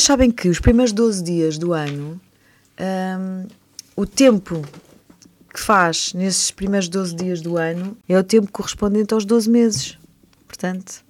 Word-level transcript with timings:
Vocês 0.00 0.06
sabem 0.06 0.30
que 0.30 0.48
os 0.48 0.58
primeiros 0.58 0.94
12 0.94 1.22
dias 1.22 1.58
do 1.58 1.74
ano, 1.74 2.18
hum, 2.80 3.46
o 3.94 4.06
tempo 4.06 4.64
que 5.52 5.60
faz 5.60 6.14
nesses 6.14 6.50
primeiros 6.50 6.88
12 6.88 7.14
dias 7.14 7.42
do 7.42 7.58
ano 7.58 7.94
é 8.08 8.18
o 8.18 8.24
tempo 8.24 8.50
correspondente 8.50 9.12
aos 9.12 9.26
12 9.26 9.50
meses. 9.50 9.98
Portanto, 10.48 11.04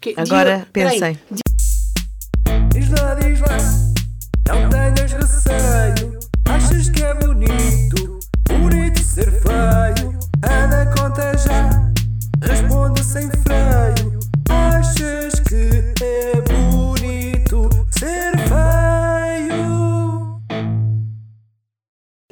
Que- 0.00 0.14
agora 0.16 0.58
dia- 0.58 0.68
peraí, 0.72 0.92
pensem. 1.00 1.18
Diz 1.28 1.55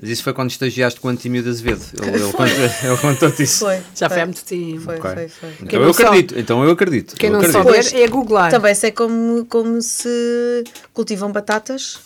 Mas 0.05 0.11
isso 0.11 0.23
foi 0.23 0.35
quando 0.35 0.51
estagiaste 0.51 1.01
com 1.01 1.09
o 1.09 1.11
Antímio 1.11 1.43
de 1.43 1.49
Azevedo. 1.49 1.81
Ele, 1.99 2.11
ele, 2.17 2.33
contou- 2.33 2.47
ele 2.91 2.97
contou-te 3.01 3.43
isso. 3.43 3.61
Foi. 3.61 3.81
Já 3.97 4.11
foi 4.11 4.21
há 4.21 4.27
muito 4.27 4.45
tempo. 4.45 4.81
Foi, 4.83 4.97
Ok. 4.99 5.11
foi, 5.15 5.29
foi. 5.29 5.51
Então 5.63 5.81
eu 5.83 5.95
sabe- 5.95 6.09
acredito, 6.09 6.39
então 6.39 6.63
eu 6.63 6.71
acredito. 6.73 7.17
Quem 7.17 7.29
eu 7.29 7.33
não 7.33 7.41
acredito. 7.41 7.63
souber 7.63 8.03
é 8.03 8.07
googlar. 8.07 8.51
Também 8.51 8.75
sei 8.75 8.91
como, 8.93 9.47
como 9.47 9.81
se 9.81 10.63
cultivam 10.93 11.33
batatas 11.33 11.99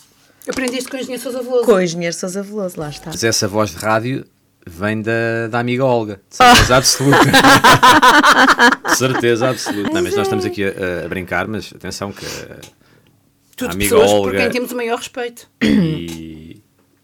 Aprendeste 0.47 0.89
com 0.89 0.95
o 0.95 0.99
engenheiro 1.01 1.21
Sousa 1.21 1.41
Veloso. 1.43 1.65
com 1.65 1.73
o 1.73 1.81
engenheiro 1.81 2.15
Sousa 2.15 2.41
Veloso, 2.41 2.79
lá 2.79 2.89
está. 2.89 3.07
Mas 3.11 3.21
essa 3.23 3.47
voz 3.49 3.71
de 3.71 3.75
rádio 3.75 4.25
vem 4.65 5.01
da, 5.01 5.47
da 5.49 5.59
amiga 5.59 5.83
Olga. 5.83 6.15
De 6.15 6.37
Ah. 6.39 6.55
certeza 6.55 6.77
absoluta. 6.77 7.19
de 8.89 8.95
certeza 8.97 9.49
absoluta. 9.49 9.89
Não, 9.93 10.01
mas 10.01 10.15
nós 10.15 10.25
estamos 10.27 10.45
aqui 10.45 10.63
a, 10.63 11.05
a 11.05 11.07
brincar, 11.09 11.47
mas 11.47 11.71
atenção 11.75 12.11
que 12.11 12.25
Tudo 13.55 13.69
a 13.71 13.73
amiga 13.73 13.95
pessoas 13.95 14.11
por 14.11 14.27
Olga 14.27 14.37
quem 14.39 14.49
temos 14.51 14.71
o 14.71 14.75
maior 14.75 14.97
respeito. 14.97 15.47
e, 15.61 16.48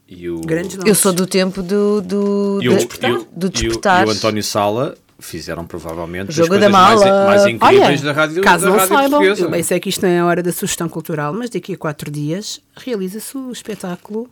e 0.07 0.29
o... 0.29 0.41
Eu 0.85 0.95
sou 0.95 1.11
do 1.13 1.25
tempo 1.25 1.61
do, 1.63 2.01
do, 2.01 2.59
e 2.61 2.69
o, 2.69 2.77
de- 2.77 2.83
e 3.07 3.11
o- 3.11 3.27
do 3.35 3.45
e 3.45 3.47
o- 3.47 3.49
despertar. 3.49 4.05
e 4.05 4.09
o 4.09 4.11
António 4.11 4.43
Sala 4.43 4.95
fizeram 5.17 5.65
provavelmente 5.65 6.29
as 6.29 6.35
Jogo 6.35 6.49
coisas 6.49 6.65
da 6.65 6.69
mais, 6.69 6.99
mala. 6.99 7.25
mais 7.25 7.45
incríveis 7.47 8.01
Olha, 8.01 8.01
da 8.01 8.11
rádio, 8.11 8.41
caso 8.43 8.65
da 8.65 8.69
não 8.71 8.77
rádio 8.77 8.95
saibam, 8.95 9.23
eu 9.23 9.49
bem 9.49 9.63
sei 9.63 9.79
que 9.79 9.89
isto 9.89 10.01
não 10.01 10.09
é 10.09 10.19
a 10.19 10.25
hora 10.25 10.43
da 10.43 10.51
sugestão 10.51 10.87
cultural, 10.89 11.33
mas 11.33 11.49
daqui 11.49 11.73
a 11.73 11.77
quatro 11.77 12.11
dias 12.11 12.59
realiza-se 12.75 13.35
o 13.37 13.51
espetáculo 13.51 14.29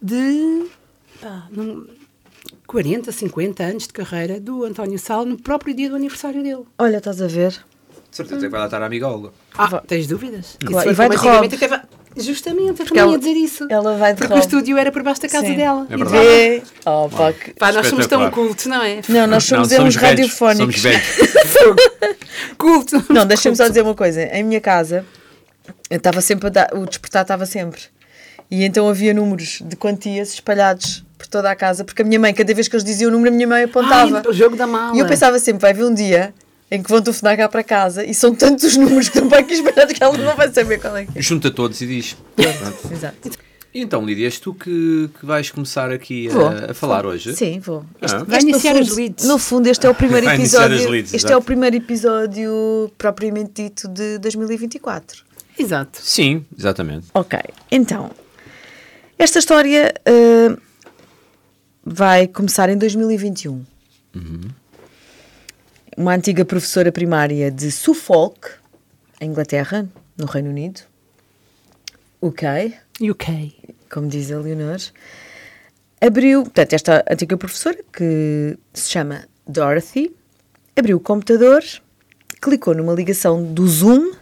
de 0.00 0.66
pá, 1.20 1.46
num- 1.50 1.86
40, 2.66 3.12
50 3.12 3.62
anos 3.62 3.86
de 3.86 3.92
carreira 3.92 4.40
do 4.40 4.64
António 4.64 4.98
Sala 4.98 5.24
no 5.26 5.36
próprio 5.36 5.74
dia 5.74 5.90
do 5.90 5.96
aniversário 5.96 6.42
dele. 6.42 6.62
Olha, 6.78 6.96
estás 6.98 7.20
a 7.20 7.26
ver? 7.26 7.50
De 8.10 8.16
certeza 8.16 8.40
que 8.42 8.48
vai 8.48 8.60
lá 8.60 8.66
estar 8.66 8.80
a 8.82 8.86
amiga 8.86 9.08
Olga. 9.08 9.30
Ah, 9.58 9.80
tens 9.86 10.06
dúvidas? 10.06 10.56
Claro, 10.64 10.90
e 10.90 10.94
vai 10.94 11.08
de 11.08 11.16
vai- 11.16 11.82
Justamente, 12.16 12.68
eu 12.68 12.74
Porque 12.74 12.88
também 12.90 13.02
ela- 13.02 13.12
ia 13.12 13.18
dizer 13.18 13.32
isso. 13.32 13.66
ela 13.70 13.96
vai 13.96 14.12
de 14.14 14.18
Porque 14.20 14.34
o 14.34 14.38
estúdio 14.38 14.78
era 14.78 14.92
por 14.92 15.02
baixo 15.02 15.20
da 15.22 15.28
casa 15.28 15.46
Sim. 15.46 15.56
dela. 15.56 15.86
É 15.90 15.94
E 15.94 15.96
verdade. 15.96 16.16
Vê. 16.26 16.62
Oh, 16.86 17.08
pá, 17.08 17.32
que- 17.32 17.52
Pá, 17.54 17.72
nós 17.72 17.86
somos 17.88 18.06
tão 18.06 18.30
cultos, 18.30 18.66
não 18.66 18.82
é? 18.82 19.00
Não, 19.08 19.26
nós 19.26 19.44
somos, 19.44 19.70
Não, 19.70 19.78
velhos, 19.78 19.96
radiofónicos. 19.96 20.80
Somos 20.80 20.80
velhos. 20.80 21.04
Culto. 22.58 23.04
Não, 23.12 23.26
deixa-me 23.26 23.56
só 23.56 23.68
dizer 23.68 23.82
uma 23.82 23.94
coisa. 23.94 24.22
Em 24.22 24.42
minha 24.44 24.60
casa, 24.60 25.04
eu 25.90 25.96
estava 25.96 26.20
sempre 26.20 26.46
a 26.46 26.50
dar, 26.50 26.70
o 26.74 26.86
despertar 26.86 27.22
estava 27.22 27.46
sempre. 27.46 27.80
E 28.50 28.64
então 28.64 28.88
havia 28.88 29.12
números 29.14 29.60
de 29.64 29.74
quantias 29.76 30.34
espalhados 30.34 31.04
por 31.16 31.26
toda 31.26 31.50
a 31.50 31.56
casa, 31.56 31.84
porque 31.84 32.02
a 32.02 32.04
minha 32.04 32.20
mãe, 32.20 32.32
cada 32.34 32.52
vez 32.54 32.68
que 32.68 32.76
eles 32.76 32.84
diziam 32.84 33.08
o 33.08 33.12
número, 33.12 33.30
a 33.32 33.34
minha 33.34 33.48
mãe 33.48 33.64
apontava. 33.64 34.18
Ai, 34.18 34.22
o 34.28 34.32
jogo 34.32 34.56
da 34.56 34.66
mala. 34.66 34.94
e 34.96 35.00
eu 35.00 35.06
pensava 35.06 35.38
sempre, 35.38 35.62
vai 35.62 35.70
haver 35.70 35.84
um 35.84 35.94
dia 35.94 36.34
em 36.74 36.82
que 36.82 36.90
vão 36.90 37.00
telefonar 37.00 37.36
cá 37.36 37.48
para 37.48 37.62
casa 37.62 38.04
e 38.04 38.12
são 38.14 38.34
tantos 38.34 38.64
os 38.64 38.76
números 38.76 39.08
que 39.08 39.16
estão 39.16 39.28
para 39.28 39.38
aqui 39.40 39.54
espalhados 39.54 39.92
que 39.96 40.02
ela 40.02 40.16
não 40.18 40.36
vai 40.36 40.52
saber 40.52 40.80
qual 40.80 40.96
é 40.96 41.04
que 41.06 41.18
é. 41.18 41.22
Junta 41.22 41.50
todos 41.50 41.80
e 41.80 41.86
diz. 41.86 42.16
Exato. 42.90 43.30
E 43.72 43.80
então, 43.80 44.04
Lídia, 44.06 44.26
és 44.26 44.38
tu 44.38 44.54
que, 44.54 45.10
que 45.18 45.26
vais 45.26 45.50
começar 45.50 45.90
aqui 45.90 46.28
Vou. 46.28 46.46
a, 46.46 46.70
a 46.70 46.74
falar 46.74 47.04
hoje? 47.04 47.34
Sim, 47.34 47.58
vou. 47.58 47.84
Ah. 48.00 48.22
Vai 48.24 48.40
no 48.42 48.50
iniciar 48.50 48.74
fundo- 48.74 48.82
as 48.82 48.96
leads. 48.96 49.24
No 49.26 49.36
fundo, 49.38 49.66
este 49.66 49.84
é 49.86 49.90
o 49.90 49.94
primeiro 49.94 50.26
Vai 50.26 50.36
iniciar 50.36 50.66
episódio. 50.66 50.84
as 50.84 50.90
leads, 50.92 51.14
este 51.14 51.26
exato. 51.26 51.32
é 51.32 51.36
o 51.36 51.42
primeiro 51.42 51.74
episódio 51.76 52.90
propriamente 52.96 53.62
dito 53.64 53.88
de 53.88 54.18
2024. 54.18 55.24
Exato. 55.58 55.98
Sim, 56.00 56.44
exatamente. 56.56 57.06
Ok, 57.14 57.36
então, 57.70 58.10
esta 59.18 59.40
história 59.40 59.92
uh, 60.08 60.56
vai 61.84 62.28
começar 62.28 62.68
em 62.68 62.78
2021. 62.78 63.64
Uma 65.96 66.12
antiga 66.12 66.44
professora 66.44 66.90
primária 66.90 67.52
de 67.52 67.70
Suffolk, 67.70 68.50
em 69.20 69.30
Inglaterra, 69.30 69.88
no 70.18 70.26
Reino 70.26 70.50
Unido, 70.50 70.80
UK, 72.20 72.74
UK. 73.00 73.54
como 73.88 74.08
diz 74.08 74.32
a 74.32 74.40
Leonor, 74.40 74.80
abriu, 76.00 76.42
portanto, 76.42 76.72
esta 76.72 77.04
antiga 77.08 77.36
professora, 77.36 77.78
que 77.92 78.58
se 78.72 78.90
chama 78.90 79.28
Dorothy, 79.46 80.12
abriu 80.74 80.96
o 80.96 81.00
computador, 81.00 81.62
clicou 82.42 82.74
numa 82.74 82.92
ligação 82.92 83.54
do 83.54 83.68
Zoom 83.68 84.14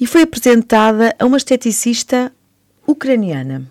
e 0.00 0.06
foi 0.06 0.22
apresentada 0.22 1.16
a 1.18 1.26
uma 1.26 1.36
esteticista 1.36 2.32
ucraniana 2.86 3.66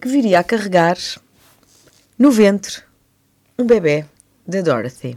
que 0.00 0.08
viria 0.08 0.40
a 0.40 0.44
carregar 0.44 0.98
no 2.18 2.32
ventre 2.32 2.82
um 3.56 3.64
bebê 3.64 4.04
da 4.44 4.62
Dorothy. 4.62 5.16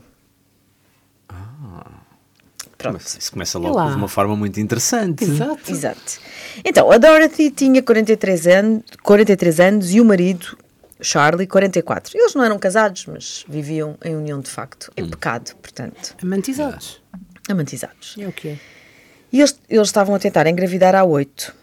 Pronto. 2.84 3.02
Mas 3.04 3.18
Isso 3.20 3.32
começa 3.32 3.58
logo 3.60 3.90
de 3.90 3.96
uma 3.96 4.08
forma 4.08 4.36
muito 4.36 4.60
interessante. 4.60 5.24
Exato. 5.24 5.72
Exato. 5.72 6.20
Então, 6.64 6.92
a 6.92 6.98
Dorothy 6.98 7.50
tinha 7.52 7.82
43 7.82 8.48
anos, 8.48 8.84
43 9.02 9.60
anos 9.60 9.92
e 9.92 10.00
o 10.00 10.06
marido, 10.06 10.58
Charlie, 11.02 11.48
44. 11.48 12.18
Eles 12.18 12.34
não 12.36 12.44
eram 12.44 12.60
casados, 12.60 13.06
mas 13.08 13.44
viviam 13.48 13.98
em 14.04 14.16
união 14.16 14.40
de 14.40 14.50
facto, 14.50 14.92
em 14.96 15.10
pecado, 15.10 15.56
portanto, 15.62 16.16
Amantizados. 16.22 17.02
amantizados. 17.50 18.16
É 18.20 18.28
o 18.28 18.32
que 18.32 18.50
é. 18.50 18.60
E 19.32 19.40
eles, 19.40 19.60
eles 19.68 19.88
estavam 19.88 20.14
a 20.14 20.20
tentar 20.20 20.46
engravidar 20.48 20.94
há 20.96 21.04
oito. 21.04 21.54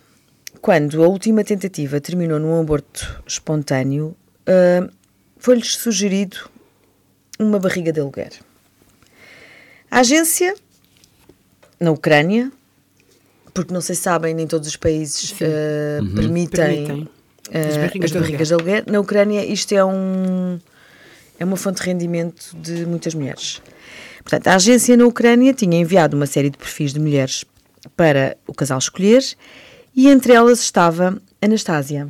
Quando 0.61 1.03
a 1.03 1.07
última 1.09 1.43
tentativa 1.45 2.01
terminou 2.01 2.39
num 2.41 2.61
aborto 2.61 3.23
espontâneo, 3.27 4.15
ah, 4.47 4.91
foi-lhes 5.39 5.77
sugerido 5.77 6.37
uma 7.39 7.59
barriga 7.59 7.93
de 7.93 8.01
aluguer. 8.01 8.33
A 9.91 10.01
agência, 10.01 10.55
na 11.81 11.91
Ucrânia, 11.91 12.53
porque 13.55 13.73
não 13.73 13.81
sei 13.81 13.95
se 13.95 14.03
sabem, 14.03 14.35
nem 14.35 14.47
todos 14.47 14.69
os 14.69 14.77
países 14.77 15.35
ah, 15.43 16.01
permitem, 16.15 16.87
Permitem. 16.87 17.09
ah, 17.53 17.69
As 17.69 17.77
barrigas 17.77 18.05
as 18.05 18.11
de 18.13 18.19
barrigas 18.21 18.49
de 18.49 18.55
aluguer. 18.55 18.85
Na 18.87 19.01
Ucrânia, 19.01 19.45
isto 19.45 19.73
é 19.75 19.85
um 19.85 20.59
é 21.39 21.45
uma 21.45 21.57
fonte 21.57 21.81
de 21.81 21.87
rendimento 21.89 22.55
de 22.55 22.85
muitas 22.85 23.15
mulheres. 23.15 23.63
Portanto, 24.23 24.47
a 24.49 24.55
agência 24.57 24.95
na 24.97 25.07
Ucrânia 25.07 25.55
tinha 25.55 25.79
enviado 25.79 26.15
uma 26.15 26.27
série 26.27 26.51
de 26.51 26.59
perfis 26.59 26.93
de 26.93 27.01
mulheres 27.01 27.45
para 27.97 28.37
o 28.47 28.53
casal 28.53 28.79
escolher 28.79 29.25
e 29.97 30.07
entre 30.09 30.35
elas 30.35 30.61
estava 30.61 31.17
Anastasia. 31.41 32.07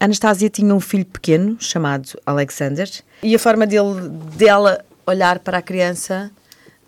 A 0.00 0.06
Anastasia 0.06 0.48
tinha 0.48 0.74
um 0.74 0.80
filho 0.80 1.04
pequeno 1.04 1.56
chamado 1.60 2.18
Alexander 2.24 2.90
e 3.22 3.34
a 3.34 3.38
forma 3.38 3.66
dele, 3.66 4.08
dela 4.36 4.82
olhar 5.06 5.38
para 5.40 5.58
a 5.58 5.62
criança 5.62 6.30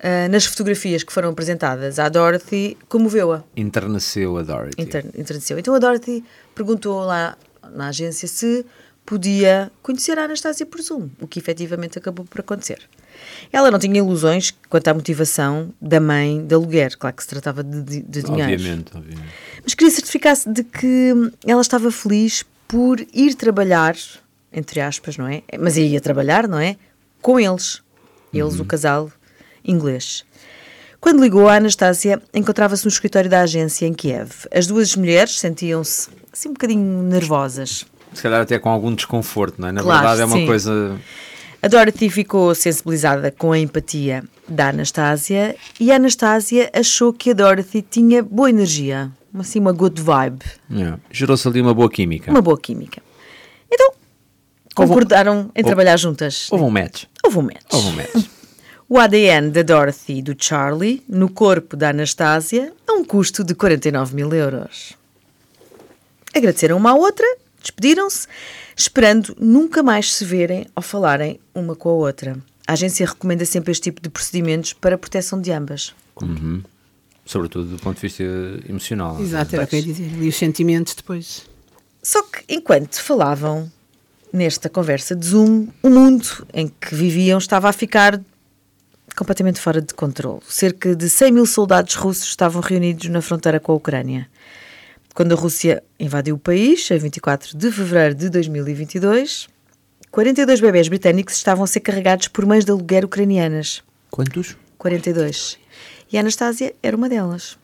ah, 0.06 0.28
nas 0.28 0.46
fotografias 0.46 1.02
que 1.02 1.12
foram 1.12 1.30
apresentadas 1.30 1.98
à 1.98 2.08
Dorothy 2.08 2.76
comoveu-a 2.88 3.42
Interneceu 3.56 4.38
a 4.38 4.42
Dorothy. 4.42 4.80
inter, 4.80 5.04
interneceu. 5.18 5.58
Então 5.58 5.74
a 5.74 5.80
Dorothy 5.80 6.22
perguntou 6.54 7.00
lá 7.00 7.36
na 7.74 7.88
agência 7.88 8.28
se 8.28 8.64
podia 9.04 9.72
conhecer 9.82 10.16
a 10.16 10.24
Anastasia 10.24 10.64
por 10.64 10.80
Zoom, 10.80 11.08
o 11.20 11.26
que 11.26 11.40
efetivamente 11.40 11.98
acabou 11.98 12.24
por 12.24 12.40
acontecer. 12.40 12.78
Ela 13.52 13.68
não 13.68 13.80
tinha 13.80 13.98
ilusões 13.98 14.54
quanto 14.68 14.86
à 14.86 14.94
motivação 14.94 15.74
da 15.80 15.98
mãe 15.98 16.46
de 16.46 16.54
aluguer, 16.54 16.96
claro 16.96 17.16
que 17.16 17.22
se 17.24 17.28
tratava 17.28 17.64
de, 17.64 17.82
de, 17.82 18.02
de 18.02 18.22
dinheiro. 18.22 18.52
Obviamente, 18.52 18.92
obviamente. 18.94 19.32
Mas 19.64 19.74
queria 19.74 19.92
certificar-se 19.92 20.48
de 20.48 20.62
que 20.62 21.12
ela 21.44 21.62
estava 21.62 21.90
feliz 21.90 22.44
por 22.68 23.00
ir 23.12 23.34
trabalhar, 23.34 23.96
entre 24.52 24.80
aspas, 24.80 25.16
não 25.16 25.26
é? 25.26 25.42
Mas 25.58 25.76
ia 25.76 26.00
trabalhar, 26.00 26.46
não 26.46 26.60
é? 26.60 26.76
Com 27.20 27.40
eles. 27.40 27.82
Eles, 28.32 28.60
o 28.60 28.64
casal 28.64 29.10
inglês. 29.66 30.24
Quando 31.00 31.22
ligou, 31.22 31.48
a 31.48 31.56
Anastasia 31.56 32.20
encontrava-se 32.34 32.84
no 32.84 32.88
escritório 32.90 33.28
da 33.30 33.40
agência 33.42 33.86
em 33.86 33.92
Kiev. 33.94 34.30
As 34.52 34.66
duas 34.66 34.96
mulheres 34.96 35.38
sentiam-se 35.38 36.08
assim 36.32 36.48
um 36.48 36.52
bocadinho 36.52 37.02
nervosas. 37.02 37.84
Se 38.12 38.22
calhar 38.22 38.40
até 38.40 38.58
com 38.58 38.70
algum 38.70 38.94
desconforto, 38.94 39.60
não 39.60 39.68
é? 39.68 39.72
Na 39.72 39.82
Claro, 39.82 40.00
verdade 40.00 40.22
é 40.22 40.24
uma 40.24 40.36
sim. 40.36 40.46
coisa. 40.46 40.98
A 41.62 41.68
Dorothy 41.68 42.08
ficou 42.10 42.54
sensibilizada 42.54 43.30
com 43.30 43.52
a 43.52 43.58
empatia 43.58 44.24
da 44.48 44.68
Anastasia 44.70 45.54
e 45.78 45.90
a 45.92 45.96
Anastasia 45.96 46.70
achou 46.72 47.12
que 47.12 47.30
a 47.30 47.34
Dorothy 47.34 47.82
tinha 47.82 48.22
boa 48.22 48.48
energia, 48.48 49.10
assim 49.38 49.58
uma 49.58 49.72
good 49.72 50.00
vibe. 50.00 50.42
Yeah. 50.70 50.98
Gerou-se 51.10 51.46
ali 51.46 51.60
uma 51.60 51.74
boa 51.74 51.90
química. 51.90 52.30
uma 52.30 52.40
boa 52.42 52.58
química. 52.58 53.02
Então, 53.70 53.92
concordaram 54.74 55.50
em 55.54 55.62
trabalhar 55.62 55.96
juntas. 55.96 56.48
Houve 56.50 56.64
um 56.64 56.70
match. 56.70 57.04
Houve 57.24 57.38
um 57.38 57.42
match. 57.42 57.62
Houve 57.72 57.88
um 57.88 57.92
match. 57.92 58.26
O 58.88 58.98
ADN 59.00 59.50
da 59.50 59.62
Dorothy 59.62 60.18
e 60.18 60.22
do 60.22 60.36
Charlie 60.38 61.02
no 61.08 61.28
corpo 61.28 61.76
da 61.76 61.90
Anastasia 61.90 62.72
a 62.86 62.92
um 62.92 63.04
custo 63.04 63.42
de 63.42 63.52
49 63.52 64.14
mil 64.14 64.32
euros. 64.32 64.92
agradeceram 66.32 66.76
uma 66.76 66.90
à 66.90 66.94
outra, 66.94 67.26
despediram-se, 67.60 68.28
esperando 68.76 69.36
nunca 69.40 69.82
mais 69.82 70.14
se 70.14 70.24
verem 70.24 70.66
ou 70.76 70.82
falarem 70.82 71.40
uma 71.52 71.74
com 71.74 71.88
a 71.88 71.92
outra. 71.94 72.38
A 72.64 72.74
agência 72.74 73.06
recomenda 73.06 73.44
sempre 73.44 73.72
este 73.72 73.84
tipo 73.84 74.00
de 74.00 74.08
procedimentos 74.08 74.72
para 74.72 74.94
a 74.94 74.98
proteção 74.98 75.40
de 75.40 75.50
ambas. 75.50 75.92
Sobretudo 77.24 77.70
do 77.70 77.82
ponto 77.82 77.96
de 77.96 78.02
vista 78.02 78.22
emocional. 78.68 79.20
Exato, 79.20 79.56
era 79.56 79.64
o 79.64 79.66
que 79.66 79.74
eu 79.74 79.80
ia 79.80 79.84
dizer. 79.84 80.22
E 80.22 80.28
os 80.28 80.36
sentimentos 80.36 80.94
depois. 80.94 81.44
Só 82.00 82.22
que 82.22 82.44
enquanto 82.48 83.02
falavam 83.02 83.70
nesta 84.32 84.68
conversa 84.68 85.16
de 85.16 85.26
Zoom, 85.26 85.66
o 85.82 85.90
mundo 85.90 86.46
em 86.54 86.68
que 86.68 86.94
viviam 86.94 87.38
estava 87.38 87.68
a 87.68 87.72
ficar 87.72 88.20
completamente 89.14 89.60
fora 89.60 89.80
de 89.80 89.94
controle. 89.94 90.40
Cerca 90.48 90.94
de 90.94 91.08
100 91.08 91.32
mil 91.32 91.46
soldados 91.46 91.94
russos 91.94 92.28
estavam 92.28 92.60
reunidos 92.60 93.08
na 93.08 93.20
fronteira 93.20 93.60
com 93.60 93.72
a 93.72 93.76
Ucrânia. 93.76 94.28
Quando 95.14 95.32
a 95.32 95.36
Rússia 95.36 95.82
invadiu 95.98 96.34
o 96.34 96.38
país, 96.38 96.90
em 96.90 96.98
24 96.98 97.56
de 97.56 97.70
fevereiro 97.70 98.14
de 98.14 98.28
2022, 98.28 99.48
42 100.10 100.60
bebés 100.60 100.88
britânicos 100.88 101.34
estavam 101.34 101.64
a 101.64 101.66
ser 101.66 101.80
carregados 101.80 102.28
por 102.28 102.44
mães 102.44 102.64
de 102.64 102.70
aluguer 102.70 103.04
ucranianas. 103.04 103.82
Quantos? 104.10 104.56
42. 104.78 105.58
E 106.12 106.16
a 106.16 106.20
Anastásia 106.20 106.74
era 106.82 106.96
uma 106.96 107.08
delas. 107.08 107.58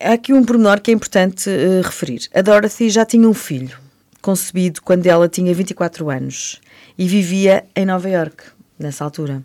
Há 0.00 0.12
aqui 0.12 0.32
um 0.32 0.44
pormenor 0.44 0.80
que 0.80 0.90
é 0.90 0.94
importante 0.94 1.48
eh, 1.48 1.80
referir. 1.82 2.28
A 2.34 2.42
Dorothy 2.42 2.90
já 2.90 3.04
tinha 3.04 3.28
um 3.28 3.32
filho, 3.32 3.78
concebido 4.20 4.82
quando 4.82 5.06
ela 5.06 5.28
tinha 5.28 5.54
24 5.54 6.10
anos 6.10 6.60
e 6.98 7.06
vivia 7.06 7.64
em 7.74 7.86
Nova 7.86 8.08
York, 8.08 8.44
nessa 8.78 9.04
altura. 9.04 9.42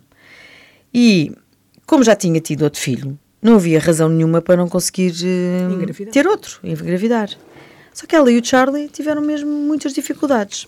E, 0.94 1.32
como 1.86 2.02
já 2.04 2.14
tinha 2.14 2.40
tido 2.40 2.62
outro 2.62 2.80
filho, 2.80 3.18
não 3.40 3.54
havia 3.56 3.80
razão 3.80 4.08
nenhuma 4.08 4.40
para 4.40 4.56
não 4.56 4.68
conseguir 4.68 5.12
Engravidar. 5.72 6.12
ter 6.12 6.26
outro, 6.26 6.60
engravidar. 6.62 7.30
Só 7.92 8.06
que 8.06 8.14
ela 8.16 8.30
e 8.30 8.38
o 8.38 8.44
Charlie 8.44 8.88
tiveram 8.88 9.20
mesmo 9.20 9.50
muitas 9.50 9.92
dificuldades. 9.92 10.66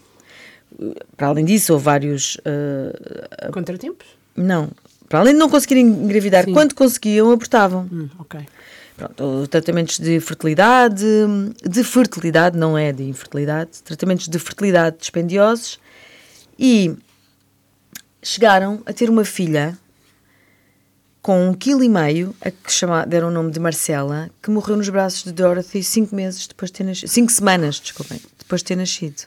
Para 1.16 1.28
além 1.28 1.44
disso, 1.44 1.72
houve 1.72 1.84
vários 1.84 2.36
eh, 2.44 3.48
Contratempos? 3.52 4.06
não. 4.36 4.70
Para 5.08 5.20
além 5.20 5.34
de 5.34 5.38
não 5.38 5.48
conseguirem 5.50 5.86
engravidar, 5.86 6.44
Sim. 6.44 6.52
quando 6.52 6.74
conseguiam, 6.74 7.30
abortavam. 7.30 7.88
Hum, 7.92 8.08
ok. 8.18 8.40
Pronto, 8.96 9.46
tratamentos 9.48 9.98
de 9.98 10.18
fertilidade, 10.18 11.04
de 11.62 11.84
fertilidade, 11.84 12.56
não 12.56 12.76
é 12.76 12.90
de 12.90 13.04
infertilidade, 13.04 13.82
tratamentos 13.84 14.26
de 14.26 14.38
fertilidade 14.38 14.96
dispendiosos 14.98 15.78
e 16.58 16.96
chegaram 18.22 18.82
a 18.86 18.92
ter 18.92 19.10
uma 19.10 19.24
filha 19.24 19.78
com 21.24 21.48
um 21.48 21.54
quilo 21.54 21.82
e 21.82 21.88
meio, 21.88 22.34
a 22.38 22.50
que 22.50 22.70
chama, 22.70 23.06
deram 23.06 23.28
o 23.28 23.30
nome 23.30 23.50
de 23.50 23.58
Marcela, 23.58 24.28
que 24.42 24.50
morreu 24.50 24.76
nos 24.76 24.90
braços 24.90 25.24
de 25.24 25.32
Dorothy 25.32 25.82
cinco 25.82 26.14
meses 26.14 26.46
depois 26.46 26.70
de 26.70 26.76
ter 26.76 26.84
nascido. 26.84 27.08
Cinco 27.08 27.32
semanas, 27.32 27.80
desculpem, 27.80 28.20
depois 28.38 28.60
de 28.60 28.66
ter 28.66 28.76
nascido. 28.76 29.22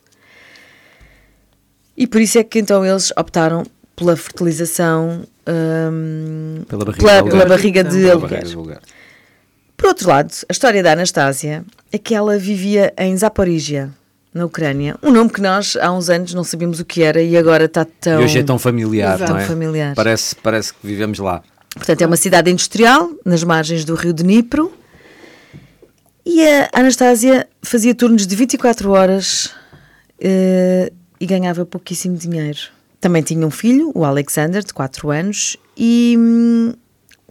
E 1.98 2.06
por 2.06 2.22
isso 2.22 2.38
é 2.38 2.44
que 2.44 2.60
então 2.60 2.86
eles 2.86 3.12
optaram 3.18 3.64
pela 3.96 4.16
fertilização 4.16 5.24
hum, 5.92 6.62
Pela 6.70 6.86
barriga 6.86 7.04
pela, 7.04 7.24
de 7.24 7.30
pela 7.32 7.46
barriga 7.48 7.84
de 7.84 7.98
Pela 7.98 8.12
aluguer. 8.12 8.44
barriga. 8.44 8.82
Por 9.76 9.88
outro 9.88 10.08
lado, 10.08 10.32
a 10.48 10.52
história 10.52 10.84
da 10.84 10.92
Anastasia 10.92 11.66
é 11.92 11.98
que 11.98 12.14
ela 12.14 12.38
vivia 12.38 12.94
em 12.96 13.18
Zaporizhia, 13.18 13.90
na 14.32 14.46
Ucrânia. 14.46 14.96
Um 15.02 15.10
nome 15.10 15.32
que 15.32 15.42
nós 15.42 15.76
há 15.76 15.92
uns 15.92 16.12
anos 16.12 16.32
não 16.36 16.44
sabíamos 16.44 16.80
o 16.80 16.86
que 16.86 17.02
era 17.02 17.24
e 17.24 17.36
agora 17.36 17.66
está 17.66 17.84
tão. 17.86 18.22
E 18.22 18.26
hoje 18.26 18.38
é 18.38 18.44
tão 18.44 18.60
familiar, 18.60 19.16
Exato. 19.16 19.32
não 19.32 19.40
é? 19.40 19.42
Tão 19.42 19.50
familiar. 19.50 19.96
Parece, 19.96 20.36
parece 20.36 20.72
que 20.76 20.86
vivemos 20.86 21.18
lá. 21.18 21.42
Portanto, 21.78 22.02
é 22.02 22.06
uma 22.06 22.18
cidade 22.18 22.52
industrial, 22.52 23.12
nas 23.24 23.44
margens 23.44 23.86
do 23.86 23.96
rio 23.96 24.14
Dnipro. 24.14 24.74
E 26.26 26.46
a 26.46 26.70
Anastasia 26.74 27.48
fazia 27.62 27.96
turnos 27.96 28.28
de 28.28 28.36
24 28.36 28.92
horas 28.92 29.54
eh, 30.20 30.92
e 31.20 31.26
ganhava 31.26 31.66
pouquíssimo 31.66 32.18
dinheiro. 32.18 32.60
Também 33.00 33.22
tinha 33.22 33.46
um 33.46 33.52
filho, 33.52 33.92
o 33.96 34.04
Alexander, 34.04 34.64
de 34.64 34.74
4 34.74 35.10
anos, 35.10 35.56
e 35.78 36.16
hum, 36.18 36.74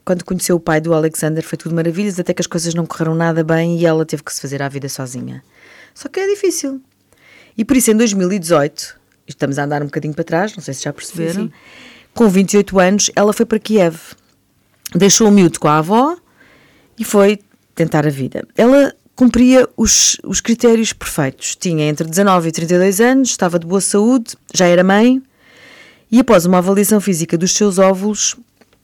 quando 0.04 0.24
conheceu 0.24 0.56
o 0.56 0.60
pai 0.60 0.80
do 0.80 0.94
Alexander 0.94 1.42
foi 1.42 1.58
tudo 1.58 1.74
maravilhas, 1.74 2.18
até 2.18 2.32
que 2.32 2.40
as 2.40 2.46
coisas 2.46 2.72
não 2.74 2.86
correram 2.86 3.14
nada 3.14 3.42
bem 3.42 3.76
e 3.78 3.84
ela 3.84 4.06
teve 4.06 4.22
que 4.22 4.32
se 4.32 4.40
fazer 4.40 4.62
à 4.62 4.68
vida 4.68 4.88
sozinha. 4.88 5.42
Só 5.92 6.08
que 6.08 6.20
é 6.20 6.28
difícil. 6.28 6.80
E 7.58 7.64
por 7.64 7.76
isso, 7.76 7.90
em 7.90 7.96
2018, 7.96 8.98
estamos 9.26 9.58
a 9.58 9.64
andar 9.64 9.82
um 9.82 9.86
bocadinho 9.86 10.14
para 10.14 10.24
trás, 10.24 10.54
não 10.54 10.62
sei 10.62 10.74
se 10.74 10.84
já 10.84 10.92
perceberam, 10.92 11.44
Sim, 11.44 11.48
sim. 11.48 11.52
com 12.14 12.28
28 12.28 12.78
anos, 12.78 13.10
ela 13.16 13.32
foi 13.32 13.44
para 13.44 13.58
Kiev. 13.58 13.98
Deixou 14.94 15.28
o 15.28 15.30
miúdo 15.30 15.58
com 15.60 15.68
a 15.68 15.78
avó 15.78 16.16
e 16.98 17.04
foi 17.04 17.38
tentar 17.74 18.06
a 18.06 18.10
vida. 18.10 18.46
Ela 18.56 18.94
cumpria 19.14 19.68
os, 19.76 20.16
os 20.24 20.40
critérios 20.40 20.92
perfeitos. 20.92 21.56
Tinha 21.56 21.86
entre 21.88 22.06
19 22.08 22.48
e 22.48 22.52
32 22.52 23.00
anos, 23.00 23.30
estava 23.30 23.58
de 23.58 23.66
boa 23.66 23.80
saúde, 23.80 24.34
já 24.54 24.66
era 24.66 24.84
mãe 24.84 25.22
e 26.10 26.20
após 26.20 26.46
uma 26.46 26.58
avaliação 26.58 27.00
física 27.00 27.36
dos 27.36 27.52
seus 27.52 27.78
óvulos, 27.78 28.36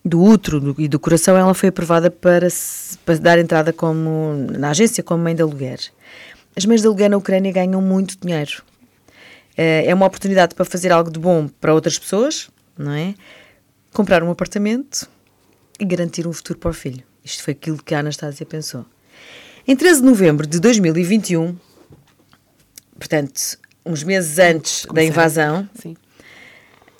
do 0.05 0.21
útero 0.21 0.75
e 0.79 0.89
do 0.89 0.99
coração, 0.99 1.37
ela 1.37 1.55
foi 1.55 1.69
aprovada 1.69 2.11
para, 2.11 2.51
se- 2.51 2.99
para 2.99 3.17
dar 3.19 3.39
entrada 3.39 3.73
como, 3.73 4.49
na 4.59 4.71
agência 4.71 5.01
como 5.05 5.23
mãe 5.23 5.33
de 5.35 5.43
aluguer. 5.43 5.79
As 6.57 6.65
mães 6.67 6.81
de 6.81 6.89
aluguer 6.89 7.09
na 7.09 7.17
Ucrânia 7.17 7.53
ganham 7.53 7.81
muito 7.81 8.17
dinheiro. 8.21 8.63
Eh, 9.57 9.85
É 9.87 9.95
uma 9.95 10.05
oportunidade 10.07 10.57
para 10.57 10.65
fazer 10.65 10.91
algo 10.91 11.09
de 11.11 11.21
bom 11.21 11.47
para 11.61 11.73
outras 11.73 11.97
pessoas, 12.01 12.49
não 12.77 12.91
é? 12.93 13.15
Comprar 13.93 14.25
um 14.25 14.31
apartamento 14.33 15.09
e 15.79 15.85
garantir 15.85 16.27
um 16.27 16.33
futuro 16.33 16.59
para 16.59 16.71
o 16.71 16.75
filho. 16.75 17.03
Isto 17.25 17.43
foi 17.43 17.53
aquilo 17.53 17.83
que 17.83 17.95
a 17.95 18.01
Anastasia 18.01 18.45
pensou. 18.47 18.85
Em 19.67 19.77
13 19.77 20.01
de 20.01 20.07
novembro 20.07 20.47
de 20.47 20.59
2021, 20.59 21.57
portanto, 22.99 23.41
uns 23.87 24.03
meses 24.03 24.39
antes 24.39 24.87
da 24.93 25.03
invasão, 25.05 25.69
Sim. 25.81 25.97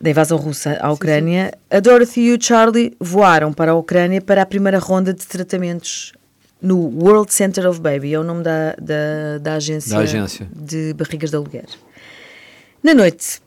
da 0.01 0.11
invasão 0.11 0.39
russa 0.39 0.79
à 0.81 0.91
Ucrânia, 0.93 1.53
a 1.71 1.81
Dorothy 1.81 2.21
e 2.21 2.33
o 2.35 2.41
Charlie 2.43 2.97
voaram 3.01 3.53
para 3.53 3.73
a 3.73 3.75
Ucrânia 3.75 4.21
para 4.21 4.43
a 4.43 4.47
primeira 4.47 4.79
ronda 4.79 5.13
de 5.13 5.27
tratamentos 5.27 6.13
no 6.61 6.79
World 6.79 7.33
Center 7.35 7.69
of 7.69 7.81
Baby, 7.81 8.15
é 8.15 8.21
o 8.21 8.23
nome 8.23 8.45
da, 8.45 8.77
da, 8.81 9.39
da 9.41 9.55
agência, 9.55 9.91
Da 9.97 9.99
agência. 9.99 10.49
de 10.55 10.95
barrigas 10.95 11.31
de 11.31 11.37
aluguer. 11.37 11.67
Na 12.81 12.95
noite, 12.95 13.42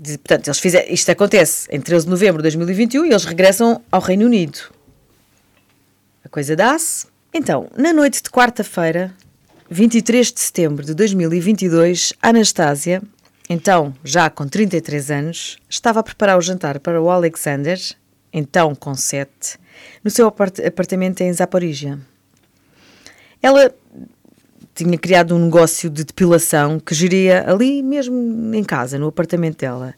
de- 0.00 0.18
portanto, 0.18 0.46
eles 0.48 0.58
fizeram, 0.58 0.88
isto 0.92 1.10
acontece 1.10 1.68
em 1.70 1.80
13 1.80 2.06
de 2.06 2.10
novembro 2.10 2.38
de 2.42 2.44
2021 2.44 3.04
e 3.06 3.10
eles 3.10 3.24
regressam 3.24 3.82
ao 3.92 4.00
Reino 4.00 4.24
Unido. 4.26 4.58
A 6.24 6.28
coisa 6.28 6.56
dá-se. 6.56 7.06
Então, 7.32 7.68
na 7.76 7.92
noite 7.92 8.22
de 8.22 8.30
quarta-feira, 8.30 9.14
23 9.70 10.32
de 10.32 10.40
setembro 10.40 10.84
de 10.84 10.94
2022, 10.94 12.12
a 12.20 12.30
Anastasia, 12.30 13.02
então 13.48 13.94
já 14.02 14.28
com 14.30 14.46
33 14.48 15.10
anos, 15.10 15.58
estava 15.68 16.00
a 16.00 16.02
preparar 16.02 16.38
o 16.38 16.40
jantar 16.40 16.80
para 16.80 17.00
o 17.00 17.10
Alexander, 17.10 17.78
então 18.32 18.74
com 18.74 18.94
7, 18.94 19.58
no 20.02 20.10
seu 20.10 20.26
apart- 20.26 20.60
apartamento 20.60 21.20
em 21.20 21.32
Zaporizhia. 21.32 21.98
Ela 23.42 23.72
tinha 24.74 24.96
criado 24.96 25.34
um 25.34 25.44
negócio 25.44 25.90
de 25.90 26.04
depilação 26.04 26.78
que 26.80 26.94
geria 26.94 27.44
ali 27.50 27.82
mesmo 27.82 28.54
em 28.54 28.64
casa, 28.64 28.98
no 28.98 29.08
apartamento 29.08 29.58
dela. 29.58 29.94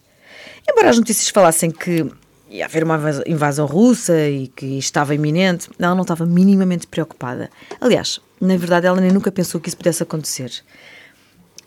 Embora 0.69 0.91
as 0.91 0.99
notícias 0.99 1.29
falassem 1.29 1.71
que 1.71 2.07
ia 2.50 2.64
haver 2.67 2.85
uma 2.85 2.97
invas- 2.97 3.23
invasão 3.26 3.67
russa 3.67 4.29
e 4.29 4.49
que 4.49 4.79
estava 4.79 5.14
iminente, 5.14 5.69
ela 5.79 5.95
não 5.95 6.02
estava 6.02 6.26
minimamente 6.26 6.87
preocupada. 6.87 7.50
Aliás, 7.81 8.21
na 8.41 8.57
verdade, 8.57 8.87
ela 8.87 9.00
nem 9.00 9.11
nunca 9.11 9.33
pensou 9.33 9.61
que 9.61 9.69
isso 9.69 9.76
pudesse 9.76 10.02
acontecer. 10.02 10.52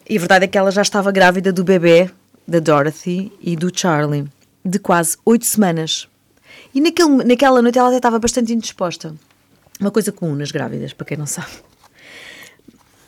E 0.07 0.17
a 0.17 0.19
verdade 0.19 0.45
é 0.45 0.47
que 0.47 0.57
ela 0.57 0.71
já 0.71 0.81
estava 0.81 1.11
grávida 1.11 1.51
do 1.51 1.63
bebê, 1.63 2.09
da 2.47 2.59
Dorothy 2.59 3.31
e 3.41 3.55
do 3.55 3.71
Charlie, 3.75 4.27
de 4.63 4.77
quase 4.77 5.17
oito 5.25 5.45
semanas. 5.45 6.07
E 6.73 6.79
naquele, 6.79 7.23
naquela 7.23 7.61
noite 7.61 7.79
ela 7.79 7.87
até 7.87 7.97
estava 7.97 8.19
bastante 8.19 8.53
indisposta. 8.53 9.15
Uma 9.79 9.91
coisa 9.91 10.11
comum 10.11 10.35
nas 10.35 10.51
grávidas, 10.51 10.93
para 10.93 11.05
quem 11.05 11.17
não 11.17 11.25
sabe. 11.25 11.51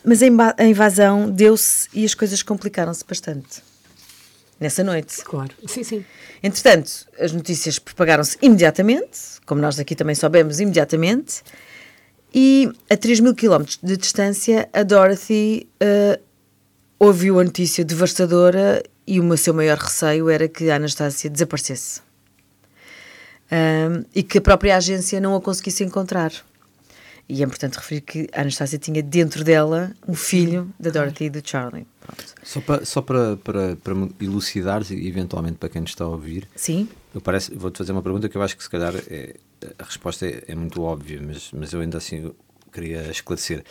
Mas 0.08 0.22
a 0.24 0.64
invasão 0.64 1.30
deu-se 1.30 1.90
e 1.94 2.06
as 2.06 2.14
coisas 2.14 2.42
complicaram-se 2.42 3.04
bastante. 3.06 3.62
Nessa 4.58 4.82
noite. 4.82 5.22
Claro. 5.22 5.54
Sim, 5.68 5.84
sim. 5.84 6.06
Entretanto, 6.42 6.90
as 7.20 7.34
notícias 7.34 7.78
propagaram-se 7.78 8.38
imediatamente, 8.42 9.20
como 9.46 9.60
nós 9.60 9.78
aqui 9.78 9.96
também 9.96 10.16
soubemos 10.16 10.62
imediatamente, 10.62 11.44
e 12.34 12.72
a 12.90 12.96
3 12.96 13.20
mil 13.20 13.36
quilómetros 13.36 13.80
de 13.84 13.98
distância, 13.98 14.70
a 14.72 14.82
Dorothy 14.82 15.68
eh, 15.78 16.22
ouviu 16.98 17.38
a 17.42 17.44
notícia 17.44 17.84
devastadora 17.84 18.82
e 19.06 19.20
o 19.20 19.38
seu 19.38 19.54
maior 19.54 19.78
receio 19.78 20.30
era 20.30 20.48
que 20.48 20.70
a 20.70 20.78
Anastácia 20.78 21.30
desaparecesse. 21.30 22.02
Ahm, 23.52 24.06
e 24.16 24.24
que 24.24 24.38
a 24.38 24.42
própria 24.42 24.78
agência 24.78 25.20
não 25.20 25.36
a 25.36 25.42
conseguisse 25.42 25.84
encontrar. 25.84 26.32
E 27.30 27.42
é 27.42 27.46
importante 27.46 27.76
referir 27.76 28.02
que 28.02 28.30
a 28.32 28.42
Anastácia 28.42 28.80
tinha 28.80 29.04
dentro 29.04 29.44
dela 29.44 29.92
um 30.08 30.14
filho 30.14 30.74
da 30.80 30.90
Dorothy 30.90 31.26
e 31.26 31.30
do 31.30 31.42
Charlie. 31.48 31.86
Pronto. 32.00 32.24
Só 32.42 32.62
para, 32.62 32.86
só 32.86 33.02
para, 33.02 33.38
para, 33.38 33.76
para 33.76 33.94
me 33.96 34.12
elucidares, 34.22 34.92
e 34.92 35.08
eventualmente 35.08 35.58
para 35.58 35.68
quem 35.68 35.82
nos 35.82 35.92
está 35.92 36.06
a 36.06 36.08
ouvir, 36.08 36.48
Sim? 36.56 36.88
eu 37.14 37.20
parece, 37.20 37.54
vou-te 37.54 37.78
fazer 37.78 37.92
uma 37.92 38.02
pergunta 38.02 38.30
que 38.30 38.38
eu 38.38 38.42
acho 38.42 38.56
que 38.56 38.64
se 38.64 38.70
calhar 38.70 38.94
é- 39.10 39.36
a 39.78 39.84
resposta 39.84 40.26
é, 40.26 40.44
é 40.48 40.56
muito 40.56 40.82
óbvia, 40.84 41.20
mas, 41.22 41.52
mas 41.52 41.74
eu 41.74 41.82
ainda 41.82 41.98
assim 41.98 42.32
queria 42.72 43.10
esclarecer. 43.12 43.64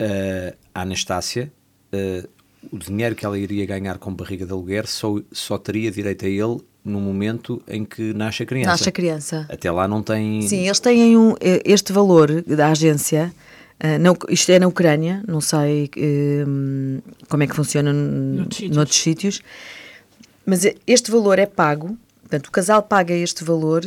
Uh, 0.00 0.56
a 0.74 0.82
Anastácia 0.82 1.52
eh, 1.92 2.26
o 2.72 2.78
dinheiro 2.78 3.14
que 3.14 3.24
ela 3.24 3.38
iria 3.38 3.64
ganhar 3.66 3.98
com 3.98 4.12
barriga 4.14 4.44
de 4.44 4.52
aluguer 4.52 4.86
só, 4.86 5.16
só 5.32 5.56
teria 5.58 5.90
direito 5.90 6.24
a 6.24 6.28
ele 6.28 6.60
no 6.84 7.00
momento 7.00 7.62
em 7.68 7.84
que 7.84 8.12
nasce 8.14 8.42
a 8.42 8.46
criança. 8.46 8.70
Nasce 8.70 8.88
a 8.88 8.92
criança. 8.92 9.46
Até 9.50 9.70
lá 9.70 9.86
não 9.86 10.02
tem. 10.02 10.42
Sim, 10.42 10.64
eles 10.66 10.80
têm 10.80 11.16
um, 11.16 11.34
este 11.64 11.92
valor 11.92 12.42
da 12.42 12.68
agência. 12.70 13.32
eh, 13.78 13.98
na 13.98 14.12
Uc- 14.12 14.30
isto 14.30 14.50
é 14.52 14.58
na 14.58 14.66
Ucrânia, 14.66 15.22
não 15.26 15.40
sei 15.40 15.90
eh, 15.96 16.44
como 17.28 17.42
é 17.42 17.46
que 17.46 17.54
funciona 17.54 17.92
Noutros 17.92 18.56
sítios. 18.58 18.76
noutros 18.76 18.96
sítios, 18.98 19.42
mas 20.46 20.64
este 20.86 21.10
valor 21.10 21.38
é 21.38 21.46
pago, 21.46 21.96
portanto, 22.22 22.46
o 22.46 22.50
casal 22.50 22.82
paga 22.82 23.14
este 23.14 23.44
valor 23.44 23.82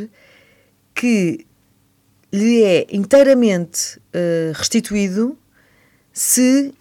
que 0.95 1.45
lhe 2.31 2.63
é 2.63 2.87
inteiramente 2.91 3.99
eh, 4.13 4.51
restituído 4.55 5.37
se 6.11 6.73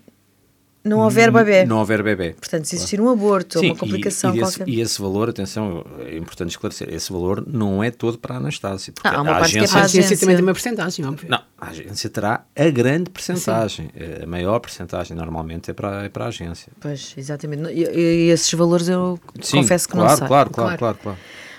não 0.84 0.98
houver 1.00 1.30
bebê. 1.30 1.64
Não 1.64 1.78
houver 1.78 2.02
bebê. 2.02 2.34
Portanto, 2.34 2.64
se 2.64 2.74
existir 2.76 3.00
um 3.00 3.08
aborto 3.08 3.58
ou 3.58 3.62
Sim, 3.64 3.70
uma 3.70 3.76
complicação 3.76 4.34
e, 4.34 4.38
e, 4.38 4.42
esse, 4.42 4.56
qualquer. 4.58 4.72
e 4.72 4.80
esse 4.80 5.00
valor, 5.00 5.28
atenção, 5.30 5.84
é 6.00 6.16
importante 6.16 6.50
esclarecer, 6.50 6.92
esse 6.92 7.12
valor 7.12 7.44
não 7.46 7.82
é 7.84 7.90
todo 7.90 8.18
para 8.18 8.34
a 8.34 8.38
Anastácia. 8.38 8.92
Porque 8.92 9.06
Ah, 9.08 9.18
há 9.18 9.22
uma 9.22 9.32
a 9.32 9.38
parte 9.38 9.52
que 9.52 9.58
é 9.58 9.60
agência, 9.60 9.72
para 9.74 9.80
A 9.82 9.84
agência 9.84 10.00
agência. 10.06 10.16
também 10.26 10.36
tem 10.36 10.44
uma 10.44 10.52
porcentagem, 10.52 11.04
óbvio. 11.06 11.30
Não, 11.30 11.40
a 11.58 11.68
agência 11.68 12.10
terá 12.10 12.44
a 12.56 12.70
grande 12.70 13.10
percentagem, 13.10 13.90
a 14.22 14.26
maior 14.26 14.58
percentagem 14.58 15.16
normalmente 15.16 15.70
é 15.70 15.74
para, 15.74 16.04
é 16.04 16.08
para 16.08 16.24
a 16.24 16.28
agência. 16.28 16.72
Pois, 16.80 17.14
exatamente. 17.16 17.70
E, 17.72 17.84
e 17.84 18.30
esses 18.30 18.52
valores 18.52 18.88
eu 18.88 19.20
Sim, 19.40 19.58
confesso 19.58 19.86
que 19.86 19.92
claro, 19.94 20.10
não 20.10 20.16
sei. 20.18 20.26
Claro, 20.26 20.50
claro, 20.50 20.76
Claro. 20.76 20.78
claro, 20.78 20.98
claro. 21.02 21.18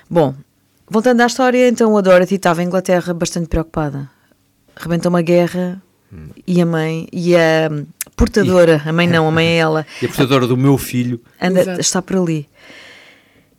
Bom, 0.09 0.35
voltando 0.89 1.21
à 1.21 1.25
história, 1.25 1.67
então 1.69 1.95
a 1.97 2.01
Dorothy 2.01 2.35
estava 2.35 2.61
em 2.61 2.65
Inglaterra 2.67 3.13
bastante 3.13 3.47
preocupada. 3.47 4.09
Rebentou 4.75 5.09
uma 5.09 5.21
guerra 5.21 5.81
e 6.45 6.61
a 6.61 6.65
mãe, 6.65 7.07
e 7.11 7.35
a 7.35 7.69
portadora, 8.15 8.81
a 8.85 8.93
mãe 8.93 9.07
não, 9.07 9.27
a 9.27 9.31
mãe 9.31 9.45
é 9.47 9.57
ela, 9.57 9.85
E 10.01 10.05
a 10.05 10.07
portadora 10.07 10.47
do 10.47 10.55
meu 10.57 10.77
filho, 10.77 11.21
anda, 11.41 11.61
Exato. 11.61 11.81
está 11.81 12.01
por 12.01 12.17
ali. 12.17 12.47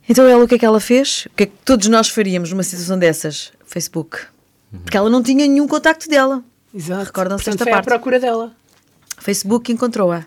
Então 0.07 0.27
ela, 0.27 0.43
o 0.43 0.47
que 0.47 0.55
é 0.55 0.59
que 0.59 0.65
ela 0.65 0.79
fez? 0.79 1.27
O 1.27 1.35
que 1.35 1.43
é 1.43 1.45
que 1.47 1.53
todos 1.63 1.87
nós 1.87 2.09
faríamos 2.09 2.51
numa 2.51 2.63
situação 2.63 2.97
dessas? 2.97 3.51
Facebook. 3.65 4.17
Porque 4.83 4.95
ela 4.95 5.09
não 5.09 5.23
tinha 5.23 5.47
nenhum 5.47 5.67
contacto 5.67 6.07
dela. 6.07 6.43
Exato. 6.73 7.05
Recordam-se 7.05 7.45
desta 7.45 7.63
foi 7.63 7.71
à 7.71 7.75
parte. 7.75 7.85
procura 7.85 8.19
dela. 8.19 8.51
Facebook 9.17 9.71
encontrou-a. 9.71 10.25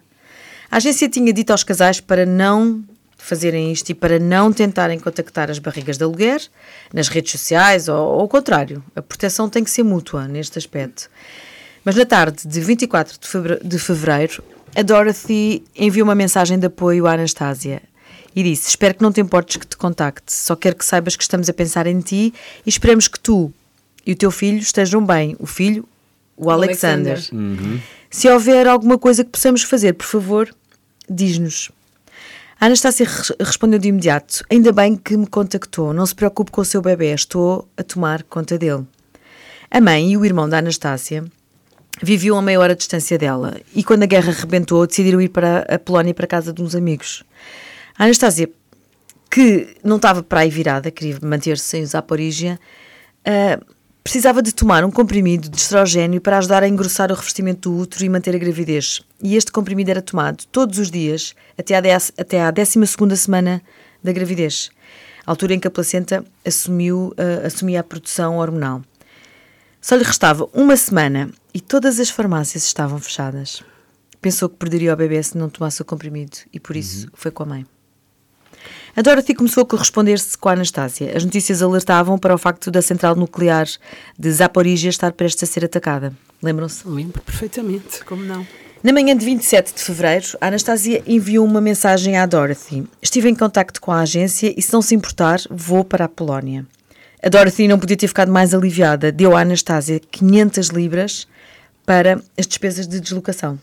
A 0.71 0.77
agência 0.79 1.09
tinha 1.09 1.33
dito 1.33 1.51
aos 1.51 1.63
casais 1.63 2.01
para 2.01 2.27
não 2.27 2.83
fazerem 3.17 3.71
isto 3.73 3.91
e 3.91 3.95
para 3.95 4.19
não 4.19 4.53
tentarem 4.53 4.99
contactar 4.99 5.51
as 5.51 5.59
barrigas 5.59 5.99
de 5.99 6.05
aluguer 6.05 6.41
nas 6.93 7.09
redes 7.09 7.33
sociais 7.33 7.89
ou, 7.89 7.97
ou 7.97 8.21
ao 8.21 8.29
contrário. 8.29 8.83
A 8.97 9.03
proteção 9.03 9.49
tem 9.49 9.63
que 9.63 9.71
ser 9.71 9.83
mútua 9.83 10.27
neste 10.27 10.59
aspecto. 10.59 11.11
Mas 11.89 11.97
na 11.97 12.05
tarde 12.05 12.47
de 12.47 12.61
24 12.61 13.19
de 13.65 13.79
fevereiro, 13.79 14.45
a 14.77 14.83
Dorothy 14.83 15.65
enviou 15.75 16.07
uma 16.07 16.15
mensagem 16.15 16.59
de 16.59 16.67
apoio 16.67 17.07
à 17.07 17.15
Anastasia 17.15 17.81
e 18.37 18.43
disse: 18.43 18.69
Espero 18.69 18.93
que 18.95 19.01
não 19.03 19.11
te 19.11 19.23
importes 19.23 19.57
que 19.57 19.67
te 19.67 19.75
contacte, 19.75 20.31
só 20.31 20.55
quero 20.55 20.77
que 20.77 20.85
saibas 20.85 21.17
que 21.17 21.23
estamos 21.23 21.49
a 21.49 21.53
pensar 21.55 21.87
em 21.87 21.99
ti 22.01 22.35
e 22.67 22.69
esperamos 22.69 23.09
que 23.09 23.19
tu 23.19 23.51
e 24.07 24.13
o 24.13 24.15
teu 24.15 24.31
filho 24.31 24.59
estejam 24.59 25.03
bem. 25.03 25.35
O 25.39 25.47
filho, 25.47 25.89
o, 26.37 26.51
Alexander. 26.51 27.15
Alexander. 27.15 27.81
Se 28.11 28.29
houver 28.29 28.67
alguma 28.67 28.99
coisa 28.99 29.25
que 29.25 29.31
possamos 29.31 29.63
fazer, 29.63 29.95
por 29.95 30.05
favor, 30.05 30.55
diz-nos. 31.09 31.71
A 32.61 32.67
Anastácia 32.67 33.07
res- 33.07 33.33
respondeu 33.41 33.79
de 33.79 33.89
imediato: 33.89 34.45
Ainda 34.51 34.73
bem 34.73 34.95
que 34.95 35.17
me 35.17 35.27
contactou, 35.27 35.95
não 35.95 36.05
se 36.05 36.15
preocupe 36.15 36.51
com 36.51 36.61
o 36.61 36.67
seu 36.67 36.83
bebê, 36.83 37.15
estou 37.15 37.67
a 37.79 37.83
tomar 37.83 38.25
conta 38.25 38.59
dele. 38.59 38.85
A 39.71 39.81
mãe 39.81 40.13
e 40.13 40.19
o 40.19 40.25
irmão 40.27 40.47
da 40.47 40.59
Anastácia 40.59 41.25
viviam 42.03 42.39
a 42.39 42.43
meia 42.43 42.61
hora 42.61 42.75
de 42.75 42.79
distância 42.79 43.19
dela 43.19 43.57
e, 43.75 43.83
quando 43.83 44.03
a 44.03 44.07
guerra 44.07 44.33
rebentou, 44.33 44.87
decidiram 44.87 45.21
ir 45.21 45.29
para 45.29 45.61
a 45.69 45.79
Polónia 45.79 46.15
para 46.15 46.25
a 46.25 46.29
casa 46.29 46.53
de 46.53 46.63
uns 46.63 46.75
amigos. 46.75 47.25
A 47.99 48.05
Anastácia, 48.05 48.49
que 49.31 49.77
não 49.83 49.97
estava 49.97 50.23
para 50.23 50.41
aí 50.41 50.51
virada, 50.51 50.91
queria 50.91 51.19
manter-se 51.23 51.65
sem 51.65 51.83
usar 51.83 52.03
porígia, 52.03 52.59
ah, 53.25 53.61
precisava 54.03 54.41
de 54.41 54.55
tomar 54.55 54.85
um 54.85 54.91
comprimido 54.91 55.49
de 55.49 55.57
estrogênio 55.59 56.21
para 56.21 56.39
ajudar 56.39 56.63
a 56.63 56.69
engrossar 56.69 57.13
o 57.13 57.15
revestimento 57.15 57.69
do 57.69 57.77
útero 57.77 58.05
e 58.05 58.09
manter 58.09 58.35
a 58.35 58.39
gravidez. 58.39 59.03
E 59.23 59.37
este 59.37 59.53
comprimido 59.53 59.91
era 59.91 60.01
tomado 60.01 60.45
todos 60.51 60.79
os 60.79 60.91
dias 60.91 61.35
até 61.59 61.77
à, 61.77 61.81
dez, 61.81 62.11
até 62.17 62.41
à 62.41 62.51
12 62.51 62.87
semana 63.17 63.61
da 64.03 64.13
gravidez, 64.13 64.71
altura 65.27 65.55
em 65.55 65.61
que 65.61 65.69
a 65.69 65.71
placenta 65.71 66.25
assumiu, 66.47 67.13
ah, 67.19 67.47
assumia 67.47 67.81
a 67.81 67.85
produção 67.85 68.39
hormonal. 68.39 68.83
Só 69.89 69.97
lhe 69.97 70.05
restava 70.05 70.47
uma 70.53 70.77
semana 70.77 71.31
e 71.55 71.63
todas 71.63 71.99
as 71.99 72.11
farmácias 72.11 72.63
estavam 72.63 72.99
fechadas. 72.99 73.63
Pensou 74.21 74.47
que 74.47 74.57
perderia 74.57 74.93
o 74.93 74.97
bebê 74.97 75.23
se 75.23 75.39
não 75.39 75.49
tomasse 75.49 75.81
o 75.81 75.85
comprimido 75.87 76.37
e 76.53 76.61
por 76.61 76.77
isso 76.77 77.09
foi 77.15 77.31
com 77.31 77.45
a 77.45 77.47
mãe. 77.47 77.67
A 78.95 79.01
Dorothy 79.01 79.33
começou 79.33 79.63
a 79.63 79.67
corresponder-se 79.67 80.37
com 80.37 80.51
a 80.51 80.53
Anastácia. 80.53 81.17
As 81.17 81.25
notícias 81.25 81.63
alertavam 81.63 82.19
para 82.19 82.35
o 82.35 82.37
facto 82.37 82.71
da 82.71 82.83
central 82.83 83.17
nuclear 83.17 83.67
de 84.19 84.31
Zaporizhia 84.31 84.91
estar 84.91 85.13
prestes 85.13 85.49
a 85.49 85.51
ser 85.51 85.65
atacada. 85.65 86.13
Lembram-se? 86.43 86.87
Lembro 86.87 87.23
perfeitamente, 87.23 88.05
como 88.05 88.23
não? 88.23 88.47
Na 88.83 88.93
manhã 88.93 89.17
de 89.17 89.25
27 89.25 89.73
de 89.75 89.81
fevereiro, 89.81 90.37
a 90.39 90.49
Anastasia 90.49 91.03
enviou 91.07 91.47
uma 91.47 91.63
mensagem 91.63 92.19
à 92.19 92.27
Dorothy. 92.27 92.87
Estive 93.01 93.31
em 93.31 93.35
contacto 93.35 93.81
com 93.81 93.91
a 93.91 94.01
agência 94.01 94.53
e, 94.55 94.61
se 94.61 94.71
não 94.71 94.83
se 94.83 94.95
importar, 94.95 95.41
vou 95.51 95.83
para 95.83 96.05
a 96.05 96.09
Polónia. 96.11 96.67
A 97.23 97.29
Dorothy 97.29 97.67
não 97.67 97.79
podia 97.79 97.97
ter 97.97 98.07
ficado 98.07 98.31
mais 98.31 98.55
aliviada. 98.55 99.11
Deu 99.11 99.37
à 99.37 99.41
Anastasia 99.41 100.01
500 100.11 100.69
libras 100.69 101.27
para 101.85 102.23
as 102.37 102.47
despesas 102.47 102.87
de 102.87 103.01
deslocação. 103.01 103.59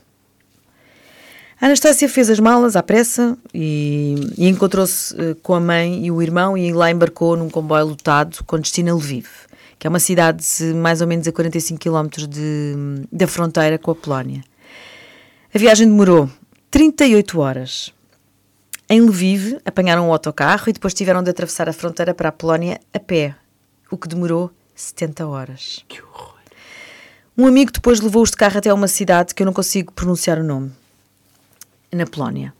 A 1.59 1.67
Anastácia 1.67 2.09
fez 2.09 2.29
as 2.29 2.39
malas 2.39 2.75
à 2.75 2.83
pressa 2.83 3.37
e, 3.53 4.15
e 4.37 4.47
encontrou-se 4.49 5.15
eh, 5.17 5.35
com 5.41 5.53
a 5.53 5.59
mãe 5.59 6.05
e 6.05 6.11
o 6.11 6.21
irmão 6.21 6.57
e 6.57 6.73
lá 6.73 6.91
embarcou 6.91 7.37
num 7.37 7.49
comboio 7.49 7.85
lotado 7.85 8.43
com 8.45 8.59
destino 8.59 8.91
a 8.91 8.95
Lviv, 8.95 9.27
que 9.79 9.87
é 9.87 9.89
uma 9.89 9.99
cidade 9.99 10.43
de 10.43 10.73
mais 10.73 10.99
ou 10.99 11.07
menos 11.07 11.25
a 11.27 11.31
45 11.31 11.79
km 11.79 12.27
de, 12.27 12.75
da 13.09 13.25
fronteira 13.25 13.77
com 13.77 13.91
a 13.91 13.95
Polónia. 13.95 14.43
A 15.53 15.57
viagem 15.57 15.87
demorou 15.87 16.29
38 16.69 17.39
horas. 17.39 17.93
Em 18.89 18.99
Lviv, 18.99 19.57
apanharam 19.63 20.09
um 20.09 20.11
autocarro 20.11 20.65
e 20.67 20.73
depois 20.73 20.93
tiveram 20.93 21.23
de 21.23 21.29
atravessar 21.29 21.69
a 21.69 21.73
fronteira 21.73 22.13
para 22.13 22.29
a 22.29 22.33
Polónia 22.33 22.79
a 22.93 22.99
pé, 22.99 23.33
o 23.95 23.97
que 23.97 24.07
demorou 24.07 24.51
70 24.75 25.25
horas. 25.27 25.83
Que 25.87 26.01
horror. 26.01 26.35
Um 27.37 27.47
amigo 27.47 27.71
depois 27.71 27.99
levou-os 27.99 28.29
de 28.31 28.37
carro 28.37 28.57
até 28.57 28.73
uma 28.73 28.87
cidade 28.87 29.33
que 29.33 29.41
eu 29.41 29.45
não 29.45 29.53
consigo 29.53 29.91
pronunciar 29.91 30.37
o 30.39 30.43
nome, 30.43 30.71
na 31.91 32.05
Polónia. 32.05 32.53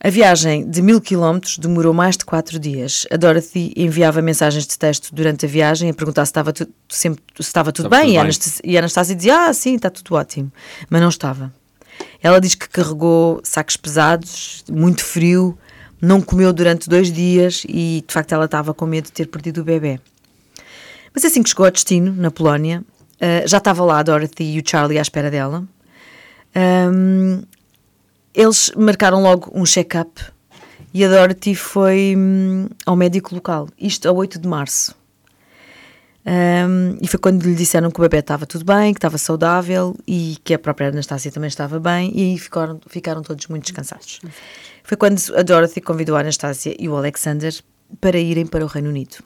A 0.00 0.10
viagem 0.10 0.68
de 0.70 0.80
mil 0.80 1.00
quilómetros 1.00 1.58
demorou 1.58 1.92
mais 1.92 2.16
de 2.16 2.24
quatro 2.24 2.58
dias. 2.58 3.04
A 3.10 3.16
Dorothy 3.16 3.72
enviava 3.76 4.22
mensagens 4.22 4.64
de 4.64 4.78
texto 4.78 5.12
durante 5.12 5.44
a 5.44 5.48
viagem 5.48 5.90
a 5.90 5.94
perguntar 5.94 6.24
se 6.24 6.30
estava, 6.30 6.52
tu- 6.52 6.68
sempre, 6.88 7.22
se 7.36 7.42
estava 7.42 7.72
tudo 7.72 7.86
Estava 7.86 8.02
bem, 8.04 8.14
tudo 8.14 8.30
e, 8.30 8.62
bem. 8.62 8.72
E 8.72 8.76
a 8.76 8.80
Anastácia 8.80 9.14
dizia, 9.16 9.46
ah, 9.46 9.52
sim, 9.52 9.74
está 9.74 9.90
tudo 9.90 10.14
ótimo. 10.14 10.52
Mas 10.88 11.00
não 11.00 11.08
estava. 11.08 11.52
Ela 12.22 12.40
diz 12.40 12.54
que 12.54 12.68
carregou 12.68 13.40
sacos 13.42 13.76
pesados, 13.76 14.64
muito 14.70 15.04
frio, 15.04 15.58
não 16.00 16.20
comeu 16.20 16.52
durante 16.52 16.88
dois 16.88 17.12
dias 17.12 17.64
e, 17.68 18.04
de 18.06 18.12
facto, 18.12 18.32
ela 18.32 18.44
estava 18.44 18.72
com 18.72 18.86
medo 18.86 19.06
de 19.06 19.12
ter 19.12 19.26
perdido 19.26 19.60
o 19.60 19.64
bebê. 19.64 20.00
Mas 21.14 21.24
assim 21.24 21.42
que 21.42 21.48
chegou 21.48 21.66
ao 21.66 21.72
destino, 21.72 22.12
na 22.12 22.30
Polónia, 22.30 22.84
ah, 23.20 23.46
já 23.46 23.58
estava 23.58 23.84
lá 23.84 23.98
a 23.98 24.02
Dorothy 24.02 24.44
e 24.44 24.60
o 24.60 24.62
Charlie 24.64 24.98
à 24.98 25.02
espera 25.02 25.30
dela. 25.30 25.64
Ahm, 26.54 27.42
eles 28.34 28.70
marcaram 28.76 29.22
logo 29.22 29.50
um 29.54 29.64
check-up 29.64 30.22
e 30.94 31.04
a 31.04 31.08
Dorothy 31.08 31.54
foi 31.54 32.14
hum, 32.16 32.68
ao 32.86 32.96
médico 32.96 33.34
local, 33.34 33.68
isto 33.78 34.08
a 34.08 34.12
8 34.12 34.38
de 34.38 34.48
março. 34.48 34.94
Ahm, 36.24 36.98
e 37.00 37.08
foi 37.08 37.18
quando 37.18 37.42
lhe 37.42 37.54
disseram 37.54 37.90
que 37.90 37.98
o 37.98 38.02
bebê 38.02 38.18
estava 38.18 38.46
tudo 38.46 38.64
bem, 38.64 38.92
que 38.92 38.98
estava 38.98 39.18
saudável 39.18 39.96
e 40.06 40.36
que 40.44 40.54
a 40.54 40.58
própria 40.58 40.88
Anastácia 40.88 41.32
também 41.32 41.48
estava 41.48 41.80
bem, 41.80 42.12
e 42.14 42.22
aí 42.32 42.38
ficaram, 42.38 42.80
ficaram 42.86 43.22
todos 43.22 43.46
muito 43.46 43.64
descansados. 43.64 44.20
Foi 44.88 44.96
quando 44.96 45.20
a 45.36 45.42
Dorothy 45.42 45.82
convidou 45.82 46.16
a 46.16 46.20
Anastácia 46.20 46.74
e 46.78 46.88
o 46.88 46.96
Alexander 46.96 47.54
para 48.00 48.16
irem 48.16 48.46
para 48.46 48.64
o 48.64 48.66
Reino 48.66 48.88
Unido. 48.88 49.18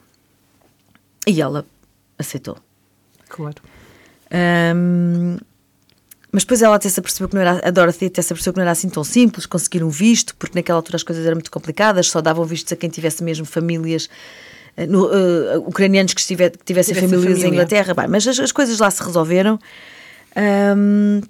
E 1.24 1.40
ela 1.40 1.64
aceitou. 2.18 2.58
Claro. 3.28 3.62
Ahm, 4.28 5.38
mas 6.32 6.42
depois 6.42 6.62
ela 6.62 6.74
até 6.74 6.88
se 6.88 6.98
apercebeu 6.98 7.28
que 7.28 7.36
não 7.36 7.42
era, 7.42 7.60
a 7.64 7.70
Dorothy 7.70 8.06
até 8.06 8.20
se 8.20 8.32
apercebeu 8.32 8.54
que 8.54 8.58
não 8.58 8.62
era 8.64 8.72
assim 8.72 8.88
tão 8.88 9.04
simples 9.04 9.46
conseguir 9.46 9.84
um 9.84 9.88
visto, 9.88 10.34
porque 10.34 10.58
naquela 10.58 10.80
altura 10.80 10.96
as 10.96 11.04
coisas 11.04 11.24
eram 11.24 11.36
muito 11.36 11.50
complicadas, 11.52 12.08
só 12.08 12.20
davam 12.20 12.44
vistos 12.44 12.72
a 12.72 12.76
quem 12.76 12.90
tivesse 12.90 13.22
mesmo 13.22 13.46
famílias 13.46 14.10
eh, 14.76 14.84
no, 14.84 15.08
eh, 15.14 15.58
ucranianos 15.58 16.12
que, 16.12 16.20
estiver, 16.20 16.50
que 16.50 16.64
tivessem 16.64 16.92
Tivesse 16.92 17.08
famílias 17.08 17.38
em 17.38 17.42
família. 17.42 17.62
Inglaterra. 17.62 17.94
Bem, 17.94 18.08
mas 18.08 18.26
as, 18.26 18.40
as 18.40 18.50
coisas 18.50 18.80
lá 18.80 18.90
se 18.90 19.00
resolveram. 19.00 19.60
Ahm, 20.34 21.20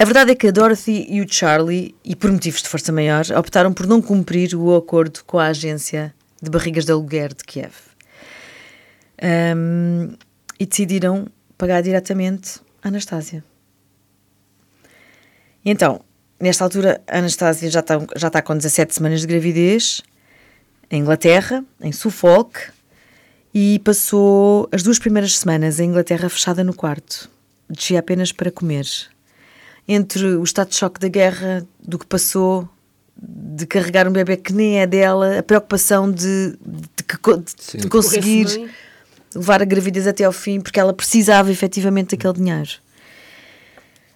a 0.00 0.04
verdade 0.06 0.30
é 0.30 0.34
que 0.34 0.46
a 0.46 0.50
Dorothy 0.50 1.04
e 1.10 1.20
o 1.20 1.30
Charlie, 1.30 1.94
e 2.02 2.16
por 2.16 2.32
motivos 2.32 2.62
de 2.62 2.70
força 2.70 2.90
maior, 2.90 3.22
optaram 3.36 3.70
por 3.70 3.86
não 3.86 4.00
cumprir 4.00 4.54
o 4.54 4.74
acordo 4.74 5.22
com 5.26 5.38
a 5.38 5.48
agência 5.48 6.14
de 6.40 6.48
barrigas 6.48 6.86
de 6.86 6.92
aluguer 6.92 7.34
de 7.34 7.44
Kiev. 7.44 7.74
Ahm, 9.22 10.14
e 10.58 10.64
decidiram 10.64 11.26
pagar 11.58 11.82
diretamente 11.82 12.60
a 12.82 12.88
Anastácia. 12.88 13.44
Então, 15.62 16.00
nesta 16.40 16.64
altura, 16.64 17.02
a 17.06 17.18
Anastácia 17.18 17.70
já 17.70 17.80
está, 17.80 18.00
já 18.16 18.28
está 18.28 18.40
com 18.40 18.56
17 18.56 18.94
semanas 18.94 19.20
de 19.20 19.26
gravidez, 19.26 20.00
em 20.90 21.02
Inglaterra, 21.02 21.62
em 21.78 21.92
Suffolk, 21.92 22.58
e 23.52 23.78
passou 23.80 24.66
as 24.72 24.82
duas 24.82 24.98
primeiras 24.98 25.36
semanas 25.36 25.78
em 25.78 25.90
Inglaterra 25.90 26.30
fechada 26.30 26.64
no 26.64 26.72
quarto. 26.72 27.30
Descia 27.68 28.00
apenas 28.00 28.32
para 28.32 28.50
comer. 28.50 28.86
Entre 29.88 30.24
o 30.36 30.44
estado 30.44 30.68
de 30.68 30.76
choque 30.76 31.00
da 31.00 31.08
guerra, 31.08 31.66
do 31.82 31.98
que 31.98 32.06
passou, 32.06 32.68
de 33.22 33.66
carregar 33.66 34.06
um 34.08 34.12
bebê 34.12 34.36
que 34.36 34.52
nem 34.52 34.80
é 34.80 34.86
dela, 34.86 35.38
a 35.38 35.42
preocupação 35.42 36.10
de, 36.10 36.56
de, 36.64 36.82
de- 36.96 37.78
de 37.78 37.88
conseguir 37.88 38.44
levar 39.34 39.60
a 39.62 39.64
gravidez 39.64 40.06
até 40.06 40.24
ao 40.24 40.32
fim, 40.32 40.60
porque 40.60 40.78
ela 40.80 40.92
precisava 40.92 41.50
efetivamente 41.50 42.16
daquele 42.16 42.34
dinheiro. 42.34 42.70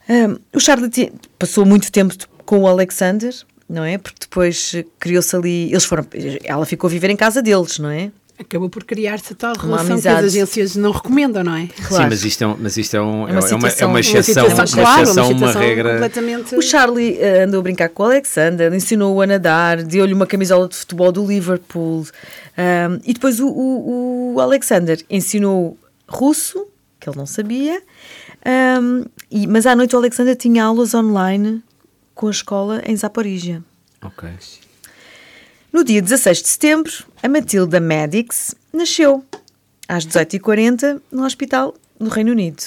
Ahm, 0.09 0.37
o 0.53 0.61
Charlie 0.61 0.91
ti- 0.91 1.13
passou 1.39 1.65
muito 1.65 1.91
tempo 1.91 2.15
com 2.45 2.61
o 2.61 2.67
Alexander, 2.69 3.35
não 3.69 3.83
é? 3.85 3.97
Porque 3.99 4.19
depois 4.21 4.75
criou-se 4.99 5.35
ali. 5.35 5.71
Eles 5.71 5.85
foram. 5.85 6.07
Ela 6.45 6.67
ficou 6.67 6.89
a 6.89 6.91
viver 6.91 7.11
em 7.11 7.17
casa 7.17 7.41
deles, 7.43 7.79
não 7.79 7.89
é? 7.91 8.11
Acabou 8.37 8.69
por 8.69 8.83
criar-se 8.83 9.33
a 9.33 9.37
tal 9.37 9.53
Uma 9.63 9.77
relação 9.83 10.01
que 10.01 10.09
as 10.09 10.25
agências 10.25 10.75
não 10.75 10.91
recomendam, 10.91 11.45
não 11.45 11.55
é? 11.55 11.69
Claro. 11.69 12.03
Sim, 12.05 12.09
mas 12.11 12.25
isto 12.25 12.43
é 12.43 12.47
um, 12.49 12.57
mas 12.59 12.77
isto 12.77 12.95
é, 12.97 13.01
um, 13.01 13.05
É 13.05 13.07
uma 13.07 13.21
é, 13.27 13.31
uma, 13.33 13.39
é 13.39 13.43
situação- 13.43 13.87
uma 13.89 13.93
uma 13.95 14.01
exceção, 14.01 14.23
situação, 14.51 14.57
uma, 14.65 14.85
claro, 14.85 15.03
exceção, 15.03 15.25
uma, 15.25 15.33
situação 15.35 15.61
regra. 15.63 15.93
completamente... 15.93 16.57
O 16.57 16.63
Charlie 16.63 17.17
eh, 17.21 17.45
andou 17.45 17.61
a 17.61 17.63
brincar 17.63 17.89
com 17.91 18.03
o 18.03 18.07
Alexander, 18.07 18.75
ensinou-o 18.75 19.21
a 19.23 19.27
nadar, 19.27 19.83
deu-lhe 19.85 20.13
uma 20.13 20.27
camisola 20.27 20.69
de 20.69 20.75
futebol 20.77 21.13
do 21.13 21.25
Liverpool. 21.25 22.05
Ahm, 22.59 22.99
e 23.05 23.13
depois 23.15 23.39
o, 23.39 23.47
o- 23.47 24.35
o 24.35 24.41
Alexander 24.41 25.01
ensinou 25.09 25.79
russo, 26.09 26.67
que 26.99 27.09
ele 27.09 27.17
não 27.17 27.27
sabia, 27.27 27.81
ahm, 28.45 29.05
e- 29.31 29.47
mas 29.47 29.65
à 29.65 29.77
noite 29.77 29.95
o 29.95 29.99
Alexander 29.99 30.35
tinha 30.35 30.65
aulas 30.65 30.93
online 30.93 31.63
com 32.17 32.27
a 32.27 32.31
escola 32.33 32.83
em 32.85 32.97
Zaporizhia. 32.97 33.63
Ok. 34.03 34.29
No 35.75 35.83
dia 35.83 36.01
16 36.01 36.41
de 36.41 36.49
setembro, 36.49 36.93
a 37.21 37.29
Matilda 37.29 37.81
Maddox 37.81 38.55
nasceu 38.73 39.25
às 39.89 40.07
18h40 40.07 41.01
no 41.11 41.25
hospital 41.25 41.75
no 41.99 42.09
Reino 42.09 42.31
Unido. 42.31 42.63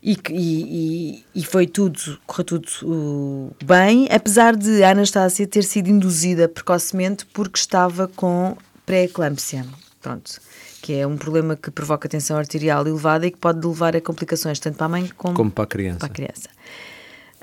E, 0.00 0.16
e- 0.30 1.24
e- 1.34 1.44
foi 1.44 1.66
tudo, 1.66 1.98
correu 2.26 2.44
tudo 2.44 2.68
uh, 2.84 3.54
bem, 3.64 4.06
apesar 4.12 4.54
de 4.56 4.80
a 4.84 4.90
Anastácia 4.92 5.44
ter 5.44 5.64
sido 5.64 5.88
induzida 5.90 6.48
precocemente 6.48 7.26
porque 7.26 7.58
estava 7.58 8.06
com 8.06 8.56
pré-eclâmpsia. 8.86 9.66
Pronto. 10.00 10.40
Que 10.80 10.94
é 10.94 11.06
um 11.06 11.18
problema 11.18 11.56
que 11.56 11.68
provoca 11.70 12.08
tensão 12.08 12.38
arterial 12.38 12.86
elevada 12.86 13.26
e 13.26 13.30
que 13.32 13.36
pode 13.38 13.66
levar 13.66 13.94
a 13.96 14.00
complicações 14.00 14.58
tanto 14.60 14.76
para 14.76 14.86
a 14.86 14.88
mãe 14.88 15.10
como, 15.16 15.34
Como 15.34 15.50
para 15.50 15.64
a 15.64 15.66
criança. 15.66 15.98
para 15.98 16.06
a 16.06 16.10
criança. 16.10 16.48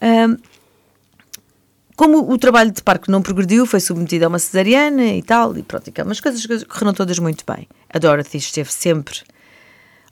Ahm, 0.01 0.37
como 1.97 2.31
o 2.31 2.37
trabalho 2.37 2.71
de 2.71 2.83
parque 2.83 3.09
não 3.09 3.23
progrediu, 3.23 3.65
foi 3.65 3.79
submetido 3.79 4.25
a 4.25 4.27
uma 4.27 4.37
cesariana 4.37 5.03
e 5.03 5.23
tal, 5.23 5.57
e 5.57 5.63
pronto, 5.63 5.87
e 5.87 5.91
cá, 5.91 6.05
mas 6.05 6.19
as 6.19 6.45
coisas 6.45 6.63
correram 6.63 6.93
todas 6.93 7.17
muito 7.17 7.43
bem. 7.43 7.67
A 7.89 7.97
Dorothy 7.97 8.37
esteve 8.37 8.71
sempre 8.71 9.17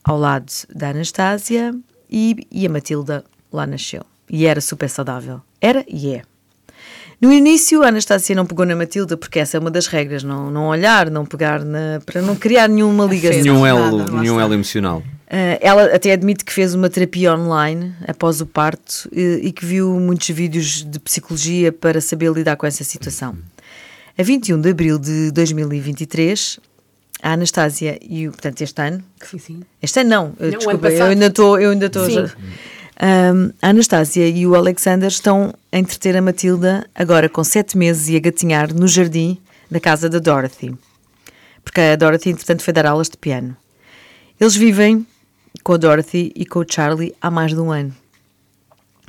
ao 0.04 0.18
lado 0.18 0.52
da 0.74 0.90
Anastácia 0.90 1.76
e, 2.10 2.48
e 2.52 2.66
a 2.66 2.70
Matilda 2.70 3.24
lá 3.54 3.68
nasceu. 3.68 4.02
E 4.28 4.48
era 4.48 4.60
super 4.62 4.90
saudável. 4.90 5.42
Era 5.62 5.86
e 5.88 6.16
é. 6.16 6.24
No 7.22 7.32
início, 7.32 7.84
a 7.84 7.90
Anastácia 7.90 8.36
não 8.36 8.48
pegou 8.48 8.66
na 8.66 8.76
Matilda, 8.76 9.16
porque 9.16 9.38
essa 9.38 9.58
é 9.58 9.60
uma 9.60 9.70
das 9.70 9.86
regras, 9.86 10.24
não, 10.24 10.50
não 10.50 10.68
olhar, 10.68 11.12
não 11.12 11.24
pegar 11.24 11.64
na, 11.64 12.02
para 12.04 12.20
não 12.20 12.36
criar 12.36 12.68
nenhuma 12.68 13.06
ligação. 13.06 13.42
Nenhum 13.42 13.64
elo, 13.64 14.20
nenhum 14.20 14.40
elo 14.40 14.54
emocional. 14.56 15.04
Uh, 15.36 15.60
ela 15.60 15.94
até 15.94 16.14
admite 16.14 16.46
que 16.46 16.54
fez 16.54 16.74
uma 16.74 16.90
terapia 16.90 17.36
online 17.36 17.94
após 18.08 18.40
o 18.40 18.46
parto 18.46 19.10
eh, 19.14 19.40
e 19.42 19.52
que 19.52 19.66
viu 19.66 20.00
muitos 20.00 20.30
vídeos 20.30 20.82
de 20.82 20.98
psicologia 20.98 21.74
para 21.74 22.00
saber 22.00 22.32
lidar 22.32 22.56
com 22.56 22.66
essa 22.66 22.86
situação. 22.86 23.36
A 24.18 24.24
21 24.24 24.62
de 24.62 24.70
abril 24.70 24.98
de 24.98 25.32
2023, 25.32 26.58
a 27.22 27.34
Anastásia 27.34 28.00
e 28.02 28.30
o, 28.30 28.32
portanto, 28.32 28.62
este 28.62 28.82
ano, 28.82 29.04
Sim, 29.30 29.38
sim. 29.38 29.64
este 29.82 30.00
ano 30.00 30.10
não, 30.10 30.34
eh, 30.40 30.52
Não, 30.52 30.58
desculpa, 30.58 30.88
eu 30.88 31.04
ainda 31.04 31.26
estou, 31.26 31.60
eu 31.60 31.72
ainda 31.72 31.88
estou 31.88 32.08
Um, 32.08 33.52
a 33.62 33.72
Anastásia 33.72 34.30
e 34.30 34.48
o 34.48 34.56
Alexander 34.56 35.10
estão 35.10 35.54
a 35.70 35.78
entreter 35.78 36.16
a 36.16 36.22
Matilda, 36.22 36.90
agora 36.96 37.28
com 37.28 37.44
sete 37.44 37.78
meses 37.78 38.08
e 38.08 38.16
a 38.16 38.22
gatinhar 38.22 38.74
no 38.74 38.88
jardim 38.88 39.38
da 39.70 39.82
casa 39.82 40.08
da 40.08 40.20
Dorothy. 40.20 40.74
Porque 41.62 41.82
a 41.82 41.98
Dorothy, 41.98 42.30
entretanto, 42.30 42.64
foi 42.64 42.72
dar 42.72 42.86
aulas 42.86 43.10
de 43.10 43.18
piano. 43.18 43.54
Eles 44.40 44.56
vivem 44.56 45.06
com 45.66 45.74
a 45.74 45.78
Dorothy 45.78 46.32
e 46.36 46.46
com 46.46 46.60
o 46.60 46.66
Charlie 46.70 47.16
há 47.20 47.32
mais 47.32 47.52
de 47.52 47.60
um 47.60 47.72
ano. 47.72 47.92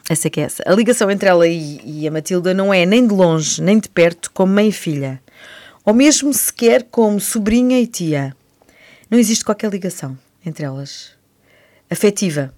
Essa 0.09 0.29
é 0.29 0.31
que 0.31 0.41
é 0.41 0.45
essa. 0.45 0.63
A 0.67 0.73
ligação 0.73 1.11
entre 1.11 1.29
ela 1.29 1.47
e, 1.47 1.83
e 1.85 2.09
a 2.09 2.11
Matilda 2.11 2.55
não 2.55 2.73
é 2.73 2.87
nem 2.87 3.07
de 3.07 3.13
longe, 3.13 3.61
nem 3.61 3.79
de 3.79 3.91
perto, 3.91 4.31
como 4.31 4.55
mãe 4.55 4.69
e 4.69 4.73
filha. 4.73 5.21
Ou 5.85 5.93
mesmo 5.93 6.33
sequer 6.33 6.85
como 6.85 7.21
sobrinha 7.21 7.79
e 7.79 7.87
tia. 7.87 8.35
Não 9.11 9.19
existe 9.19 9.45
qualquer 9.45 9.71
ligação 9.71 10.17
entre 10.47 10.65
elas. 10.65 11.11
Afetiva. 11.91 12.55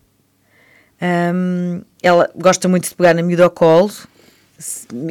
Hum, 1.03 1.83
ela 2.01 2.31
gosta 2.37 2.69
muito 2.69 2.89
de 2.89 2.95
pegar 2.95 3.15
na 3.15 3.23
miúda 3.23 3.45
ao 3.45 3.51
colo 3.51 3.91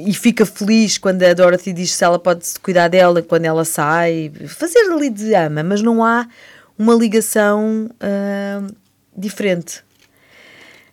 e 0.06 0.14
fica 0.14 0.46
feliz 0.46 0.98
quando 0.98 1.24
a 1.24 1.34
Dorothy 1.34 1.74
diz 1.74 1.94
se 1.94 2.06
ela 2.06 2.20
pode 2.20 2.46
cuidar 2.62 2.88
dela 2.88 3.22
quando 3.22 3.44
ela 3.44 3.66
sai, 3.66 4.32
fazer 4.48 4.80
ali 4.92 5.10
de 5.10 5.34
ama, 5.34 5.62
mas 5.62 5.82
não 5.82 6.02
há 6.02 6.26
uma 6.78 6.94
ligação 6.94 7.90
hum, 7.90 8.68
diferente. 9.16 9.84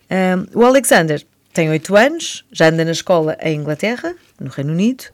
Hum, 0.09 0.45
o 0.53 0.65
Alexander 0.65 1.25
tem 1.53 1.69
8 1.69 1.95
anos, 1.95 2.45
já 2.51 2.69
anda 2.69 2.83
na 2.83 2.91
escola 2.91 3.37
em 3.41 3.59
Inglaterra, 3.59 4.15
no 4.39 4.49
Reino 4.49 4.73
Unido, 4.73 5.05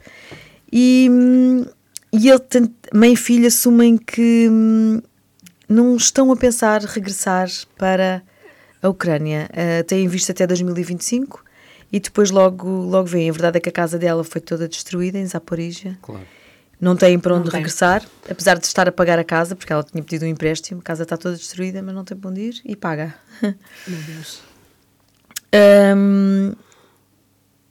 e, 0.72 1.08
hum, 1.12 1.66
e 2.14 2.30
ele, 2.30 2.40
tem- 2.40 2.74
mãe 2.94 3.14
e 3.14 3.18
filha 3.18 3.48
assumem 3.48 3.98
que 3.98 4.48
hum, 4.50 5.02
não 5.68 5.96
estão 5.96 6.32
a 6.32 6.36
pensar 6.36 6.82
regressar 6.82 7.50
para 7.78 8.22
a 8.82 8.90
Ucrânia. 8.90 9.50
Uh, 9.52 9.84
têm 9.84 10.08
visto 10.08 10.32
até 10.32 10.46
2025 10.46 11.44
e 11.92 12.00
depois 12.00 12.32
logo, 12.32 12.68
logo 12.68 13.08
vêm. 13.08 13.30
A 13.30 13.34
verdade 13.34 13.58
é 13.58 13.62
que 13.62 13.70
a 13.70 13.72
casa 13.72 13.98
dela 13.98 14.24
foi 14.24 14.42
toda 14.42 14.68
destruída 14.68 15.18
em 15.18 15.26
Zaporizhia. 15.26 15.98
Claro. 16.02 16.26
Não 16.82 16.96
têm 16.96 17.20
para 17.20 17.36
onde 17.36 17.48
regressar, 17.52 18.04
apesar 18.28 18.58
de 18.58 18.66
estar 18.66 18.90
a 18.90 18.92
pagar 18.92 19.20
a 19.20 19.24
casa, 19.24 19.56
porque 19.56 19.72
ela 19.72 19.84
tinha 19.84 20.04
pedido 20.04 20.26
um 20.26 20.28
empréstimo. 20.28 20.80
A 20.80 20.84
casa 20.84 21.04
está 21.04 21.16
toda 21.16 21.36
destruída, 21.38 21.80
mas 21.84 21.94
não 21.94 22.04
tem 22.04 22.18
para 22.18 22.32
onde 22.32 22.42
ir 22.42 22.62
e 22.66 22.76
paga. 22.76 23.14
Meu 23.42 23.54
Deus. 24.08 24.42
Hum, 25.54 26.54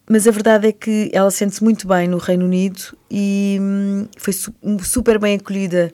mas 0.08 0.26
a 0.26 0.30
verdade 0.30 0.68
é 0.68 0.72
que 0.72 1.10
ela 1.12 1.30
sente-se 1.30 1.62
muito 1.62 1.86
bem 1.86 2.08
no 2.08 2.18
Reino 2.18 2.44
Unido 2.44 2.80
e 3.10 3.58
hum, 3.60 4.08
foi 4.16 4.32
su- 4.32 4.54
super 4.82 5.18
bem 5.18 5.36
acolhida 5.36 5.92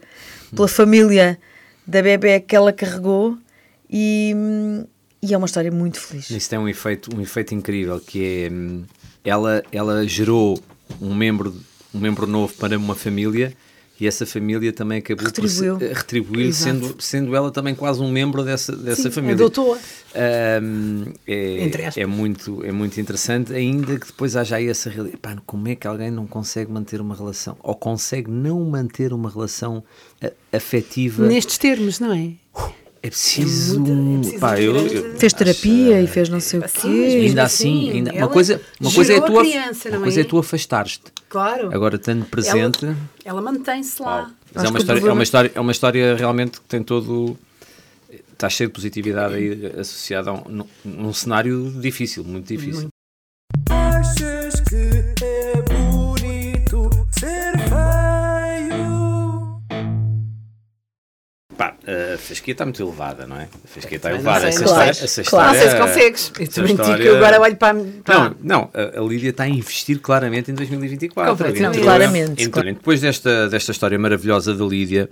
pela 0.54 0.68
família 0.68 1.38
da 1.86 2.02
bebé 2.02 2.40
que 2.40 2.56
ela 2.56 2.72
carregou 2.72 3.38
e, 3.90 4.32
hum, 4.34 4.84
e 5.22 5.32
é 5.34 5.36
uma 5.38 5.46
história 5.46 5.70
muito 5.70 6.00
feliz. 6.00 6.28
Isso 6.30 6.48
tem 6.50 6.58
um 6.58 6.68
efeito, 6.68 7.14
um 7.16 7.20
efeito 7.20 7.54
incrível 7.54 8.00
que 8.00 8.46
é 8.46 8.50
hum, 8.52 8.84
ela, 9.24 9.62
ela 9.70 10.06
gerou 10.08 10.58
um 11.00 11.14
membro, 11.14 11.54
um 11.96 12.00
membro 12.00 12.26
novo 12.26 12.52
para 12.54 12.76
uma 12.76 12.94
família 12.94 13.52
e 13.98 14.06
essa 14.06 14.26
família 14.26 14.72
também 14.74 14.98
acabou 14.98 15.24
Retribuiu. 15.24 15.78
por 15.78 15.80
se- 15.86 15.90
eh, 15.90 15.94
retribuir, 15.94 16.52
sendo, 16.52 16.96
sendo 16.98 17.34
ela 17.34 17.50
também 17.50 17.74
quase 17.74 17.98
um 18.02 18.10
membro 18.10 18.44
dessa, 18.44 18.76
dessa 18.76 19.04
Sim, 19.04 19.10
família. 19.10 19.34
adotou-a. 19.36 19.78
Hum, 20.62 21.04
Entre 21.26 21.82
é, 21.82 21.86
aspas. 21.86 22.02
é, 22.02 22.06
muito, 22.06 22.62
é 22.64 22.70
muito 22.72 23.00
interessante, 23.00 23.54
ainda 23.54 23.98
que 23.98 24.06
depois 24.06 24.36
haja 24.36 24.56
aí 24.56 24.68
essa 24.68 24.90
realidade. 24.90 25.18
Pá, 25.20 25.34
como 25.46 25.66
é 25.68 25.74
que 25.74 25.86
alguém 25.86 26.10
não 26.10 26.26
consegue 26.26 26.70
manter 26.70 27.00
uma 27.00 27.14
relação 27.14 27.56
ou 27.62 27.74
consegue 27.74 28.30
não 28.30 28.60
manter 28.64 29.14
uma 29.14 29.30
relação 29.30 29.82
a- 30.22 30.30
afetiva? 30.56 31.26
Nestes 31.26 31.56
termos, 31.56 31.98
não 31.98 32.12
é? 32.12 32.32
É 33.02 33.08
preciso. 33.10 33.78
muito- 33.80 33.92
é 33.92 34.18
preciso 34.20 34.40
pá, 34.40 34.60
eu- 34.60 34.76
eu- 34.76 35.14
Fez 35.16 35.32
acho- 35.32 35.36
terapia 35.36 36.02
e 36.02 36.06
fez 36.08 36.28
não 36.28 36.40
sei 36.40 36.58
o 36.58 36.62
quê. 36.62 36.86
ainda 36.86 37.44
assim, 37.44 37.88
assim, 37.88 37.90
ainda, 37.98 38.12
uma 38.12 38.28
coisa, 38.28 38.60
uma 38.80 38.90
coisa 38.92 39.12
é 39.14 39.20
tu, 39.20 39.32
criança, 39.38 39.90
não 39.90 39.98
uma 39.98 40.02
coisa 40.04 40.20
é 40.20 40.22
é? 40.22 40.24
tu 40.24 40.38
afastares-te. 40.38 41.04
Claro. 41.28 41.74
Agora, 41.74 41.96
estando 41.96 42.24
presente, 42.24 42.84
Ela, 42.84 42.96
ela 43.24 43.42
mantém-se 43.42 44.00
lá. 44.00 44.30
mas 44.54 44.64
é 44.64 44.68
uma, 44.68 44.78
história, 44.78 45.00
é, 45.00 45.12
uma 45.12 45.22
história, 45.22 45.52
é 45.54 45.60
uma 45.60 45.72
história 45.72 46.16
realmente 46.16 46.60
que 46.60 46.66
tem 46.66 46.82
todo. 46.82 47.36
Está 48.32 48.48
cheio 48.50 48.68
de 48.68 48.74
positividade 48.74 49.34
aí 49.34 49.72
associada 49.78 50.30
a 50.30 50.34
um, 50.34 50.42
num, 50.48 50.66
num 50.84 51.12
cenário 51.12 51.72
difícil, 51.80 52.22
muito 52.22 52.46
difícil. 52.46 52.88
Pá, 61.56 61.74
a 62.14 62.18
fasquia 62.18 62.52
está 62.52 62.64
muito 62.66 62.82
elevada, 62.82 63.26
não 63.26 63.36
é? 63.40 63.44
A 63.44 63.68
fasquia 63.68 63.96
está 63.96 64.10
Não 64.10 64.16
elevada. 64.16 64.48
essa 64.48 64.58
não 64.60 64.66
história, 64.66 64.90
essa 64.90 65.22
Claro. 65.24 65.46
Não 65.46 65.54
história, 65.54 65.60
sei 65.60 65.70
se 65.70 65.76
consegues. 65.86 66.32
Eu 66.38 66.42
essa 66.42 66.52
também 66.52 66.66
digo 66.70 66.76
que 66.76 66.90
história- 66.90 67.04
eu 67.08 67.16
agora 67.16 67.40
olho 67.40 67.56
para. 67.56 67.84
para 68.04 68.18
Não, 68.18 68.36
não, 68.42 68.70
a, 68.74 69.00
a 69.00 69.02
Lídia 69.02 69.30
está 69.30 69.44
a 69.44 69.48
investir 69.48 69.98
claramente 70.00 70.50
em 70.50 70.54
2024. 70.54 71.32
Completamente. 71.32 71.66
Entrou- 71.78 71.84
Claramente, 71.84 72.48
claro. 72.50 72.74
Depois 72.74 73.00
desta, 73.00 73.48
desta 73.48 73.72
história 73.72 73.98
maravilhosa 73.98 74.54
da 74.54 74.64
Lídia, 74.66 75.08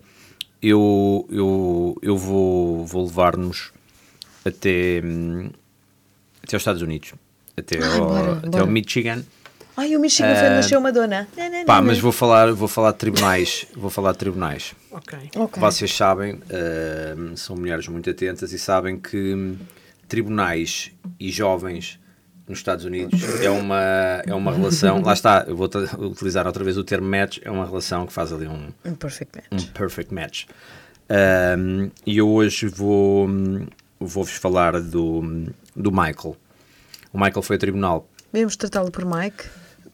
eu, 0.63 1.27
eu, 1.31 1.97
eu 2.03 2.17
vou, 2.19 2.85
vou 2.85 3.05
levar-nos 3.07 3.73
até, 4.45 5.01
hum, 5.03 5.49
até 6.43 6.57
aos 6.57 6.61
Estados 6.61 6.83
Unidos, 6.83 7.15
até, 7.57 7.83
ao, 7.83 8.07
bora, 8.07 8.33
até 8.33 8.49
bora. 8.49 8.63
ao 8.65 8.67
Michigan, 8.69 9.25
Ai, 9.77 9.97
o 9.97 10.01
Michigan 10.01 10.35
foi 10.37 10.49
nasceu 10.51 10.79
uma 10.79 10.93
dona. 10.93 11.27
Não, 11.37 11.51
não, 11.51 11.65
Pá, 11.65 11.77
não, 11.79 11.87
mas 11.89 11.99
vou 11.99 12.13
falar, 12.13 12.53
vou 12.53 12.69
falar 12.69 12.93
de 12.93 12.99
tribunais. 12.99 13.67
vou 13.75 13.91
falar 13.91 14.13
de 14.13 14.19
tribunais. 14.19 14.75
Ok. 14.93 15.19
Ok. 15.37 15.61
Vocês 15.61 15.93
sabem, 15.95 16.41
eh, 16.49 17.15
são 17.35 17.57
mulheres 17.57 17.89
muito 17.89 18.09
atentas 18.09 18.53
e 18.53 18.59
sabem 18.59 18.99
que 18.99 19.57
tribunais 20.09 20.93
e 21.19 21.31
jovens 21.31 21.99
nos 22.47 22.59
Estados 22.59 22.85
Unidos 22.85 23.21
é 23.41 23.51
uma, 23.51 24.23
é 24.27 24.35
uma 24.35 24.53
relação. 24.53 25.01
Lá 25.03 25.13
está, 25.13 25.45
eu 25.49 25.57
vou 25.57 25.69
utilizar 25.99 26.47
outra 26.47 26.63
vez 26.63 26.77
o 26.77 26.85
termo 26.85 27.09
match, 27.09 27.39
é 27.43 27.51
uma 27.51 27.65
relação 27.67 28.07
que 28.07 28.13
faz 28.13 28.33
ali 28.33 28.47
um, 28.47 28.69
Um 28.85 28.95
perfect 28.95 29.39
um 29.51 29.57
match. 29.57 29.67
perfect 29.73 30.15
match. 30.15 30.45
Um, 31.11 31.91
e 32.07 32.17
eu 32.19 32.29
hoje 32.29 32.67
vou, 32.69 33.29
vou-vos 33.99 34.35
falar 34.35 34.81
do, 34.81 35.47
do 35.75 35.91
Michael. 35.91 36.37
O 37.13 37.19
Michael 37.19 37.43
foi 37.43 37.57
a 37.57 37.59
tribunal. 37.59 38.09
Devemos 38.33 38.57
tratá-lo 38.57 38.91
por 38.91 39.05
Mike. 39.05 39.45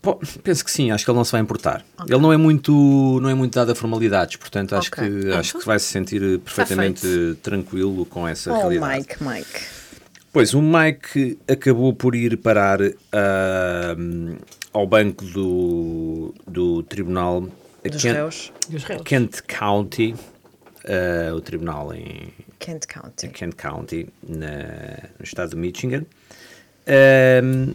Pô, 0.03 0.19
penso 0.43 0.65
que 0.65 0.71
sim, 0.71 0.91
acho 0.91 1.05
que 1.05 1.11
ele 1.11 1.19
não 1.19 1.25
se 1.25 1.33
vai 1.33 1.41
importar. 1.43 1.85
Ele 2.09 2.19
não 2.19 2.33
é 2.33 2.37
muito, 2.39 3.19
não 3.21 3.29
é 3.29 3.35
muito 3.35 3.55
dado 3.55 3.73
a 3.73 3.75
formalidades, 3.75 4.37
portanto 4.37 4.75
acho 4.75 4.89
Ok. 4.89 5.07
que 5.23 5.31
acho 5.33 5.59
que 5.59 5.67
vai 5.67 5.79
se 5.79 5.87
sentir 5.87 6.39
perfeitamente 6.39 7.37
tranquilo 7.43 8.07
com 8.07 8.27
essa 8.27 8.51
Oh, 8.51 8.57
realidade. 8.57 8.97
Mike, 8.99 9.23
Mike. 9.23 9.61
Pois, 10.33 10.55
o 10.55 10.63
Mike 10.63 11.39
acabou 11.47 11.93
por 11.93 12.15
ir 12.15 12.37
parar 12.39 12.79
ah, 13.13 13.95
ao 14.73 14.87
banco 14.87 15.25
do, 15.27 16.35
do 16.47 16.83
tribunal 16.85 17.43
Dos 17.43 18.01
Kent. 18.03 18.53
Dos 18.71 18.85
réus. 18.85 19.03
Kent 19.05 19.41
County, 19.43 20.15
ah, 20.87 21.35
o 21.35 21.41
tribunal 21.43 21.93
em 21.93 22.33
Kent 22.59 22.87
County. 22.87 23.29
Kent 23.29 23.55
County, 23.57 24.09
na- 24.27 25.09
no 25.19 25.25
estado 25.25 25.51
de 25.51 25.57
Michigan, 25.57 26.05
Ahm, 26.87 27.75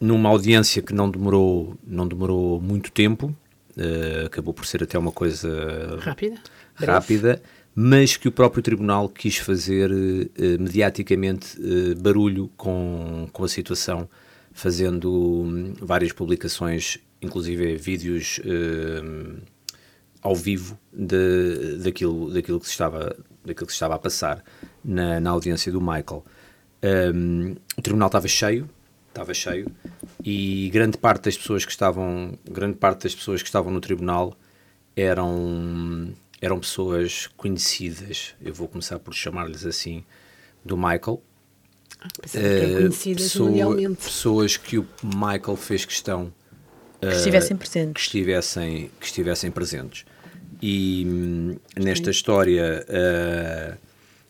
numa 0.00 0.28
audiência 0.28 0.80
que 0.80 0.94
não 0.94 1.10
demorou, 1.10 1.76
não 1.86 2.08
demorou 2.08 2.60
muito 2.60 2.90
tempo, 2.90 3.34
ah, 3.76 4.26
acabou 4.26 4.52
por 4.52 4.66
ser 4.66 4.82
até 4.82 4.98
uma 4.98 5.12
coisa 5.12 5.98
Rápida. 6.00 6.40
rápida, 6.74 7.42
mas 7.74 8.16
que 8.16 8.28
o 8.28 8.32
próprio 8.32 8.62
tribunal 8.62 9.08
quis 9.08 9.38
fazer 9.38 9.90
eh, 9.90 10.58
mediaticamente 10.58 11.56
eh, 11.58 11.94
barulho 11.94 12.50
com, 12.56 13.28
com 13.32 13.44
a 13.44 13.48
situação, 13.48 14.08
fazendo 14.52 15.10
hum, 15.12 15.72
várias 15.80 16.12
publicações, 16.12 16.98
inclusive 17.22 17.76
vídeos 17.76 18.40
hum, 18.44 19.38
ao 20.20 20.34
vivo 20.34 20.78
de, 20.92 21.76
daquilo, 21.78 22.32
daquilo, 22.32 22.58
que 22.58 22.66
se 22.66 22.72
estava, 22.72 23.16
daquilo 23.44 23.66
que 23.66 23.72
se 23.72 23.76
estava 23.76 23.94
a 23.94 23.98
passar 23.98 24.44
na, 24.84 25.20
na 25.20 25.30
audiência 25.30 25.70
do 25.70 25.80
Michael. 25.80 26.24
Hum, 27.14 27.54
o 27.78 27.82
tribunal 27.82 28.08
estava 28.08 28.26
cheio, 28.26 28.68
estava 29.20 29.34
cheio, 29.34 29.70
e 30.24 30.70
grande 30.72 30.96
parte 30.96 31.24
das 31.24 31.36
pessoas 31.36 31.64
que 31.64 31.70
estavam, 31.70 32.38
grande 32.50 32.76
parte 32.76 33.02
das 33.04 33.14
pessoas 33.14 33.42
que 33.42 33.48
estavam 33.48 33.70
no 33.72 33.80
tribunal 33.80 34.34
eram 34.96 36.12
eram 36.42 36.58
pessoas 36.58 37.28
conhecidas. 37.36 38.34
Eu 38.40 38.54
vou 38.54 38.66
começar 38.66 38.98
por 38.98 39.12
chamar-lhes 39.12 39.66
assim 39.66 40.02
do 40.64 40.74
Michael. 40.76 41.22
Que 42.30 42.38
Eh, 42.38 42.72
conhecidas 42.78 43.24
pessoa- 43.24 43.94
pessoas 43.94 44.56
que 44.56 44.78
o 44.78 44.86
Michael 45.04 45.56
fez 45.56 45.84
questão 45.84 46.32
Que 46.98 47.08
estivessem 47.08 47.56
que 47.58 47.60
presentes. 47.62 48.02
estivessem, 48.04 48.90
que 48.98 49.04
estivessem 49.04 49.50
presentes. 49.50 50.06
E 50.62 51.04
hum, 51.06 51.56
nesta 51.78 52.10
história, 52.10 52.86
eh, 52.88 53.76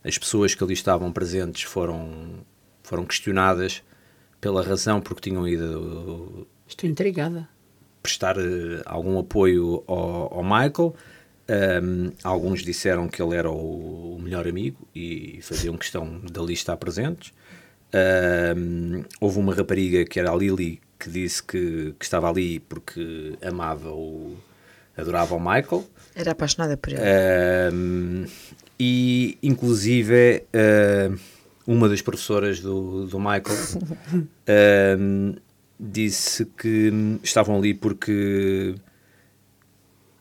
as 0.02 0.18
pessoas 0.18 0.52
que 0.52 0.64
ali 0.64 0.72
estavam 0.74 1.12
presentes 1.12 1.62
foram, 1.62 2.40
foram 2.82 3.04
questionadas 3.06 3.82
pela 4.40 4.62
razão 4.62 5.00
porque 5.00 5.28
tinham 5.30 5.46
ido 5.46 6.46
Estou 6.66 6.88
intrigada. 6.88 7.48
prestar 8.02 8.36
eh, 8.38 8.82
algum 8.86 9.18
apoio 9.18 9.82
ao, 9.86 10.34
ao 10.38 10.42
Michael. 10.42 10.94
Um, 11.82 12.12
alguns 12.22 12.62
disseram 12.62 13.08
que 13.08 13.20
ele 13.20 13.34
era 13.34 13.50
o, 13.50 14.14
o 14.16 14.20
melhor 14.22 14.46
amigo 14.46 14.86
e 14.94 15.40
faziam 15.42 15.76
questão 15.76 16.20
dali 16.30 16.52
estar 16.52 16.76
presentes. 16.76 17.32
Um, 17.92 19.02
houve 19.20 19.38
uma 19.40 19.52
rapariga 19.52 20.04
que 20.04 20.20
era 20.20 20.30
a 20.30 20.36
Lily 20.36 20.80
que 20.96 21.10
disse 21.10 21.42
que, 21.42 21.92
que 21.98 22.04
estava 22.04 22.28
ali 22.30 22.60
porque 22.60 23.36
amava 23.42 23.90
o 23.90 24.36
adorava 24.96 25.34
o 25.34 25.40
Michael. 25.40 25.84
Era 26.14 26.32
apaixonada 26.32 26.76
por 26.76 26.92
ele. 26.92 27.00
Um, 27.72 28.26
e 28.78 29.36
inclusive 29.42 30.44
uh, 30.54 31.18
uma 31.66 31.88
das 31.88 32.02
professoras 32.02 32.60
do, 32.60 33.06
do 33.06 33.18
Michael 33.18 33.58
um, 34.98 35.34
disse 35.78 36.44
que 36.44 36.92
estavam 37.22 37.56
ali 37.56 37.72
porque 37.72 38.74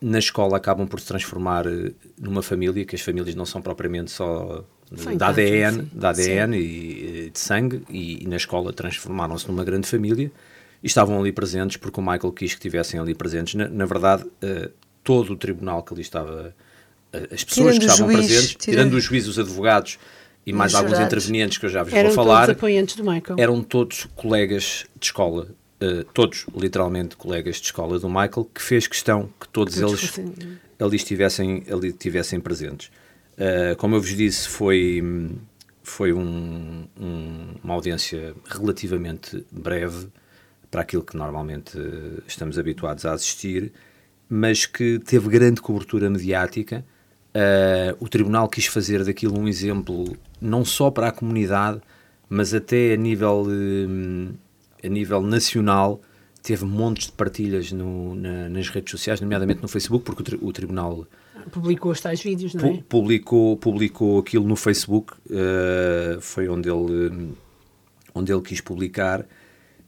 na 0.02 0.20
escola 0.20 0.58
acabam 0.58 0.88
por 0.88 1.00
se 1.00 1.08
transformar 1.08 1.68
eh, 1.68 1.92
numa 2.18 2.42
família, 2.42 2.86
que 2.86 2.96
as 2.96 3.02
famílias 3.02 3.36
não 3.36 3.46
são 3.46 3.62
propriamente 3.62 4.12
só 4.12 4.64
da 5.18 5.28
ADN, 5.28 5.82
sim. 5.82 5.90
da 5.94 6.10
ADN 6.10 6.58
e, 6.58 7.26
eh, 7.26 7.30
de 7.30 7.40
sangue, 7.40 7.84
e, 7.90 8.24
e 8.24 8.28
na 8.28 8.38
escola 8.38 8.72
transformaram-se 8.72 9.48
numa 9.48 9.64
grande 9.64 9.88
família 9.88 10.32
e 10.82 10.88
estavam 10.88 11.20
ali 11.20 11.32
presentes 11.32 11.78
porque 11.78 12.00
o 12.00 12.04
Michael 12.04 12.32
quis 12.32 12.52
que 12.54 12.60
estivessem 12.60 13.00
ali 13.00 13.14
presentes. 13.14 13.56
Na, 13.56 13.68
na 13.68 13.86
verdade, 13.86 14.26
eh, 14.42 14.70
todo 15.04 15.34
o 15.34 15.36
tribunal 15.36 15.84
que 15.84 15.94
ali 15.94 16.02
estava, 16.02 16.56
eh, 17.12 17.28
as 17.32 17.44
pessoas 17.44 17.76
Tirando 17.76 17.80
que 17.80 17.86
estavam 17.86 18.14
juiz, 18.14 18.28
presentes, 18.28 18.56
tirando- 18.56 18.64
tirando 18.78 18.94
os 18.94 19.04
juízes, 19.04 19.30
os 19.30 19.40
advogados 19.40 20.00
e 20.46 20.54
mais 20.54 20.74
alguns 20.74 20.92
jurados. 20.92 21.08
intervenientes 21.14 21.58
que 21.58 21.66
eu 21.66 21.70
já 21.70 21.84
vos 21.84 21.94
Eram 21.94 22.10
vou 22.10 22.16
falar, 22.16 22.46
todos 22.48 22.58
apoiantes 22.58 22.96
do 22.96 23.04
Michael. 23.04 23.36
eram 23.40 23.62
todos 23.62 24.08
colegas 24.16 24.86
de 25.00 25.06
escola, 25.08 25.50
eh, 25.80 26.06
todos 26.14 26.46
literalmente 26.56 27.16
colegas 27.16 27.58
de 27.58 27.64
escola 27.66 28.00
do 28.00 28.08
Michael, 28.10 28.50
que 28.54 28.62
fez 28.62 28.88
questão 28.88 29.30
que 29.40 29.48
todos 29.50 29.76
Todos 29.76 29.92
eles 30.00 30.10
fossem- 30.10 30.34
ali 30.80 30.96
estivessem, 30.96 31.64
ali 31.72 31.90
estivessem 31.90 32.40
presentes. 32.40 32.90
Eh, 33.38 33.76
como 33.78 33.96
eu 33.96 34.02
vos 34.02 34.16
disse, 34.16 34.48
foi, 34.48 35.04
foi 35.84 36.12
um- 36.14 36.86
um- 37.00 37.56
uma 37.64 37.74
audiência 37.74 38.34
relativamente 38.46 39.46
breve 39.52 40.08
para 40.72 40.82
aquilo 40.82 41.04
que 41.04 41.16
normalmente 41.18 41.78
estamos 42.28 42.58
habituados 42.60 43.06
a 43.06 43.14
assistir, 43.14 43.72
mas 44.30 44.66
que 44.66 45.00
teve 45.00 45.28
grande 45.30 45.62
cobertura 45.62 46.10
mediática. 46.10 46.86
Eh, 47.42 47.96
o 48.02 48.08
tribunal 48.10 48.50
quis 48.50 48.66
fazer 48.66 49.06
daquilo 49.06 49.40
um 49.40 49.48
exemplo 49.48 50.04
não 50.42 50.66
só 50.66 50.90
para 50.92 51.08
a 51.08 51.12
comunidade, 51.12 51.80
mas 52.28 52.54
até 52.54 52.94
a 52.94 52.98
nível, 52.98 53.46
eh, 54.82 54.88
a 54.88 54.90
nível 54.90 55.22
nacional. 55.22 56.02
Teve 56.42 56.66
montes 56.66 57.06
de 57.08 57.12
partilhas 57.14 57.72
no- 57.72 58.16
na- 58.16 58.50
nas 58.50 58.68
redes 58.70 58.92
sociais, 58.92 59.22
nomeadamente 59.22 59.62
no 59.62 59.68
Facebook, 59.68 60.04
porque 60.06 60.22
o, 60.22 60.26
tri- 60.26 60.40
o 60.42 60.52
tribunal 60.52 61.06
Publicou 61.52 61.92
os 61.94 62.02
tais 62.02 62.22
vídeos, 62.22 62.54
não 62.54 62.66
é? 62.68 62.84
publicou, 62.90 63.56
publicou 63.58 64.20
aquilo 64.20 64.46
no 64.46 64.56
Facebook, 64.58 65.14
eh, 65.32 66.18
foi 66.20 66.50
onde 66.50 66.70
ele, 66.70 67.32
onde 68.14 68.32
ele 68.34 68.42
quis 68.42 68.60
publicar, 68.62 69.26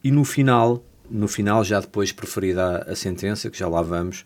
e 0.04 0.10
no 0.12 0.24
final, 0.24 0.82
no 1.10 1.28
final 1.28 1.64
já 1.64 1.80
depois 1.82 2.12
preferida 2.14 2.64
a, 2.88 2.92
a 2.94 2.96
sentença, 2.96 3.50
que 3.50 3.58
já 3.60 3.68
lá 3.68 3.82
vamos, 3.82 4.26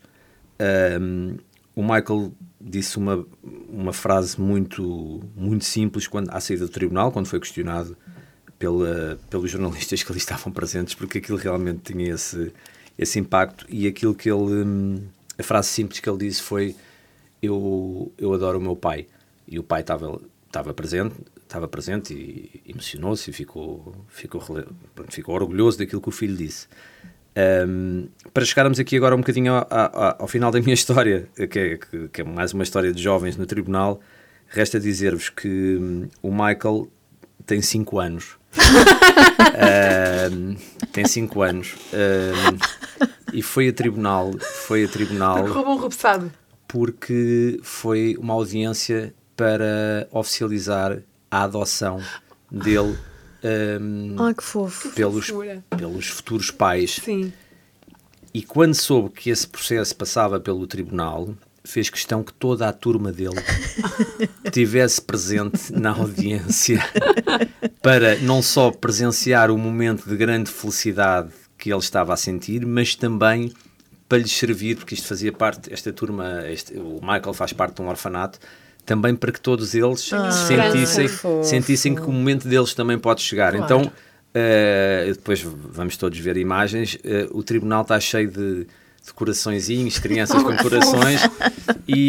hum, 1.00 1.36
o 1.74 1.82
Michael 1.82 2.32
disse 2.68 2.98
uma, 2.98 3.24
uma 3.68 3.92
frase 3.92 4.40
muito, 4.40 5.22
muito 5.36 5.64
simples 5.64 6.06
quando, 6.06 6.30
à 6.30 6.40
saída 6.40 6.66
do 6.66 6.72
tribunal, 6.72 7.12
quando 7.12 7.26
foi 7.26 7.38
questionado 7.38 7.96
pela, 8.58 9.18
pelos 9.30 9.50
jornalistas 9.50 10.02
que 10.02 10.10
ali 10.10 10.18
estavam 10.18 10.52
presentes, 10.52 10.94
porque 10.94 11.18
aquilo 11.18 11.38
realmente 11.38 11.92
tinha 11.92 12.12
esse, 12.12 12.52
esse 12.98 13.18
impacto, 13.18 13.64
e 13.68 13.86
aquilo 13.86 14.14
que 14.14 14.30
ele, 14.30 15.02
a 15.38 15.42
frase 15.42 15.68
simples 15.68 16.00
que 16.00 16.08
ele 16.08 16.18
disse 16.18 16.42
foi 16.42 16.74
eu, 17.40 18.12
eu 18.18 18.32
adoro 18.32 18.58
o 18.58 18.60
meu 18.60 18.74
pai. 18.74 19.06
E 19.46 19.58
o 19.58 19.62
pai 19.62 19.82
estava 19.82 20.20
estava 20.56 20.72
presente, 20.72 21.14
estava 21.42 21.68
presente 21.68 22.14
e 22.14 22.62
emocionou-se 22.70 23.30
e 23.30 23.32
ficou, 23.32 23.94
ficou, 24.08 24.42
ficou 25.08 25.34
orgulhoso 25.34 25.78
daquilo 25.78 26.00
que 26.00 26.08
o 26.08 26.12
filho 26.12 26.36
disse. 26.36 26.66
Ahm, 27.36 28.06
para 28.32 28.44
chegarmos 28.44 28.78
aqui 28.80 28.96
agora 28.96 29.14
um 29.14 29.18
bocadinho 29.18 29.52
ao, 29.52 29.66
ao- 29.70 30.16
ao 30.20 30.26
final 30.28 30.50
da 30.50 30.60
minha 30.60 30.72
história, 30.74 31.28
que 31.50 31.58
é, 31.58 31.76
que- 31.76 32.08
que 32.08 32.20
é 32.20 32.24
mais 32.24 32.52
uma 32.54 32.62
história 32.62 32.92
de 32.92 33.02
jovens 33.02 33.36
no 33.36 33.44
tribunal, 33.46 34.00
resta 34.48 34.80
dizer-vos 34.80 35.28
que 35.28 35.76
hum, 35.80 36.08
o 36.22 36.30
Michael 36.30 36.88
tem 37.44 37.60
5 37.60 37.98
anos. 38.00 38.36
Ahm, 39.54 40.56
tem 40.92 41.06
5 41.06 41.42
anos. 41.42 41.74
E 43.32 43.42
foi 43.42 43.68
a 43.68 43.72
tribunal, 43.72 44.32
foi 44.64 44.84
a 44.84 44.88
tribunal 44.88 45.46
Roubam 45.46 45.74
repousado. 45.76 46.32
porque 46.66 47.58
foi 47.62 48.16
uma 48.18 48.34
audiência 48.34 49.12
para 49.36 50.08
oficializar 50.10 50.98
a 51.30 51.42
adoção 51.42 52.00
dele 52.50 52.96
hum, 53.80 54.16
Ai, 54.18 54.34
que 54.34 54.42
fofo. 54.42 54.90
pelos, 54.90 55.26
fofura. 55.26 55.64
pelos 55.76 56.06
futuros 56.08 56.50
pais. 56.50 57.00
Sim. 57.02 57.32
E 58.34 58.42
quando 58.42 58.74
soube 58.74 59.10
que 59.10 59.30
esse 59.30 59.46
processo 59.48 59.96
passava 59.96 60.38
pelo 60.38 60.66
tribunal, 60.66 61.34
fez 61.64 61.88
questão 61.90 62.22
que 62.22 62.32
toda 62.32 62.68
a 62.68 62.72
turma 62.72 63.10
dele 63.10 63.34
estivesse 64.44 65.00
presente 65.00 65.72
na 65.72 65.90
audiência 65.90 66.78
para 67.82 68.16
não 68.20 68.42
só 68.42 68.70
presenciar 68.70 69.50
o 69.50 69.58
momento 69.58 70.08
de 70.08 70.16
grande 70.16 70.50
felicidade 70.50 71.30
que 71.30 71.46
que 71.58 71.72
ele 71.72 71.80
estava 71.80 72.12
a 72.12 72.16
sentir, 72.18 72.66
mas 72.66 72.94
também 72.94 73.50
para 74.06 74.18
lhes 74.18 74.30
servir, 74.30 74.76
porque 74.76 74.94
isto 74.94 75.08
fazia 75.08 75.32
parte, 75.32 75.72
esta 75.72 75.90
turma, 75.92 76.46
este- 76.48 76.74
o 76.78 77.00
Michael 77.00 77.32
faz 77.32 77.52
parte 77.54 77.76
de 77.76 77.82
um 77.82 77.88
orfanato, 77.88 78.38
também 78.86 79.14
para 79.16 79.32
que 79.32 79.40
todos 79.40 79.74
eles 79.74 80.08
sentissem, 80.46 81.08
fofo. 81.08 81.44
sentissem 81.44 81.94
que 81.94 82.02
o 82.02 82.12
momento 82.12 82.48
deles 82.48 82.72
também 82.72 82.96
pode 82.98 83.20
chegar. 83.20 83.52
Claro. 83.52 83.64
Então, 83.64 83.92
eh, 84.32 85.12
depois 85.12 85.42
vamos 85.42 85.96
todos 85.96 86.16
ver 86.18 86.36
imagens, 86.36 86.96
eh, 87.02 87.26
o 87.32 87.42
tribunal 87.42 87.82
está 87.82 87.98
cheio 87.98 88.30
de, 88.30 88.66
de 89.04 89.12
coraçõezinhos, 89.14 89.98
crianças 89.98 90.42
com 90.42 90.54
corações, 90.62 91.20
e, 91.88 92.08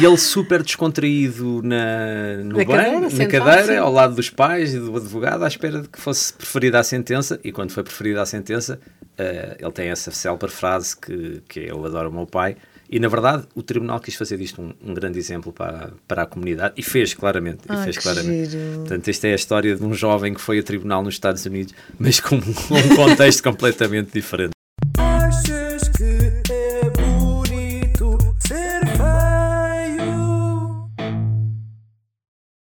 e 0.00 0.04
ele 0.04 0.16
super 0.16 0.62
descontraído 0.62 1.60
na, 1.62 2.36
no 2.44 2.56
Na 2.56 2.64
banco, 2.64 2.72
cadeira, 2.72 3.00
na 3.00 3.26
cadeira, 3.26 3.80
ao 3.80 3.92
lado 3.92 4.14
dos 4.14 4.30
pais 4.30 4.74
e 4.74 4.78
do 4.78 4.96
advogado, 4.96 5.44
à 5.44 5.48
espera 5.48 5.82
de 5.82 5.88
que 5.88 6.00
fosse 6.00 6.32
preferida 6.32 6.78
a 6.78 6.82
sentença, 6.82 7.38
e 7.44 7.52
quando 7.52 7.72
foi 7.72 7.82
preferida 7.82 8.22
a 8.22 8.26
sentença, 8.26 8.80
eh, 9.18 9.56
ele 9.58 9.72
tem 9.72 9.88
essa 9.88 10.10
célebre 10.10 10.50
frase 10.50 10.96
que, 10.96 11.42
que 11.46 11.60
eu 11.60 11.84
adoro 11.84 12.08
o 12.08 12.12
meu 12.12 12.26
pai, 12.26 12.56
e 12.90 12.98
na 12.98 13.06
verdade 13.08 13.44
o 13.54 13.62
tribunal 13.62 14.00
quis 14.00 14.14
fazer 14.16 14.36
disto 14.36 14.60
um, 14.60 14.72
um 14.90 14.92
grande 14.94 15.18
exemplo 15.18 15.52
para, 15.52 15.90
para 16.08 16.22
a 16.22 16.26
comunidade, 16.26 16.74
e 16.76 16.82
fez 16.82 17.14
claramente, 17.14 17.60
e 17.68 17.72
Ah, 17.72 17.84
fez 17.84 17.96
que 17.96 18.02
claramente. 18.02 18.50
giro. 18.50 18.80
Portanto, 18.80 19.08
esta 19.08 19.28
é 19.28 19.32
a 19.32 19.36
história 19.36 19.76
de 19.76 19.84
um 19.84 19.94
jovem 19.94 20.34
que 20.34 20.40
foi 20.40 20.58
a 20.58 20.62
tribunal 20.62 21.02
nos 21.02 21.14
Estados 21.14 21.46
Unidos, 21.46 21.72
mas 21.98 22.18
com 22.20 22.36
um 22.36 22.40
contexto 22.96 23.42
completamente 23.42 24.10
diferente. 24.12 24.50
Achas 24.98 25.88
que 25.96 26.52
é 26.52 26.90
bonito 26.90 28.18
ser 28.46 28.80
feio? 28.96 30.90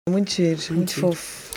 Muito 0.10 0.32
giro, 0.32 0.60
muito, 0.72 0.94
fofo. 0.96 1.50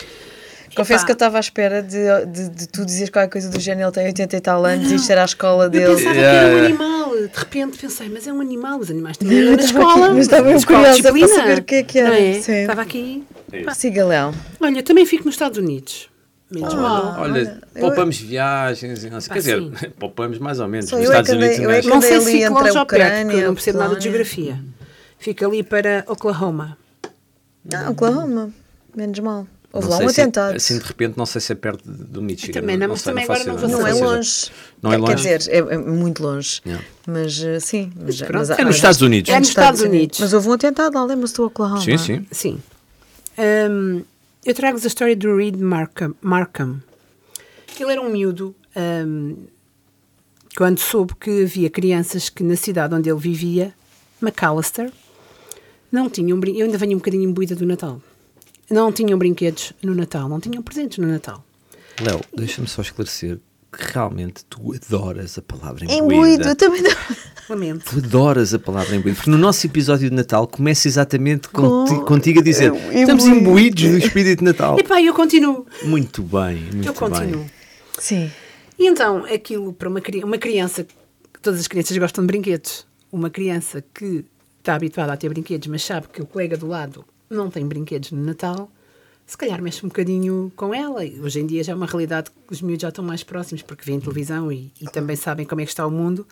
Confesso 0.74 1.04
que 1.04 1.10
eu 1.10 1.14
estava 1.14 1.36
à 1.36 1.40
espera 1.40 1.82
de, 1.82 1.98
de, 2.26 2.48
de 2.48 2.66
tu 2.68 2.84
dizeres 2.86 3.10
qualquer 3.10 3.30
coisa 3.30 3.50
do 3.50 3.60
género. 3.60 3.88
Ele 3.88 3.92
tem 3.94 4.06
80 4.06 4.36
e 4.36 4.40
tal 4.40 4.64
anos 4.64 4.90
e 4.90 4.94
isto 4.94 5.10
era 5.12 5.20
a 5.20 5.24
escola 5.26 5.64
Eu 5.64 5.70
dele. 5.70 5.96
pensava 5.96 6.14
Yeah, 6.16 6.40
que 6.40 6.46
era 6.46 6.54
um 6.54 6.66
animal. 6.66 6.91
De 7.28 7.38
repente 7.38 7.78
pensei, 7.78 8.08
mas 8.08 8.26
é 8.26 8.32
um 8.32 8.40
animal. 8.40 8.78
Os 8.78 8.90
animais 8.90 9.16
andam 9.22 9.56
na 9.56 9.62
escola. 9.62 10.08
Mas 10.10 10.18
estava 10.26 10.50
eu 10.50 10.62
curiosa 10.66 10.96
de 10.96 11.02
para 11.02 11.28
saber 11.28 11.58
o 11.58 11.64
que 11.64 11.74
é 11.76 11.82
que 11.82 11.98
era. 11.98 12.18
É? 12.18 12.30
Estava 12.38 12.82
aqui. 12.82 13.24
Siga, 13.74 14.04
Léo. 14.06 14.34
Olha, 14.60 14.78
eu 14.78 14.82
também 14.82 15.04
fico 15.06 15.24
nos 15.26 15.34
Estados 15.34 15.58
Unidos. 15.58 16.08
Menos 16.50 16.74
mal. 16.74 17.16
Olha, 17.18 17.60
eu- 17.74 17.80
poupamos 17.80 18.18
viagens, 18.18 19.04
e 19.04 19.10
não 19.10 19.20
sei. 19.20 19.30
Ah, 19.30 19.34
quer 19.34 19.38
dizer, 19.40 19.58
sim. 19.60 19.90
poupamos 19.98 20.38
mais 20.38 20.60
ou 20.60 20.68
menos. 20.68 20.88
Só 20.90 20.96
Nos 20.96 21.06
eu 21.06 21.12
é 21.12 21.20
Estados 21.20 21.30
andei- 21.30 21.48
Unidos 21.48 21.64
eu 21.64 21.70
é 21.70 21.82
Não 21.94 22.00
sei 22.02 22.20
se 22.20 22.36
entre 22.42 22.48
longe 22.54 22.78
ou 22.78 22.86
perto, 22.86 23.22
porque 23.24 23.36
eu 23.40 23.46
não 23.46 23.54
percebo 23.54 23.78
nada 23.78 23.96
de 23.96 24.04
geografia. 24.04 24.58
Fica 25.18 25.46
ali 25.46 25.62
para 25.62 26.04
Oklahoma. 26.08 26.76
Ah, 27.72 27.90
Oklahoma. 27.90 28.50
Menos 28.94 29.18
mal. 29.20 29.46
Houve 29.72 29.88
lá 29.88 29.96
um 29.96 30.08
se 30.08 30.20
é- 30.20 30.24
atentado. 30.24 30.56
assim 30.56 30.78
de 30.78 30.84
repente, 30.84 31.16
não 31.16 31.24
sei 31.24 31.40
se 31.40 31.52
é 31.52 31.54
perto 31.54 31.82
do 31.88 32.20
Michigan. 32.20 32.60
Também 32.60 32.76
não, 32.76 32.88
mas 32.88 33.00
sei, 33.00 33.10
também 33.12 33.24
agora 33.24 33.44
não 33.44 33.68
Não 33.68 33.86
é 33.86 33.92
longe. 33.94 34.50
Não 34.82 34.92
é 34.92 34.96
longe? 34.98 35.12
Quer 35.24 35.36
dizer, 35.38 35.50
é, 35.54 35.58
é 35.58 35.78
muito 35.78 36.22
longe. 36.22 36.60
Yeah. 36.66 36.84
Mas 37.06 37.42
eh, 37.42 37.58
sim. 37.60 37.90
Mas, 37.96 38.18
pronto, 38.18 38.32
mas- 38.38 38.50
é 38.50 38.52
É 38.52 38.56
nos 38.58 38.64
mas- 38.66 38.76
Estados 38.76 39.00
Unidos. 39.00 39.30
É 39.32 39.38
nos 39.38 39.48
Estados 39.48 39.80
Unidos. 39.80 40.20
Mas 40.20 40.32
houve 40.32 40.48
um 40.48 40.52
atentado 40.52 40.94
lá, 40.94 41.04
lembra-se 41.04 41.34
do 41.34 41.44
Oklahoma? 41.46 41.80
Sim, 41.80 41.96
sim. 41.96 42.26
Sim. 42.30 42.62
Hum, 43.38 44.02
eu 44.44 44.54
trago-vos 44.54 44.84
a 44.84 44.88
história 44.88 45.16
do 45.16 45.34
Reed 45.36 45.56
Markham. 45.56 46.14
Markham. 46.20 46.82
Ele 47.80 47.92
era 47.92 48.02
um 48.02 48.10
miúdo 48.10 48.54
hum, 48.76 49.36
quando 50.56 50.78
soube 50.80 51.14
que 51.18 51.44
havia 51.44 51.70
crianças 51.70 52.28
que 52.28 52.44
na 52.44 52.56
cidade 52.56 52.94
onde 52.94 53.08
ele 53.08 53.18
vivia, 53.18 53.72
McAllister, 54.20 54.92
não 55.90 56.10
tinham 56.10 56.38
Eu 56.44 56.66
ainda 56.66 56.76
venho 56.78 56.92
um 56.92 56.98
bocadinho 56.98 57.22
imbuída 57.24 57.54
do 57.54 57.64
Natal. 57.64 58.00
Não 58.72 58.90
tinham 58.90 59.18
brinquedos 59.18 59.72
no 59.82 59.94
Natal, 59.94 60.28
não 60.28 60.40
tinham 60.40 60.62
presentes 60.62 60.98
no 60.98 61.06
Natal. 61.06 61.44
Léo, 62.00 62.20
deixa-me 62.34 62.66
só 62.66 62.80
esclarecer 62.82 63.38
que 63.70 63.92
realmente 63.92 64.44
tu 64.46 64.74
adoras 64.74 65.36
a 65.38 65.42
palavra 65.42 65.84
Imbuído, 65.84 66.04
imbuída. 66.14 66.48
eu 66.50 66.56
também 66.56 66.82
não. 66.82 66.90
Lamento. 67.48 67.84
Tu 67.90 67.98
adoras 68.06 68.54
a 68.54 68.58
palavra 68.58 68.94
imbuído. 68.96 69.16
Porque 69.16 69.30
no 69.30 69.38
nosso 69.38 69.66
episódio 69.66 70.08
de 70.08 70.14
Natal 70.16 70.46
começa 70.46 70.88
exatamente 70.88 71.48
conti- 71.48 71.94
Com- 71.96 72.04
contigo 72.04 72.40
a 72.40 72.42
dizer 72.42 72.68
eu- 72.68 72.92
estamos 72.92 73.24
imbuído." 73.26 73.40
imbuídos 73.48 73.82
do 73.90 73.98
espírito 73.98 74.38
de 74.40 74.44
Natal. 74.44 74.78
Epá, 74.78 75.00
eu 75.02 75.12
continuo. 75.14 75.66
Muito 75.84 76.22
bem, 76.22 76.56
muito 76.72 76.86
eu 76.88 76.94
continuo. 76.94 77.40
bem. 77.40 77.50
Sim. 77.98 78.30
E 78.78 78.86
então, 78.86 79.24
aquilo 79.26 79.72
para 79.72 79.88
uma, 79.88 80.00
uma 80.24 80.38
criança, 80.38 80.86
todas 81.42 81.60
as 81.60 81.68
crianças 81.68 81.96
gostam 81.98 82.24
de 82.24 82.26
brinquedos, 82.28 82.86
uma 83.10 83.28
criança 83.30 83.84
que 83.94 84.24
está 84.58 84.74
habituada 84.74 85.12
a 85.12 85.16
ter 85.16 85.28
brinquedos, 85.28 85.66
mas 85.68 85.82
sabe 85.82 86.08
que 86.12 86.22
o 86.22 86.26
colega 86.26 86.56
do 86.56 86.66
lado 86.66 87.04
não 87.34 87.50
tem 87.50 87.66
brinquedos 87.66 88.12
no 88.12 88.22
Natal, 88.24 88.70
se 89.26 89.36
calhar 89.38 89.60
mexe 89.62 89.84
um 89.84 89.88
bocadinho 89.88 90.52
com 90.56 90.74
ela. 90.74 91.00
Hoje 91.22 91.40
em 91.40 91.46
dia 91.46 91.62
já 91.64 91.72
é 91.72 91.74
uma 91.76 91.86
realidade 91.86 92.30
que 92.30 92.52
os 92.52 92.60
miúdos 92.60 92.82
já 92.82 92.88
estão 92.88 93.04
mais 93.04 93.22
próximos, 93.22 93.62
porque 93.62 93.84
veem 93.84 94.00
televisão 94.00 94.50
e, 94.52 94.72
e 94.80 94.84
também 94.86 95.16
sabem 95.16 95.46
como 95.46 95.60
é 95.60 95.64
que 95.64 95.70
está 95.70 95.86
o 95.86 95.90
mundo. 95.90 96.26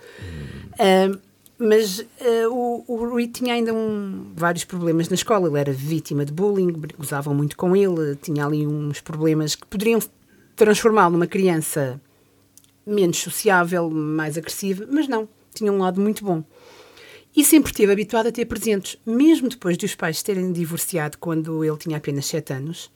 Ah, 0.79 1.17
mas 1.59 2.05
ah, 2.21 2.49
o, 2.51 2.85
o 2.89 2.97
Rui 3.09 3.29
tinha 3.29 3.55
ainda 3.55 3.73
um- 3.73 4.33
vários 4.35 4.65
problemas 4.65 5.09
na 5.09 5.15
escola. 5.15 5.49
Ele 5.49 5.59
era 5.59 5.73
vítima 5.73 6.25
de 6.25 6.33
bullying, 6.33 6.73
gozavam 6.99 7.35
muito 7.35 7.57
com 7.57 7.77
ele, 7.77 8.17
tinha 8.17 8.45
ali 8.45 8.67
uns 8.67 9.01
problemas 9.01 9.55
que 9.55 9.67
poderiam 9.67 10.01
transformá-lo 10.57 11.13
numa 11.13 11.27
criança 11.27 12.01
menos 12.87 13.19
sociável, 13.19 13.89
mais 13.91 14.37
agressiva, 14.37 14.87
mas 14.91 15.07
não, 15.07 15.29
tinha 15.55 15.73
um 15.73 15.79
lado 15.79 16.01
muito 16.01 16.25
bom. 16.25 16.43
E 17.37 17.45
sempre 17.45 17.71
esteve 17.71 17.93
habituado 17.93 18.27
a 18.27 18.33
ter 18.33 18.45
presentes, 18.47 18.97
mesmo 19.07 19.49
depois 19.49 19.79
de 19.79 19.87
os 19.87 19.95
pais 19.95 20.23
terem 20.23 20.53
divorciado 20.53 21.17
quando 21.19 21.65
ele 21.65 21.77
tinha 21.77 21.97
apenas 21.97 22.27
7 22.27 22.53
anos. 22.55 22.91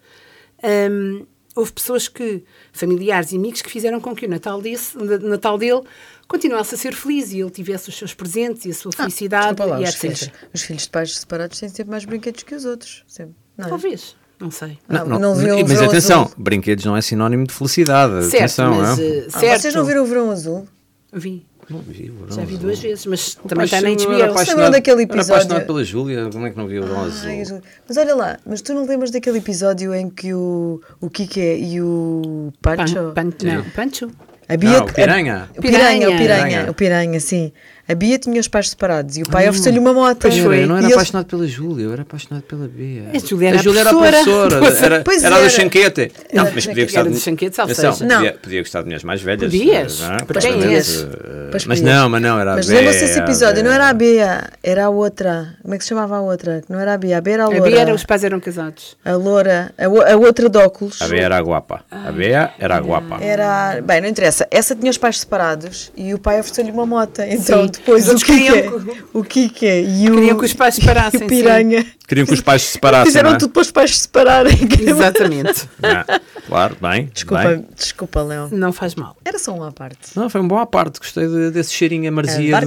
hum, 0.90 1.24
houve 1.54 1.72
pessoas 1.72 2.08
que, 2.08 2.42
familiares 2.72 3.30
e 3.30 3.36
amigos, 3.36 3.62
que 3.62 3.70
fizeram 3.70 4.00
com 4.00 4.12
que 4.14 4.26
o 4.26 4.28
Natal, 4.28 4.60
desse, 4.60 4.96
Natal 4.98 5.56
dele 5.56 5.82
continuasse 6.26 6.74
a 6.74 6.78
ser 6.78 6.94
feliz 6.94 7.32
e 7.32 7.40
ele 7.40 7.50
tivesse 7.50 7.88
os 7.88 7.96
seus 7.96 8.12
presentes 8.12 8.64
e 8.64 8.70
a 8.70 8.74
sua 8.74 8.90
felicidade 8.90 9.54
Desculpa 9.54 9.64
lá, 9.76 9.80
e 9.80 9.84
os, 9.84 9.94
filhos, 9.94 10.30
os 10.52 10.62
filhos 10.62 10.82
de 10.82 10.90
pais 10.90 11.16
separados 11.16 11.60
têm 11.60 11.68
sempre 11.68 11.90
mais 11.92 12.04
brinquedos 12.04 12.42
que 12.42 12.54
os 12.56 12.64
outros. 12.64 13.04
Sempre. 13.06 13.36
Não 13.56 13.66
é? 13.66 13.68
Talvez, 13.68 14.16
não 14.40 14.50
sei. 14.50 14.78
Não, 14.88 15.06
Não, 15.06 15.18
não 15.20 15.34
mas 15.62 15.80
atenção, 15.80 16.22
azul. 16.22 16.34
brinquedos 16.36 16.84
não 16.84 16.96
é 16.96 17.00
sinónimo 17.02 17.46
de 17.46 17.52
felicidade. 17.54 18.24
Certo, 18.24 18.34
atenção, 18.36 18.74
mas, 18.74 18.98
é? 18.98 19.06
eh, 19.18 19.26
Ah, 19.32 19.38
certo. 19.38 19.60
vocês 19.62 19.74
não 19.76 19.84
viram 19.84 20.02
o 20.02 20.06
verão 20.06 20.30
azul? 20.32 20.66
Vi, 21.12 21.46
Não 21.70 21.80
vi, 21.80 22.10
o 22.10 22.14
verão 22.26 22.36
já 22.36 22.44
vi 22.44 22.56
duas 22.56 22.78
vezes, 22.78 23.06
mas 23.06 23.38
O 23.42 23.48
também 23.48 23.64
está 23.64 23.80
na 23.80 23.88
era 23.90 23.96
HBO. 23.96 24.10
Lembram 24.10 24.30
apaixonado- 24.32 24.72
daquele 24.72 25.02
Era 25.02 25.12
episódio? 25.12 25.34
apaixonado 25.34 25.66
pela 25.66 25.84
Júlia, 25.84 26.28
como 26.32 26.46
é 26.46 26.50
que 26.50 26.56
não 26.56 26.66
viu 26.66 26.82
o 26.82 26.86
verão 26.86 27.04
azul? 27.04 27.28
Ai, 27.28 27.40
azul. 27.40 27.60
Mas 27.88 27.96
olha 27.96 28.14
lá, 28.14 28.38
mas 28.46 28.60
tu 28.62 28.74
não 28.74 28.86
lembras 28.86 29.10
daquele 29.10 29.38
episódio 29.38 29.94
em 29.94 30.08
que 30.10 30.34
o, 30.34 30.80
o 31.00 31.08
Kike 31.10 31.40
e 31.40 31.80
o 31.80 32.52
Pancho. 32.60 33.12
Pan, 33.14 33.30
pan, 33.30 33.46
não, 33.46 33.64
Pancho? 33.70 34.10
A 34.46 34.58
Bia, 34.58 34.72
Não, 34.78 34.84
o 34.84 34.92
Piranha. 34.92 35.48
O 35.56 35.60
piranha, 35.62 35.62
o 35.62 35.62
Piranha. 35.62 36.18
piranha, 36.18 36.18
Piranha. 36.18 36.70
o 36.70 36.74
piranha, 36.74 37.18
sim. 37.20 37.50
A 37.86 37.94
Bia 37.94 38.18
tinha 38.18 38.40
os 38.40 38.48
pais 38.48 38.70
separados 38.70 39.16
e 39.18 39.22
o 39.22 39.28
pai 39.28 39.48
ofereceu-lhe 39.48 39.78
uma 39.78 39.92
moto. 39.92 40.18
Pois 40.22 40.38
foi. 40.38 40.62
Eu 40.62 40.66
não 40.66 40.76
E 40.76 40.78
era 40.78 40.86
eles- 40.86 40.94
apaixonado 40.94 41.26
pela 41.26 41.46
Júlia, 41.46 41.84
eu 41.84 41.92
era 41.92 42.02
apaixonado 42.02 42.42
pela 42.44 42.66
Bia. 42.66 43.04
A 43.14 43.18
Júlia 43.18 43.48
era 43.50 43.58
a 43.58 43.62
Júlia 43.62 43.80
era 43.80 43.90
a 43.90 43.94
professora. 43.94 44.54
era, 44.56 45.04
Pois 45.04 45.22
era 45.24 45.36
era. 45.36 45.44
do 45.44 45.50
Chanquete. 45.50 46.12
Não, 46.32 46.44
mas 46.54 46.66
podia 46.66 46.84
gostar 46.84 47.00
Era 47.00 47.08
de 47.10 47.14
do 47.14 47.20
Chanquete, 47.20 47.56
seja- 47.56 47.92
podia, 47.92 48.06
Não. 48.06 48.32
podia 48.38 48.60
gostar 48.62 48.78
de 48.80 48.84
mulheres 48.86 49.04
mais 49.04 49.20
velhas. 49.22 49.42
Podias, 49.52 50.00
não 50.00 50.14
é? 50.14 50.18
podias. 50.24 51.06
Mas 51.52 51.64
podias. 51.64 51.80
não, 51.82 52.08
mas 52.08 52.22
não, 52.22 52.40
era 52.40 52.52
a 52.52 52.56
Mas 52.56 52.66
Bia. 52.66 52.76
lembra-se 52.78 53.00
desse 53.00 53.18
a 53.20 53.22
episódio? 53.22 53.62
Não 53.64 53.70
era 53.72 53.88
a 53.88 53.92
Bia, 53.92 54.44
era 54.62 54.84
a 54.86 54.88
outra. 54.88 55.54
Como 55.62 55.74
é 55.74 55.78
que 55.78 55.84
se 55.84 55.88
chamava 55.90 56.16
a 56.16 56.20
outra? 56.22 56.62
Não 56.68 56.80
era 56.80 56.94
a 56.94 56.96
Bia, 56.98 57.18
a 57.18 57.20
Bia 57.20 57.34
era 57.34 57.42
a 57.44 57.46
A 57.46 57.48
loura. 57.50 57.64
Bia 57.70 57.80
era, 57.80 57.94
os 57.94 58.04
pais 58.04 58.24
eram 58.24 58.40
casados. 58.40 58.96
A 59.04 59.12
loura, 59.12 59.72
a, 59.76 59.84
a 60.12 60.16
outra 60.16 60.48
de 60.48 60.58
óculos. 60.58 61.02
A 61.02 61.08
Bia 61.08 61.22
era 61.22 61.36
a 61.36 61.40
guapa. 61.40 61.84
A 61.90 62.10
Bia 62.10 62.50
era 62.58 62.76
a 62.76 62.80
guapa. 62.80 63.18
Era. 63.22 63.80
Bem, 63.82 64.00
não 64.00 64.08
interessa. 64.08 64.46
Essa 64.50 64.74
tinha 64.74 64.90
os 64.90 64.98
pais 64.98 65.20
separados 65.20 65.92
e 65.96 66.14
o 66.14 66.18
pai 66.18 66.40
ofereceu-lhe 66.40 66.70
uma 66.70 66.86
moto. 66.86 67.20
Então 67.20 67.64
Sim. 67.64 67.70
Depois 67.78 68.06
o 68.06 68.10
outros 68.10 68.24
Kike, 68.24 68.52
queriam 68.52 68.86
o 69.12 69.24
Kike 69.24 69.66
e 69.66 70.10
o. 70.10 70.14
Queriam 70.14 70.38
que 70.38 70.44
os 70.44 70.52
pais 70.52 70.76
e 70.76 70.80
separassem, 70.80 71.22
o 71.22 71.26
piranha. 71.26 71.86
Queriam 72.06 72.26
que 72.26 72.34
os 72.34 72.40
pais 72.40 72.62
se 72.62 72.72
separassem. 72.72 73.06
Fizeram 73.06 73.30
não 73.30 73.36
é? 73.36 73.38
tudo 73.38 73.52
para 73.52 73.62
os 73.62 73.70
pais 73.70 73.96
se 73.96 74.02
separarem. 74.02 74.58
Exatamente. 74.80 75.68
Ah, 75.82 76.20
claro, 76.46 76.76
bem. 76.80 77.10
Desculpa, 77.12 77.44
bem. 77.44 77.66
desculpa, 77.74 78.22
Léo. 78.22 78.48
Não 78.52 78.72
faz 78.72 78.94
mal. 78.94 79.16
Era 79.24 79.38
só 79.38 79.54
uma 79.54 79.72
parte. 79.72 80.10
Não, 80.14 80.28
foi 80.28 80.40
uma 80.40 80.48
boa 80.48 80.66
parte. 80.66 80.98
Gostei 80.98 81.26
de- 81.26 81.50
desse 81.50 81.72
cheirinho 81.72 82.08
a 82.08 82.12
marzia 82.12 82.60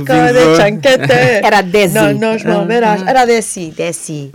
chanquete. 0.57 1.11
Era 1.11 1.59
a 1.59 1.61
Desi. 1.61 1.93
Não, 1.93 2.13
nós 2.13 2.43
não, 2.43 2.69
era, 2.69 2.97
era 3.07 3.21
a 3.21 3.25
Desi. 3.25 3.71
Desi. 3.71 4.31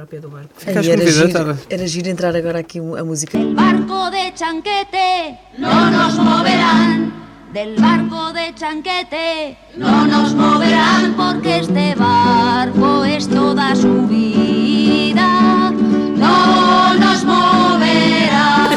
Era, 0.66 0.82
giro, 0.82 1.58
era 1.68 1.86
giro 1.86 2.08
entrar 2.08 2.34
agora 2.36 2.60
aqui 2.60 2.78
a 2.78 3.04
música. 3.04 3.38
barco 3.38 4.10
de 4.10 4.38
chanquete 4.38 5.38
no 5.58 5.90
nos 5.90 6.14
moverán. 6.18 7.12
Del 7.52 7.76
barco 7.76 8.32
de 8.32 8.54
chanquete 8.54 9.58
no 9.76 10.06
nos 10.06 10.34
moverán 10.34 11.12
porque 11.14 11.58
este 11.58 11.94
barco 11.94 13.04
es 13.04 13.28
toda 13.28 13.76
su 13.76 14.06
vida. 14.06 15.70
No 16.16 16.94
nos 16.94 17.24
moverán. 17.24 18.68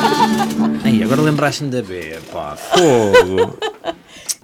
Ai, 0.84 1.02
agora 1.04 1.22
lembraste-me 1.22 1.72
da 1.72 1.82
Bia, 1.82 2.20
pá. 2.34 2.58
Fogo. 2.58 3.58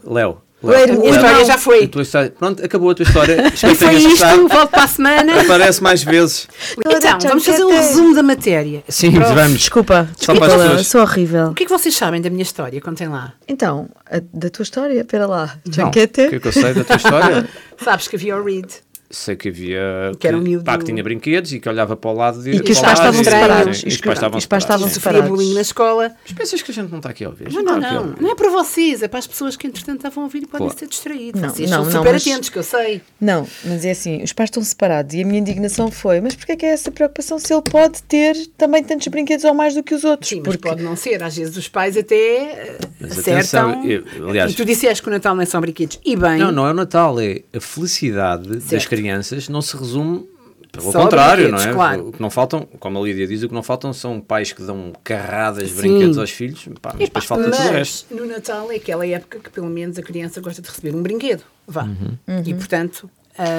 Léo, 0.16 0.42
Wait, 0.64 0.90
história 0.92 1.38
não. 1.40 1.46
já 1.46 1.58
foi. 1.58 1.90
Pronto, 2.38 2.64
acabou 2.64 2.92
a 2.92 2.96
tua 2.96 3.04
história. 3.04 3.48
Espero 3.54 3.74
que 3.74 3.80
Foi 3.80 3.88
tenhas 3.90 4.04
isto, 4.04 4.10
gostado. 4.12 4.48
volto 4.48 4.70
para 4.70 4.84
a 4.84 4.88
semana. 4.88 5.42
Aparece 5.42 5.82
mais 5.82 6.04
vezes. 6.04 6.48
Então, 6.86 7.18
vamos 7.30 7.46
fazer 7.46 7.64
um 7.66 7.72
resumo 7.72 8.14
da 8.14 8.22
matéria. 8.24 8.84
Sim, 8.88 9.12
Prof, 9.14 9.34
vamos. 9.34 9.58
Desculpa, 9.60 10.08
desculpa, 10.16 10.46
pessoas. 10.46 10.88
sou 10.88 11.02
horrível. 11.02 11.48
O 11.48 11.54
que 11.56 11.64
é 11.64 11.66
que 11.66 11.72
vocês 11.72 11.96
sabem 11.96 12.22
da 12.22 12.30
minha 12.30 12.44
história? 12.44 12.80
Contem 12.80 13.08
lá. 13.08 13.34
Então, 13.48 13.90
a- 14.10 14.22
da 14.34 14.50
tua 14.50 14.64
história, 14.64 15.00
espera 15.02 15.26
lá. 15.26 15.56
Não? 15.76 15.88
O 15.88 15.92
que 15.92 16.00
é 16.02 16.08
que 16.08 16.48
eu 16.48 16.52
sei 16.52 16.74
da 16.74 16.84
tua 16.84 16.96
história? 16.96 17.50
Sabes 17.84 18.08
que 18.08 18.16
havia 18.16 18.38
o 18.38 18.44
Reed. 18.44 18.70
Sei 19.12 19.36
que 19.36 19.50
havia. 19.50 20.12
Que 20.20 20.28
era 20.28 20.38
um 20.38 20.42
miúdo- 20.42 20.64
pá, 20.64 20.78
que 20.78 20.86
tinha 20.86 21.04
brinquedos 21.04 21.52
e 21.54 21.60
que 21.60 21.68
olhava 21.68 21.96
para 21.98 22.10
o 22.10 22.14
lado 22.14 22.48
E 22.48 22.60
que 22.62 22.72
os 22.72 22.80
pais 22.80 22.98
estavam 23.00 23.22
e- 23.22 23.26
separados. 23.26 23.84
E 23.84 23.86
E 23.86 23.90
os 23.90 23.98
pais 24.02 24.18
estavam 24.18 24.40
separados. 24.40 24.92
Sofria 24.94 25.22
bullying 25.22 25.54
na 25.54 25.62
escola. 25.62 26.12
Mas 26.24 26.32
pensas 26.34 26.62
que 26.62 26.72
a 26.72 26.74
gente 26.74 26.90
não 26.90 26.98
está 27.00 27.10
aqui 27.10 27.26
a 27.26 27.30
ouvir? 27.30 27.52
Não, 27.52 27.62
não, 27.62 27.80
não. 27.80 28.02
ouvir. 28.08 28.22
Não 28.22 28.32
é 28.32 28.36
para 28.36 28.50
vocês, 28.50 29.04
é 29.04 29.08
para 29.08 29.20
as 29.20 29.28
pessoas 29.28 29.56
que 29.58 29.68
entretanto 29.68 29.98
estavam 29.98 30.24
a 30.24 30.26
ouvir 30.26 30.44
e 30.44 30.48
podem 30.48 30.68
Claro. 30.68 30.80
ser 30.80 30.88
distraídos. 30.88 31.42
Não, 31.42 31.50
vocês 31.50 31.70
não, 31.70 31.78
são 31.84 31.86
não, 31.86 32.00
super 32.00 32.14
mas- 32.14 32.22
atentos, 32.28 32.50
que 32.50 32.58
eu 32.58 32.64
sei. 32.64 33.02
Não, 33.20 33.48
mas 33.66 33.84
é 33.86 33.92
assim, 33.92 34.24
os 34.24 34.32
pais 34.34 34.48
estão 34.48 34.64
separados 34.64 35.14
e 35.14 35.22
a 35.22 35.26
minha 35.26 35.40
indignação 35.40 35.92
foi, 35.92 36.22
mas 36.22 36.36
porquê 36.36 36.54
é 36.54 36.56
que 36.56 36.66
é 36.66 36.70
essa 36.70 36.90
preocupação 36.92 37.38
se 37.38 37.54
ele 37.54 37.64
pode 37.64 38.02
ter 38.04 38.36
também 38.58 38.84
tantos 38.84 39.08
brinquedos 39.10 39.44
ou 39.46 39.54
mais 39.54 39.74
do 39.76 39.84
que 39.84 39.94
os 39.94 40.04
outros? 40.04 40.30
Sim, 40.30 40.38
mas 40.46 40.56
Porque 40.56 40.70
pode 40.70 40.84
não 40.84 40.96
ser. 40.96 41.22
Às 41.22 41.36
vezes 41.36 41.56
os 41.58 41.68
pais 41.68 41.98
até 41.98 42.16
eh, 42.16 42.78
Mas 43.00 43.20
acertam. 43.20 43.70
atenção, 43.72 43.86
eu- 43.90 44.30
aliás- 44.30 44.52
e 44.52 44.56
tu 44.56 44.64
disseste 44.64 45.02
que 45.02 45.10
o 45.10 45.12
Natal 45.12 45.36
não 45.36 45.42
é 45.42 45.46
só 45.46 45.60
brinquedos. 45.60 46.00
E 46.06 46.16
bem, 46.16 46.38
Não, 46.40 46.52
não 46.52 46.68
é 46.68 46.72
o 46.72 46.74
Natal, 46.74 47.20
é 47.20 47.42
a 47.54 47.60
felicidade 47.60 48.48
das 48.48 48.64
Certo. 48.64 48.74
Crianças 49.02 49.50
não 49.50 49.62
se 49.62 49.76
resume. 49.76 50.30
Pelo 50.72 50.90
Só 50.90 51.04
contrário, 51.04 51.52
não 51.52 51.58
é? 51.58 51.74
claro. 51.74 52.08
O 52.08 52.12
que 52.14 52.22
não 52.22 52.30
faltam, 52.30 52.66
como 52.80 52.98
a 52.98 53.02
Lídia 53.02 53.28
diz, 53.28 53.44
o 53.44 53.50
que 53.50 53.54
não 53.54 53.62
faltam 53.62 53.92
são 53.92 54.22
pais 54.22 54.54
que 54.54 54.64
dão 54.64 54.94
carradas 55.04 55.68
de 55.68 55.76
Sim. 55.76 55.82
brinquedos 55.82 56.18
aos 56.18 56.32
filhos, 56.32 56.66
pá, 56.82 56.92
mas 56.94 57.10
depois 57.10 57.26
falta 57.26 57.44
tudo 57.52 57.58
o 57.58 57.72
resto. 57.74 58.08
mas 58.10 58.22
no 58.22 58.26
Natal 58.26 58.72
é 58.72 58.76
aquela 58.76 59.06
época 59.06 59.40
que 59.40 59.50
pelo 59.50 59.68
menos 59.68 60.00
a 60.00 60.02
criança 60.02 60.40
gosta 60.40 60.62
de 60.62 60.70
receber 60.70 60.96
um 60.96 61.04
brinquedo. 61.04 61.44
Vá. 61.68 61.84
Uhum. 61.84 62.18
E 62.46 62.54
portanto, 62.54 63.10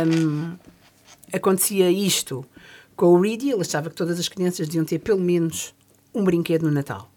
hum, 0.08 0.54
acontecia 1.30 1.90
isto 1.90 2.46
com 2.96 3.06
o 3.06 3.20
Reedy, 3.20 3.50
ele 3.50 3.60
achava 3.60 3.90
que 3.90 3.96
todas 3.96 4.18
as 4.18 4.28
crianças 4.28 4.66
deviam 4.66 4.86
ter 4.86 4.98
pelo 4.98 5.20
menos 5.20 5.74
um 6.14 6.24
brinquedo 6.24 6.62
no 6.62 6.70
Natal. 6.70 7.10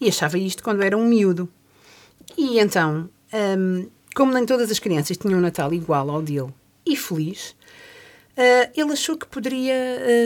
E 0.00 0.08
achava 0.08 0.38
isto 0.38 0.62
quando 0.62 0.82
era 0.82 0.96
um 0.96 1.04
miúdo. 1.04 1.48
E 2.38 2.60
então, 2.60 3.08
hum, 3.58 3.88
como 4.14 4.32
nem 4.32 4.46
todas 4.46 4.70
as 4.70 4.78
crianças 4.78 5.16
tinham 5.16 5.40
um 5.40 5.42
Natal 5.42 5.74
igual 5.74 6.08
ao 6.10 6.22
dele 6.22 6.52
e 6.86 6.96
feliz, 6.96 7.54
ele 8.74 8.92
achou 8.92 9.16
que 9.16 9.26
poderia 9.26 9.74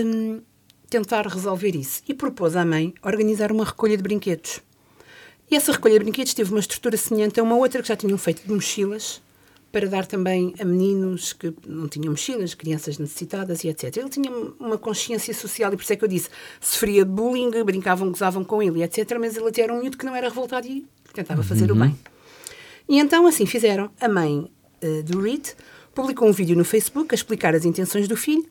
hum, 0.05 0.41
tentar 0.89 1.27
resolver 1.27 1.75
isso 1.75 2.03
e 2.09 2.15
propôs 2.15 2.57
à 2.57 2.65
mãe 2.65 2.95
organizar 3.03 3.51
uma 3.51 3.65
recolha 3.65 3.97
de 3.97 4.03
brinquedos. 4.03 4.61
E 5.51 5.57
essa 5.57 5.73
recolha 5.73 5.95
de 5.95 6.05
brinquedos 6.05 6.35
teve 6.35 6.51
uma 6.51 6.61
estrutura 6.61 6.97
semelhante 6.97 7.39
a 7.39 7.43
uma 7.43 7.57
outra 7.57 7.81
que 7.83 7.89
já 7.89 7.97
tinham 7.97 8.19
feito 8.19 8.45
de 8.45 8.53
mochilas, 8.53 9.23
para 9.71 9.89
dar 9.89 10.07
também 10.07 10.55
a 10.59 10.65
meninos 10.65 11.33
que 11.33 11.53
não 11.67 11.87
tinham 11.87 12.11
mochilas, 12.11 12.55
crianças 12.55 12.99
necessitadas 12.99 13.63
e 13.63 13.69
etc. 13.69 13.95
Ele 13.97 14.09
tinha 14.09 14.31
uma 14.59 14.79
consciência 14.79 15.35
social 15.35 15.73
e 15.73 15.77
por 15.77 15.83
isso 15.83 15.93
é 15.93 15.97
que 15.97 16.05
eu 16.05 16.09
disse, 16.09 16.31
sofria 16.61 17.05
de 17.05 17.11
bullying, 17.11 17.51
brincavam, 17.63 18.09
gozavam 18.11 18.43
com 18.43 18.63
ele 18.63 18.79
e 18.79 18.83
etc. 18.83 19.19
Mas 19.21 19.37
ele 19.37 19.49
até 19.49 19.63
era 19.63 19.75
um 19.75 19.81
miúdo 19.81 19.99
que 19.99 20.07
não 20.07 20.17
era 20.17 20.29
revoltado 20.29 20.67
e 20.67 20.87
tentava 21.13 21.43
fazer 21.43 21.71
o 21.71 21.75
bem. 21.75 21.95
E 22.89 22.99
então 22.99 23.27
assim 23.27 23.45
fizeram. 23.45 23.91
A 24.01 24.09
mãe 24.09 24.51
eh, 24.81 25.03
do 25.03 25.21
Reed 25.21 25.49
publicou 25.97 26.29
um 26.29 26.33
vídeo 26.33 26.55
no 26.55 26.63
Facebook 26.63 27.15
a 27.15 27.17
explicar 27.17 27.55
as 27.55 27.65
intenções 27.65 28.07
do 28.07 28.19
filho 28.19 28.47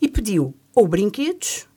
e 0.00 0.08
pediu 0.08 0.52
ou 0.74 0.88
brinquedos 0.88 1.68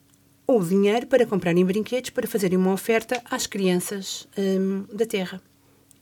ou 0.47 0.63
dinheiro 0.63 1.05
para 1.05 1.27
comprarem 1.27 1.63
brinquedos 1.63 2.09
para 2.09 2.27
fazerem 2.27 2.57
uma 2.57 2.73
oferta 2.73 3.21
às 3.29 3.45
crianças 3.45 4.27
hum, 4.35 4.83
da 4.91 5.05
Terra. 5.05 5.39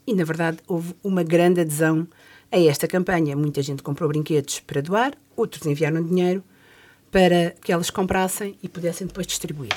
E, 0.08 0.14
na 0.14 0.24
verdade, 0.24 0.60
houve 0.66 0.96
uma 1.04 1.22
grande 1.22 1.60
adesão 1.60 2.08
a 2.50 2.58
esta 2.58 2.88
campanha. 2.88 3.36
Muita 3.36 3.62
gente 3.62 3.84
comprou 3.84 4.08
brinquedos 4.08 4.62
para 4.62 4.82
doar, 4.82 5.18
outros 5.36 5.66
enviaram 5.66 6.02
dinheiro 6.02 6.42
para 7.12 7.52
que 7.62 7.74
elas 7.74 7.90
comprassem 7.90 8.58
e 8.64 8.70
pudessem 8.70 9.06
depois 9.06 9.28
distribuir. 9.28 9.76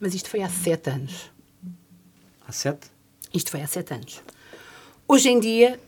Mas 0.00 0.14
isto 0.14 0.28
foi 0.28 0.42
há 0.42 0.48
sete 0.48 0.90
anos. 0.90 1.30
Há 2.46 2.50
sete? 2.50 2.88
Isto 3.32 3.52
foi 3.52 3.62
há 3.62 3.68
sete 3.68 3.94
anos. 3.94 4.20
Hoje 5.06 5.28
em 5.28 5.38
dia, 5.38 5.78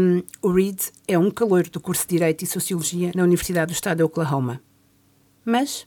hum, 0.00 0.22
o 0.42 0.50
Reed 0.52 0.78
é 1.08 1.18
um 1.18 1.30
caloiro 1.30 1.70
do 1.70 1.80
curso 1.80 2.02
de 2.06 2.10
Direito 2.16 2.42
e 2.42 2.46
Sociologia 2.46 3.10
na 3.14 3.22
Universidade 3.24 3.72
do 3.72 3.74
Estado 3.74 3.98
de 3.98 4.02
Oklahoma. 4.04 4.60
Mas 5.44 5.86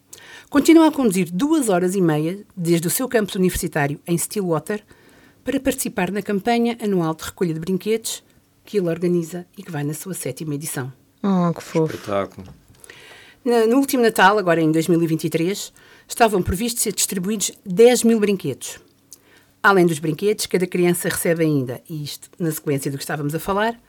continua 0.49 0.87
a 0.87 0.91
conduzir 0.91 1.29
duas 1.31 1.69
horas 1.69 1.95
e 1.95 2.01
meia 2.01 2.39
desde 2.55 2.87
o 2.87 2.91
seu 2.91 3.07
campus 3.07 3.35
universitário 3.35 3.99
em 4.07 4.17
Stillwater 4.17 4.83
para 5.43 5.59
participar 5.59 6.11
na 6.11 6.21
campanha 6.21 6.77
anual 6.81 7.13
de 7.13 7.23
recolha 7.25 7.53
de 7.53 7.59
brinquedos 7.59 8.23
que 8.65 8.77
ele 8.77 8.89
organiza 8.89 9.45
e 9.57 9.63
que 9.63 9.71
vai 9.71 9.83
na 9.83 9.93
sua 9.93 10.13
sétima 10.13 10.55
edição. 10.55 10.91
Oh, 11.23 11.53
que 11.53 11.61
fofo. 11.61 11.93
Espetáculo. 11.93 12.47
Na- 13.43 13.65
No 13.67 13.77
último 13.77 14.03
Natal, 14.03 14.37
agora 14.37 14.61
em 14.61 14.71
2023, 14.71 15.73
estavam 16.07 16.41
previstos 16.41 16.83
ser 16.83 16.93
distribuídos 16.93 17.51
10 17.65 18.03
mil 18.03 18.19
brinquedos. 18.19 18.79
Além 19.61 19.85
dos 19.85 19.99
brinquedos, 19.99 20.45
cada 20.45 20.65
criança 20.65 21.09
recebe 21.09 21.43
ainda, 21.43 21.81
e 21.89 22.03
isto 22.03 22.29
na 22.39 22.51
sequência 22.51 22.89
do 22.89 22.97
que 22.97 23.03
estávamos 23.03 23.35
a 23.35 23.39
falar, 23.39 23.79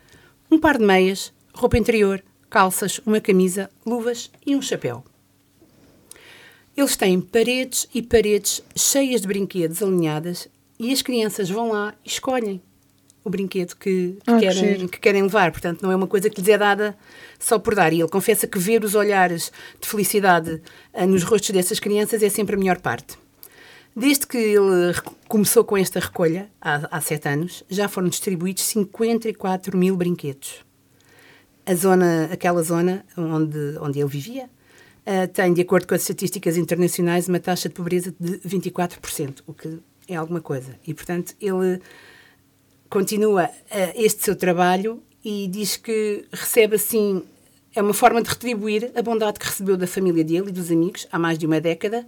um 0.50 0.58
par 0.58 0.78
de 0.78 0.84
meias, 0.84 1.32
roupa 1.54 1.78
interior, 1.78 2.22
calças, 2.48 3.00
uma 3.06 3.20
camisa, 3.20 3.70
luvas 3.86 4.30
e 4.44 4.56
um 4.56 4.62
chapéu. 4.62 5.04
Eles 6.76 6.96
têm 6.96 7.20
paredes 7.20 7.86
e 7.94 8.02
paredes 8.02 8.62
cheias 8.76 9.20
de 9.20 9.28
brinquedos 9.28 9.82
alinhadas 9.82 10.48
e 10.78 10.92
as 10.92 11.02
crianças 11.02 11.48
vão 11.48 11.70
lá 11.70 11.94
e 12.04 12.08
escolhem 12.08 12.60
o 13.22 13.28
brinquedo 13.30 13.74
que, 13.76 14.16
que 14.16 14.18
Ah, 14.26 14.38
que 14.38 14.46
querem, 14.46 14.74
giro. 14.76 14.88
que 14.88 14.98
querem 14.98 15.22
levar. 15.22 15.52
Portanto, 15.52 15.82
não 15.82 15.92
é 15.92 15.96
uma 15.96 16.06
coisa 16.06 16.30
que 16.30 16.40
lhes 16.40 16.48
é 16.48 16.56
dada 16.56 16.96
só 17.38 17.58
por 17.58 17.74
dar. 17.74 17.92
E 17.92 18.00
ele 18.00 18.08
confessa 18.08 18.46
que 18.46 18.58
ver 18.58 18.82
os 18.82 18.94
olhares 18.94 19.52
de 19.78 19.86
felicidade 19.86 20.60
ah, 20.94 21.06
nos 21.06 21.22
rostos 21.22 21.50
dessas 21.50 21.78
crianças 21.78 22.22
é 22.22 22.28
sempre 22.30 22.56
a 22.56 22.58
melhor 22.58 22.80
parte. 22.80 23.18
Desde 23.94 24.26
que 24.26 24.38
ele 24.38 24.94
começou 25.28 25.64
com 25.64 25.76
esta 25.76 25.98
recolha, 25.98 26.50
há, 26.60 26.96
há 26.96 27.00
sete 27.00 27.28
anos, 27.28 27.64
já 27.68 27.88
foram 27.88 28.08
distribuídos 28.08 28.62
54 28.64 29.76
mil 29.76 29.96
brinquedos. 29.96 30.64
A 31.66 31.74
zona, 31.74 32.30
aquela 32.32 32.62
zona 32.62 33.04
onde, 33.16 33.76
onde 33.80 33.98
ele 33.98 34.08
vivia 34.08 34.48
ah, 35.06 35.26
tem, 35.26 35.52
de 35.52 35.62
acordo 35.62 35.86
com 35.86 35.94
as 35.94 36.02
estatísticas 36.02 36.56
internacionais, 36.56 37.28
uma 37.28 37.40
taxa 37.40 37.68
de 37.68 37.74
pobreza 37.74 38.14
de 38.18 38.38
24%, 38.40 39.42
o 39.46 39.52
que 39.52 39.78
é 40.08 40.14
alguma 40.14 40.40
coisa. 40.40 40.78
E, 40.86 40.94
portanto, 40.94 41.34
ele 41.40 41.80
continua 42.88 43.44
ah, 43.70 43.92
este 43.94 44.22
seu 44.22 44.36
trabalho 44.36 45.02
e 45.24 45.48
diz 45.48 45.76
que 45.76 46.24
recebe 46.32 46.76
assim, 46.76 47.22
é 47.74 47.82
uma 47.82 47.94
forma 47.94 48.22
de 48.22 48.28
retribuir 48.28 48.92
a 48.94 49.02
bondade 49.02 49.38
que 49.38 49.46
recebeu 49.46 49.76
da 49.76 49.86
família 49.86 50.24
dele 50.24 50.48
e 50.48 50.52
dos 50.52 50.70
amigos 50.70 51.06
há 51.10 51.18
mais 51.18 51.38
de 51.38 51.46
uma 51.46 51.60
década 51.60 52.06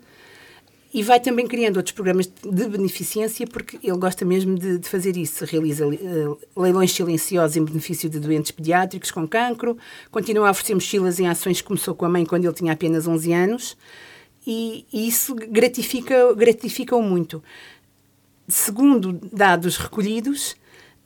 e 0.95 1.03
vai 1.03 1.19
também 1.19 1.47
criando 1.47 1.79
outros 1.79 1.95
programas 1.95 2.27
de 2.27 2.69
beneficência 2.69 3.47
porque 3.47 3.79
ele 3.83 3.97
gosta 3.97 4.25
mesmo 4.25 4.59
de, 4.59 4.79
de 4.79 4.89
fazer 4.89 5.17
isso. 5.17 5.45
Realiza 5.45 5.87
eh, 5.87 6.37
leilões 6.55 6.93
silenciosos 6.93 7.57
em 7.57 7.65
benefício 7.65 8.11
de 8.11 8.21
doentes 8.21 8.51
pediátricos 8.51 9.11
com 9.11 9.27
cancro, 9.27 9.79
continua 10.11 10.49
a 10.49 10.51
oferecer 10.51 10.75
mochilas 10.75 11.19
em 11.19 11.27
ações 11.27 11.63
que 11.63 11.67
começou 11.67 11.95
com 11.95 12.05
a 12.05 12.09
mãe 12.11 12.27
quando 12.27 12.45
ele 12.45 12.53
tinha 12.53 12.73
apenas 12.75 13.07
11 13.07 13.33
anos 13.33 13.77
e, 14.47 14.85
e 14.93 15.09
isso 15.09 15.35
gratifica, 15.35 16.35
gratifica-o 16.35 17.03
muito. 17.03 17.43
Segundo 18.47 19.19
dados 19.33 19.79
recolhidos, 19.79 20.57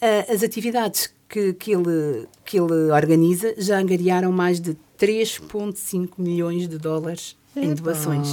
eh, 0.00 0.26
as 0.32 0.42
atividades 0.42 1.14
que, 1.28 1.52
que, 1.52 1.72
ele, 1.72 2.26
que 2.44 2.58
ele 2.58 2.90
organiza 2.90 3.54
já 3.56 3.78
angariaram 3.78 4.32
mais 4.32 4.60
de 4.60 4.76
3,5 4.98 6.10
milhões 6.18 6.66
de 6.66 6.76
dólares 6.76 7.36
em 7.54 7.72
doações. 7.72 8.28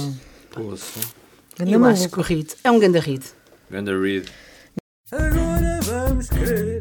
Poça. 0.50 1.23
Ganda 1.58 1.70
Eu 1.70 1.84
acho 1.84 1.98
maluco. 2.00 2.14
que 2.14 2.20
o 2.20 2.22
Reed 2.22 2.50
é 2.64 2.70
um 2.70 2.78
ganda 2.78 3.00
Reed. 3.00 3.22
Ganda 3.70 3.98
Reed. 3.98 4.26
Agora 5.12 5.80
vamos 5.82 6.28
querer 6.28 6.80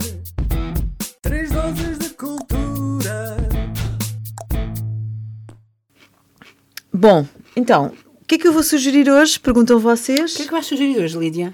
três 1.22 1.52
doses 1.52 2.00
de 2.00 2.10
cultura. 2.12 3.38
Bom, 6.92 7.28
então, 7.56 7.92
o 8.22 8.26
que 8.26 8.36
é 8.36 8.38
que 8.38 8.48
eu 8.48 8.54
vou 8.54 8.64
sugerir 8.64 9.10
hoje? 9.10 9.40
Perguntam 9.40 9.80
vocês. 9.80 10.34
O 10.34 10.38
que 10.38 10.44
é 10.44 10.46
que 10.46 10.52
vais 10.52 10.66
sugerir 10.66 10.98
hoje, 11.00 11.18
Lídia? 11.18 11.54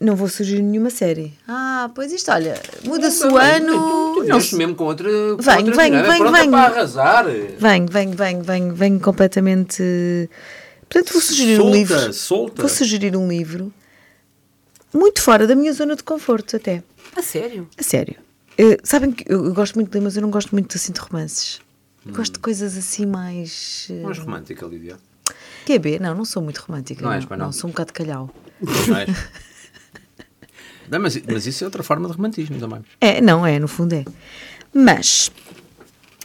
Não 0.00 0.14
vou 0.14 0.28
sugerir 0.28 0.62
nenhuma 0.62 0.90
série. 0.90 1.34
Ah, 1.46 1.90
pois 1.92 2.12
isto, 2.12 2.30
olha, 2.30 2.54
muda-se 2.84 3.26
o 3.26 3.36
ano. 3.36 4.24
Não, 4.24 4.38
Isto 4.38 4.56
mesmo 4.56 4.74
com 4.76 4.84
outra. 4.84 5.08
para 5.36 6.62
arrasar. 6.64 7.24
Vem, 7.58 7.84
vem, 7.86 8.10
vem, 8.12 8.40
vem, 8.42 8.72
vem 8.72 8.98
completamente. 8.98 10.30
Portanto, 10.88 11.12
vou 11.12 11.20
sugerir 11.22 11.58
um 11.60 11.64
Solta, 11.64 11.76
livro. 11.76 12.12
solta. 12.12 12.62
Vou 12.62 12.68
sugerir 12.68 13.16
um 13.16 13.28
livro 13.28 13.72
muito 14.92 15.20
fora 15.20 15.46
da 15.46 15.54
minha 15.54 15.72
zona 15.72 15.94
de 15.96 16.02
conforto, 16.02 16.56
até. 16.56 16.82
A 17.16 17.22
sério? 17.22 17.68
A 17.76 17.82
sério. 17.82 18.16
Eh, 18.56 18.78
sabem 18.82 19.12
que 19.12 19.24
eu, 19.30 19.52
gosto 19.52 19.74
muito 19.74 19.90
de 19.90 19.98
ler, 19.98 20.04
mas 20.04 20.16
eu 20.16 20.22
não 20.22 20.30
gosto 20.30 20.50
muito 20.52 20.76
assim 20.76 20.92
de 20.92 21.00
romances. 21.00 21.60
Gosto 22.06 22.30
Hum. 22.30 22.34
de 22.34 22.38
coisas 22.38 22.76
assim 22.76 23.04
mais. 23.06 23.86
eh, 23.90 24.02
Mais 24.02 24.18
romântica, 24.18 24.64
Lídia. 24.66 24.96
QB, 25.66 25.98
não, 25.98 26.14
não 26.14 26.24
sou 26.24 26.42
muito 26.42 26.58
romântica. 26.58 27.02
Não 27.02 27.10
Não, 27.10 27.16
és, 27.16 27.24
pois 27.26 27.38
não. 27.38 27.52
sou 27.52 27.68
um 27.68 27.72
bocado 27.72 27.92
calhau. 27.92 28.30
Mais. 28.88 29.08
Não, 30.90 30.98
mas, 30.98 31.20
mas 31.30 31.46
isso 31.46 31.62
é 31.62 31.66
outra 31.66 31.82
forma 31.82 32.08
de 32.08 32.14
romantismo 32.14 32.58
também. 32.58 32.82
É, 32.98 33.20
não, 33.20 33.44
é, 33.46 33.58
no 33.58 33.68
fundo 33.68 33.92
é. 33.94 34.06
Mas, 34.72 35.30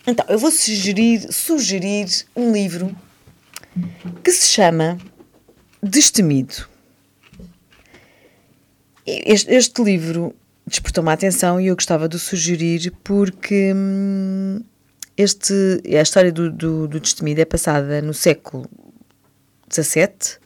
então, 0.07 0.25
eu 0.29 0.37
vou 0.39 0.49
sugerir, 0.51 1.27
sugerir 1.33 2.07
um 2.33 2.53
livro 2.53 2.95
que 4.23 4.31
se 4.31 4.47
chama 4.49 4.97
Destemido. 5.81 6.67
Este, 9.05 9.51
este 9.51 9.83
livro 9.83 10.33
despertou-me 10.65 11.09
a 11.09 11.13
atenção 11.13 11.59
e 11.59 11.67
eu 11.67 11.75
gostava 11.75 12.07
de 12.07 12.15
o 12.15 12.19
sugerir 12.19 12.91
porque 13.03 13.73
hum, 13.75 14.61
este, 15.17 15.81
a 15.85 16.01
história 16.01 16.31
do, 16.31 16.49
do, 16.49 16.87
do 16.87 16.99
Destemido 16.99 17.41
é 17.41 17.45
passada 17.45 18.01
no 18.01 18.13
século 18.13 18.65
XVII 19.71 20.37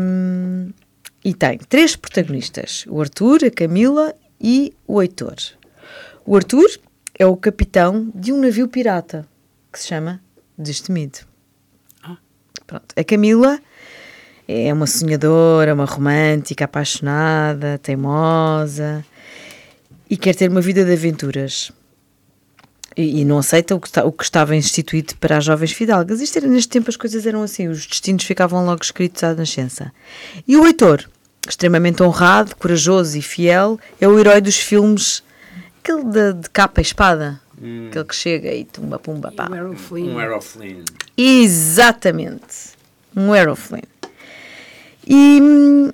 hum, 0.00 0.72
e 1.24 1.34
tem 1.34 1.58
três 1.58 1.96
protagonistas: 1.96 2.84
o 2.88 3.00
Arthur, 3.00 3.44
a 3.46 3.50
Camila 3.50 4.14
e 4.40 4.74
o 4.86 5.00
Heitor. 5.00 5.36
O 6.24 6.36
Arthur 6.36 6.68
é 7.18 7.24
o 7.24 7.36
capitão 7.36 8.12
de 8.14 8.32
um 8.32 8.40
navio 8.40 8.68
pirata 8.68 9.26
que 9.72 9.80
se 9.80 9.88
chama 9.88 10.20
Destemido. 10.58 11.35
Pronto. 12.66 12.86
A 12.96 13.04
Camila 13.04 13.58
é 14.48 14.72
uma 14.72 14.86
sonhadora, 14.86 15.74
uma 15.74 15.84
romântica, 15.84 16.64
apaixonada, 16.64 17.78
teimosa 17.78 19.04
e 20.08 20.16
quer 20.16 20.34
ter 20.34 20.50
uma 20.50 20.60
vida 20.60 20.84
de 20.84 20.92
aventuras. 20.92 21.72
E, 22.96 23.24
não 23.26 23.38
aceita 23.38 23.74
o 23.74 23.80
que, 23.80 23.88
está- 23.88 24.04
o 24.04 24.12
que 24.12 24.24
estava 24.24 24.56
instituído 24.56 25.14
para 25.16 25.36
as 25.36 25.44
jovens 25.44 25.72
fidalgas. 25.72 26.20
Isto 26.20 26.38
era, 26.38 26.46
neste 26.48 26.70
tempo 26.70 26.88
as 26.88 26.96
coisas 26.96 27.26
eram 27.26 27.42
assim, 27.42 27.68
os 27.68 27.86
destinos 27.86 28.24
ficavam 28.24 28.64
logo 28.64 28.82
escritos 28.82 29.22
à 29.22 29.34
nascença. 29.34 29.92
E 30.48 30.56
o 30.56 30.64
Heitor, 30.64 31.04
extremamente 31.46 32.02
honrado, 32.02 32.56
corajoso 32.56 33.18
e 33.18 33.22
fiel, 33.22 33.78
é 34.00 34.08
o 34.08 34.18
herói 34.18 34.40
dos 34.40 34.56
filmes, 34.56 35.22
aquele 35.82 36.04
de, 36.04 36.32
de 36.32 36.50
capa 36.50 36.80
e 36.80 36.82
espada, 36.82 37.38
aquele 37.88 38.04
que 38.04 38.14
chega 38.14 38.52
e 38.52 38.64
tumba, 38.64 38.98
pumba, 38.98 39.32
pá. 39.32 39.48
Errol 39.54 39.74
Flynn. 39.74 40.14
Um 40.14 40.18
Aeroflynn. 40.18 40.84
Exatamente. 41.16 42.76
Um 43.16 43.32
Aeroflame. 43.32 43.84
E 45.06 45.40
hum, 45.42 45.90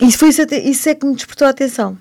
isso, 0.00 0.18
foi 0.18 0.28
isso, 0.28 0.42
até- 0.42 0.60
isso 0.60 0.88
é 0.88 0.94
que 0.94 1.04
me 1.06 1.14
despertou 1.14 1.46
a 1.46 1.50
atenção. 1.50 1.98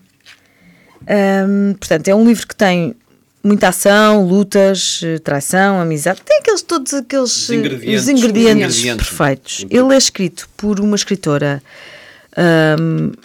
Hum, 1.48 1.74
portanto, 1.80 2.08
é 2.08 2.16
um 2.16 2.26
livro 2.26 2.48
que 2.48 2.56
tem 2.56 2.96
muita 3.44 3.70
ação, 3.70 4.26
lutas, 4.26 5.02
traição, 5.24 5.80
amizade. 5.82 6.22
Tem 6.24 6.40
aqueles, 6.40 6.62
todos 6.62 6.94
aqueles 6.94 7.36
Os 7.36 7.50
ingredientes- 7.50 8.02
os 8.04 8.08
ingredientes, 8.10 8.68
os 8.68 8.78
ingredientes. 8.80 9.08
perfeitos. 9.10 9.66
Ele 9.70 9.94
é 9.94 9.98
escrito 9.98 10.48
por 10.56 10.80
uma 10.80 10.96
escritora 10.96 11.62
hum, 12.38 13.12
rela- 13.12 13.18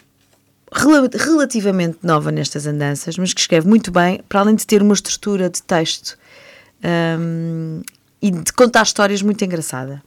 relativamente 0.73 1.99
nova 2.03 2.31
nestas 2.31 2.67
andanças, 2.67 3.17
mas 3.17 3.33
que 3.33 3.41
escreve 3.41 3.67
muito 3.69 3.91
bem, 3.91 4.21
para 4.29 4.41
além 4.41 4.55
de 4.55 4.67
ter 4.67 4.83
uma 4.83 4.95
estrutura 4.95 5.49
de 5.49 5.63
texto 5.63 6.19
hum, 7.19 7.83
e 8.21 8.31
de 8.31 8.53
contar 8.53 8.83
histórias 8.83 9.23
muito 9.23 9.45
engraçada. 9.45 10.03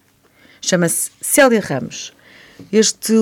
Chama-se 0.61 1.11
Célia 1.21 1.59
Ramos. 1.59 2.13
Este, 2.71 3.13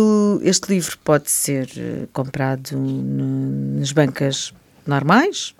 este 0.41 0.69
livro 0.73 0.97
pode 1.03 1.31
ser 1.31 1.69
eh, 1.77 2.07
comprado 2.11 2.71
no- 2.75 3.79
nas 3.79 3.93
bancas 3.93 4.53
normais, 4.85 5.55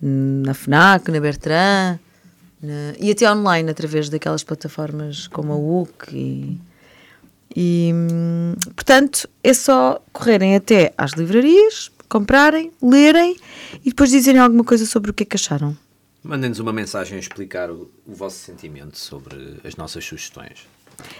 na 0.00 0.54
FNAC, 0.54 1.10
na 1.10 1.18
Bertrand, 1.18 1.98
na- 2.62 2.94
e 3.00 3.10
até 3.10 3.28
online, 3.30 3.68
através 3.68 4.08
daquelas 4.08 4.44
plataformas 4.44 5.26
como 5.26 5.52
a 5.52 5.56
UC. 5.56 6.14
E, 6.16 6.58
e, 7.54 7.90
hum, 7.92 8.54
portanto, 8.74 9.28
é 9.42 9.52
só 9.52 10.02
correrem 10.12 10.54
até 10.54 10.92
às 10.96 11.12
livrarias, 11.12 11.90
comprarem, 12.08 12.72
lerem 12.82 13.36
e 13.84 13.90
depois 13.90 14.10
dizerem 14.10 14.40
alguma 14.40 14.64
coisa 14.64 14.86
sobre 14.86 15.10
o 15.10 15.14
que 15.14 15.22
é 15.22 15.26
que 15.26 15.36
acharam. 15.36 15.76
Mandem-nos 16.22 16.58
uma 16.58 16.72
mensagem 16.72 17.16
a 17.16 17.20
explicar 17.20 17.70
o, 17.70 17.90
o 18.06 18.14
vosso 18.14 18.38
sentimento 18.38 18.98
sobre 18.98 19.58
as 19.64 19.74
nossas 19.76 20.04
sugestões. 20.04 20.68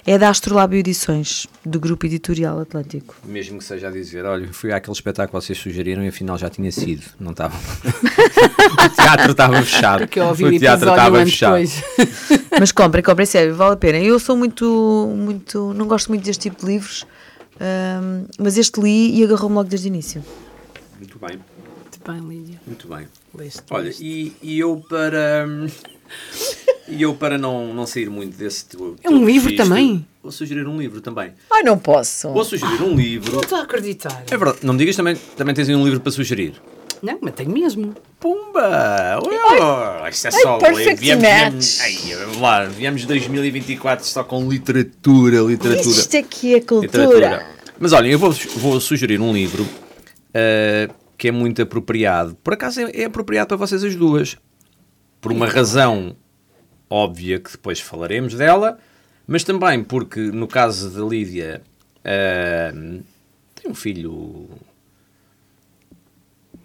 É 0.07 0.19
da 0.19 0.29
Astrolábio 0.31 0.79
Edições, 0.79 1.47
do 1.65 1.79
Grupo 1.79 2.07
Editorial 2.07 2.59
Atlântico. 2.61 3.15
Mesmo 3.25 3.59
que 3.59 3.65
seja 3.65 3.89
a 3.89 3.91
dizer, 3.91 4.25
olha, 4.25 4.53
fui 4.53 4.73
àquele 4.73 4.95
espetáculo 4.95 5.41
que 5.41 5.47
vocês 5.47 5.59
sugeriram 5.59 6.03
e 6.05 6.09
afinal 6.09 6.37
já 6.39 6.49
tinha 6.51 6.71
sido. 6.73 7.03
Não 7.19 7.33
estava. 7.33 7.55
o 8.85 8.89
teatro 8.89 9.33
estava 9.33 9.63
fechado. 9.63 9.99
Porque 10.01 10.19
eu 10.21 10.27
ouvi 10.27 10.45
o 10.45 10.59
teatro 10.59 10.91
estava 10.91 11.25
fechado. 11.25 11.63
Mas 12.59 12.73
comprem, 12.73 13.03
comprem, 13.05 13.27
sério, 13.27 13.55
vale 13.55 13.75
a 13.75 13.77
pena. 13.77 13.99
Eu 13.99 14.19
sou 14.19 14.37
muito, 14.37 15.13
muito, 15.17 15.73
não 15.75 15.87
gosto 15.87 16.09
muito 16.09 16.25
deste 16.25 16.51
tipo 16.51 16.61
de 16.65 16.73
livros, 16.73 17.07
hum, 17.61 18.27
mas 18.39 18.59
este 18.59 18.81
li 18.81 19.19
e 19.19 19.25
agarrou-me 19.25 19.55
logo 19.57 19.69
desde 19.69 19.87
o 19.87 19.89
início. 19.89 20.25
Muito 20.99 21.19
bem, 21.19 21.39
Muito 21.79 22.01
bem, 22.07 22.29
Lídia. 22.39 22.61
muito 22.67 22.89
bem. 22.89 23.09
Leste, 23.35 23.63
Olha, 23.71 23.85
leste. 23.85 24.05
e, 24.05 24.37
e 24.43 24.59
eu 24.59 24.85
para. 24.89 25.47
E 26.91 27.03
eu 27.03 27.15
para 27.15 27.39
não, 27.39 27.73
não 27.73 27.87
sair 27.87 28.11
muito 28.11 28.37
desse 28.37 28.65
teu. 28.67 28.97
É 29.03 29.09
um 29.09 29.25
livro 29.25 29.49
registro, 29.49 29.57
também? 29.57 30.07
Vou 30.23 30.33
sugerir 30.33 30.67
um 30.67 30.79
livro 30.79 31.01
também. 31.01 31.33
Ai, 31.51 31.63
não 31.63 31.79
posso. 31.79 32.33
Vou 32.33 32.45
sugerir 32.45 32.83
um 32.83 32.95
livro. 32.95 33.33
Não 33.33 33.41
estou 33.41 33.59
a 33.59 33.63
acreditar. 33.63 34.25
É 34.31 34.37
verdade, 34.37 34.59
não 34.63 34.75
me 34.75 34.79
digas 34.79 34.97
também, 34.97 35.17
também 35.37 35.55
tens 35.55 35.69
aí 35.69 35.75
um 35.75 35.85
livro 35.85 36.01
para 36.01 36.13
sugerir. 36.13 36.61
Não, 37.03 37.19
mas 37.23 37.35
tenho 37.35 37.51
mesmo. 37.51 37.95
Pumba! 38.19 39.19
Oh, 39.23 40.07
isto 40.09 40.29
é 40.29 40.31
só. 40.31 40.59
perfect 40.59 41.01
viemos, 41.01 41.25
match. 41.25 41.51
viemos, 41.51 41.81
ai, 41.81 42.17
vamos 42.17 42.41
lá, 42.41 42.65
viemos 42.65 43.05
2024 43.07 44.07
só 44.07 44.23
com 44.23 44.47
literatura, 44.51 45.39
literatura. 45.39 45.97
Isto 45.97 46.17
aqui 46.19 46.55
é 46.55 46.61
cultura. 46.61 47.05
literatura. 47.05 47.47
Mas 47.79 47.95
olhem, 47.95 48.13
eu 48.13 48.19
vou, 48.19 48.31
vou 48.57 48.79
sugerir 48.79 49.19
um 49.19 49.33
livro 49.33 49.67
ah, 50.35 50.93
que 51.17 51.29
é 51.29 51.33
muito 51.33 51.63
apropriado. 51.63 52.37
Por 52.43 52.55
acaso 52.55 52.81
é, 52.81 53.03
é 53.03 53.05
apropriado 53.05 53.49
para 53.49 53.57
vocês 53.57 53.83
as 53.85 53.95
duas. 53.95 54.37
Por 55.21 55.33
uma 55.33 55.47
razão 55.47 56.17
óbvia 56.91 57.39
que 57.39 57.53
depois 57.53 57.79
falaremos 57.81 58.35
dela, 58.35 58.79
mas 59.27 59.45
também 59.45 59.83
porque 59.85 60.21
no 60.21 60.47
caso 60.49 60.91
da 60.91 61.03
Lídia 61.09 61.63
ah, 62.05 62.73
tem 63.55 63.71
um 63.71 63.75
filho. 63.75 64.49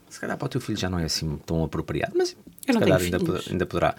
Se 0.10 0.20
calhar 0.20 0.38
para 0.38 0.46
o 0.46 0.50
teu 0.50 0.62
filho 0.62 0.78
já 0.78 0.90
não 0.90 0.98
é 1.00 1.04
assim 1.06 1.38
tão 1.46 1.64
apropriado, 1.64 2.14
mas 2.18 2.36
Eu 2.66 2.74
se 2.74 2.80
calhar 2.80 3.00
ainda, 3.02 3.20
poder- 3.20 3.44
ainda 3.52 3.66
poderá. 3.66 3.96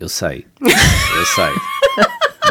Eu 0.00 0.08
sei, 0.08 0.46
eu 0.60 1.26
sei. 1.26 1.52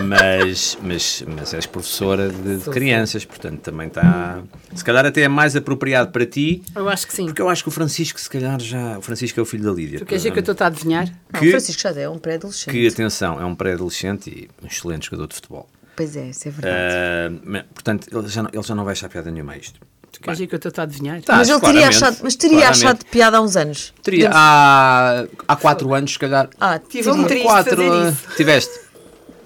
Mas, 0.01 0.77
mas, 0.81 1.23
mas 1.27 1.53
és 1.53 1.65
professora 1.65 2.29
de, 2.29 2.57
de 2.57 2.69
crianças, 2.69 3.25
portanto 3.25 3.59
também 3.59 3.87
está. 3.87 4.41
Se 4.73 4.83
calhar 4.83 5.05
até 5.05 5.21
é 5.21 5.27
mais 5.27 5.55
apropriado 5.55 6.11
para 6.11 6.25
ti, 6.25 6.63
Eu 6.75 6.89
acho 6.89 7.05
que 7.07 7.13
sim. 7.13 7.25
porque 7.25 7.41
eu 7.41 7.49
acho 7.49 7.63
que 7.63 7.69
o 7.69 7.71
Francisco, 7.71 8.19
se 8.19 8.29
calhar, 8.29 8.59
já. 8.59 8.97
O 8.97 9.01
Francisco 9.01 9.39
é 9.39 9.43
o 9.43 9.45
filho 9.45 9.63
da 9.63 9.71
Lídia. 9.71 9.99
Tu 9.99 10.05
queres 10.05 10.21
dizer 10.23 10.31
que 10.33 10.39
eu 10.39 10.51
estou 10.51 10.65
a 10.65 10.67
adivinhar? 10.67 11.07
Não, 11.31 11.39
Que- 11.39 11.51
Francisco 11.51 11.81
já 11.81 11.91
é 11.91 12.09
um 12.09 12.17
pré-adolescente. 12.17 12.71
Que, 12.73 12.87
atenção, 12.87 13.39
é 13.39 13.45
um 13.45 13.55
pré-adolescente 13.55 14.29
e 14.29 14.49
um 14.63 14.67
excelente 14.67 15.05
jogador 15.05 15.27
de 15.27 15.35
futebol. 15.35 15.69
Pois 15.95 16.15
é, 16.17 16.29
isso 16.29 16.47
é 16.47 16.51
verdade. 16.51 16.75
Ah, 16.75 17.39
mas, 17.43 17.63
portanto, 17.73 18.07
ele 18.11 18.27
já, 18.27 18.41
não, 18.43 18.49
ele 18.51 18.63
já 18.63 18.75
não 18.75 18.83
vai 18.83 18.93
achar 18.93 19.09
piada 19.09 19.29
nenhuma 19.29 19.53
a 19.53 19.57
isto. 19.57 19.79
Tu 20.11 20.19
queres 20.21 20.37
dizer 20.37 20.47
que 20.47 20.55
eu 20.55 20.57
estou 20.69 20.81
a 20.81 20.83
adivinhar? 20.83 21.21
Tá. 21.23 21.37
mas 21.37 21.49
ele 21.49 21.59
teria 21.59 21.87
achado, 21.87 22.17
mas 22.23 22.35
teria 22.35 22.57
claramente. 22.57 22.85
achado 22.85 23.05
piada 23.05 23.37
há 23.37 23.41
uns 23.41 23.55
anos. 23.55 23.93
Teria, 24.03 24.29
há, 24.31 25.25
há 25.47 25.55
quatro 25.55 25.91
anos, 25.93 26.13
se 26.13 26.19
calhar. 26.19 26.49
Ah, 26.59 26.77
Tive 26.79 27.09
um 27.09 27.23
quatro. 27.43 27.75
fazer 27.75 28.09
isso. 28.09 28.27
Tiveste. 28.37 28.82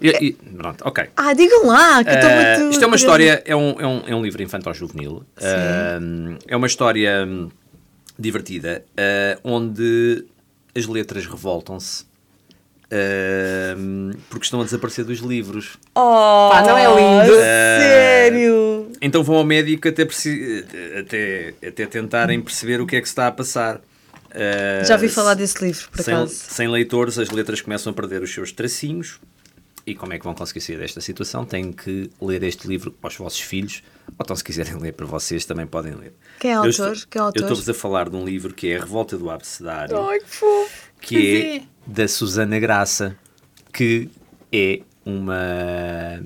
E, 0.02 0.10
e- 0.10 0.34
pronto, 0.34 0.82
ok. 0.86 1.06
Ah, 1.16 1.34
digam 1.34 1.66
lá, 1.68 2.04
que 2.04 2.10
eu 2.12 2.14
estou 2.16 2.30
Eh, 2.30 2.56
muito. 2.58 2.72
isto 2.72 2.84
é 2.84 2.88
uma 2.88 2.96
história, 2.96 3.42
é 3.46 3.56
um, 3.56 3.80
é 3.82 3.88
um, 3.88 4.04
é 4.08 4.16
um 4.16 4.22
livro 4.22 4.42
infantil-juvenil. 4.44 5.24
Eh, 5.40 6.00
é 6.48 6.56
uma 6.56 6.68
história 6.68 7.26
hum, 7.28 7.50
divertida, 8.18 8.84
eh, 8.96 9.38
onde 9.44 10.26
as 10.76 10.86
letras 10.86 11.26
revoltam-se. 11.26 12.06
eh, 12.90 13.76
porque 14.30 14.46
estão 14.46 14.62
a 14.62 14.64
desaparecer 14.64 15.04
dos 15.04 15.20
livros. 15.20 15.78
Oh, 15.94 16.48
Pá, 16.50 16.64
não 16.66 16.78
é 16.78 16.86
lindo? 16.96 17.34
Sério? 17.36 18.92
Então 19.02 19.24
vão 19.24 19.36
ao 19.38 19.44
médico 19.44 19.88
até, 19.90 20.04
até, 21.00 21.54
até 21.68 21.86
tentarem 21.86 22.42
perceber 22.42 22.80
o 22.82 22.88
que 22.88 22.96
é 22.96 23.02
que 23.02 23.08
se 23.08 23.12
está 23.12 23.28
a 23.28 23.32
passar. 23.32 23.82
Eh, 24.32 24.84
Já 24.86 24.96
ouvi 24.96 25.10
falar 25.10 25.34
desse 25.34 25.64
livro, 25.64 25.90
por 25.90 26.02
sem, 26.02 26.14
acaso. 26.14 26.34
sem 26.34 26.68
leitores, 26.70 27.18
as 27.18 27.30
letras 27.30 27.60
começam 27.62 27.92
a 27.92 27.94
perder 27.94 28.22
os 28.22 28.34
seus 28.34 28.52
tracinhos. 28.52 29.20
E 29.88 29.96
como 29.96 30.12
é 30.12 30.18
que 30.20 30.26
vão 30.26 30.34
conseguir 30.36 30.60
sair 30.60 30.78
desta 30.78 31.00
situação? 31.00 31.46
Têm 31.46 31.72
que 31.72 32.10
ler 32.22 32.44
este 32.44 32.68
livro 32.68 32.94
aos 33.02 33.16
vossos 33.16 33.40
filhos, 33.40 33.82
ou 34.10 34.16
então, 34.22 34.36
se 34.36 34.44
quiserem 34.44 34.76
ler 34.78 34.92
para 34.92 35.06
vocês, 35.06 35.46
também 35.46 35.66
podem 35.66 35.94
ler. 35.96 36.14
Quem 36.42 36.52
é 36.52 36.56
autor? 36.56 36.70
estou- 36.70 36.94
Quem 37.10 37.20
é 37.22 37.24
autor? 37.24 37.40
Eu 37.40 37.44
estou-vos 37.46 37.70
a 37.70 37.74
falar 37.74 38.10
de 38.10 38.16
um 38.18 38.26
livro 38.26 38.54
que 38.54 38.68
é 38.70 38.76
A 38.76 38.82
Revolta 38.82 39.18
do 39.18 39.30
Abecedário, 39.32 39.98
Ai, 40.10 40.20
que 40.20 40.30
fofo. 40.30 40.92
que 41.00 41.16
é, 41.38 41.56
é. 41.60 41.64
da 41.88 42.06
Susana 42.06 42.60
Graça, 42.60 43.18
que 43.74 44.10
é 44.52 44.82
uma 45.06 46.22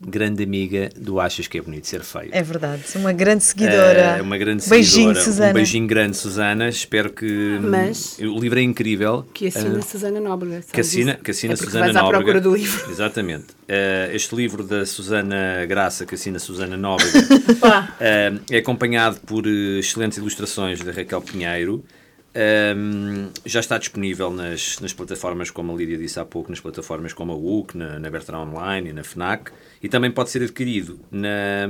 grande 0.00 0.42
amiga 0.42 0.88
do 0.96 1.20
Achas 1.20 1.46
que 1.46 1.58
é 1.58 1.60
Bonito 1.60 1.86
Ser 1.86 2.02
Feio. 2.02 2.30
É 2.32 2.42
verdade, 2.42 2.82
uma 2.96 3.12
grande 3.12 3.44
seguidora. 3.44 4.16
É 4.18 4.22
uma 4.22 4.38
grande 4.38 4.66
Beijinho, 4.68 5.08
seguidora. 5.14 5.24
Susana. 5.24 5.50
Um 5.50 5.54
beijinho 5.54 5.86
grande, 5.86 6.16
Susana. 6.16 6.68
Espero 6.68 7.10
que. 7.12 7.58
Mas- 7.60 8.18
O 8.18 8.38
livro 8.38 8.58
é 8.58 8.62
incrível. 8.62 9.26
Que 9.34 9.48
assina 9.48 9.78
Ah, 9.78 9.82
Susana 9.82 10.20
Nóbrega. 10.20 10.62
que 10.72 10.80
assina, 10.80 11.14
que 11.14 11.30
assina 11.30 11.52
é 11.52 11.56
Susana 11.56 11.84
vais 11.86 11.96
à 11.96 12.00
Nóbrega. 12.02 12.24
procura 12.24 12.40
do 12.40 12.54
livro. 12.56 12.88
Exatamente. 12.90 13.46
Eh, 13.68 14.10
este 14.14 14.34
livro 14.34 14.64
da 14.64 14.86
Susana 14.86 15.64
Graça, 15.66 16.06
que 16.06 16.14
assina 16.14 16.38
Susana 16.38 16.76
Nóbrega, 16.76 17.18
eh, 18.00 18.32
é 18.50 18.58
acompanhado 18.58 19.20
por 19.20 19.46
eh, 19.46 19.78
excelentes 19.78 20.16
ilustrações 20.18 20.80
da 20.80 20.92
Raquel 20.92 21.20
Pinheiro. 21.20 21.84
Um, 22.32 23.28
já 23.44 23.58
está 23.58 23.76
disponível 23.76 24.30
nas, 24.30 24.78
nas 24.80 24.92
plataformas, 24.92 25.50
como 25.50 25.72
a 25.72 25.76
Lídia 25.76 25.98
disse 25.98 26.18
há 26.20 26.24
pouco, 26.24 26.48
nas 26.50 26.60
plataformas 26.60 27.12
como 27.12 27.32
a 27.32 27.36
UC, 27.36 27.76
na, 27.76 27.98
na 27.98 28.08
Bertrand 28.08 28.48
Online 28.54 28.90
e 28.90 28.92
na 28.92 29.02
FNAC, 29.02 29.50
e 29.82 29.88
também 29.88 30.10
pode 30.10 30.30
ser 30.30 30.42
adquirido 30.42 31.00
na, 31.10 31.66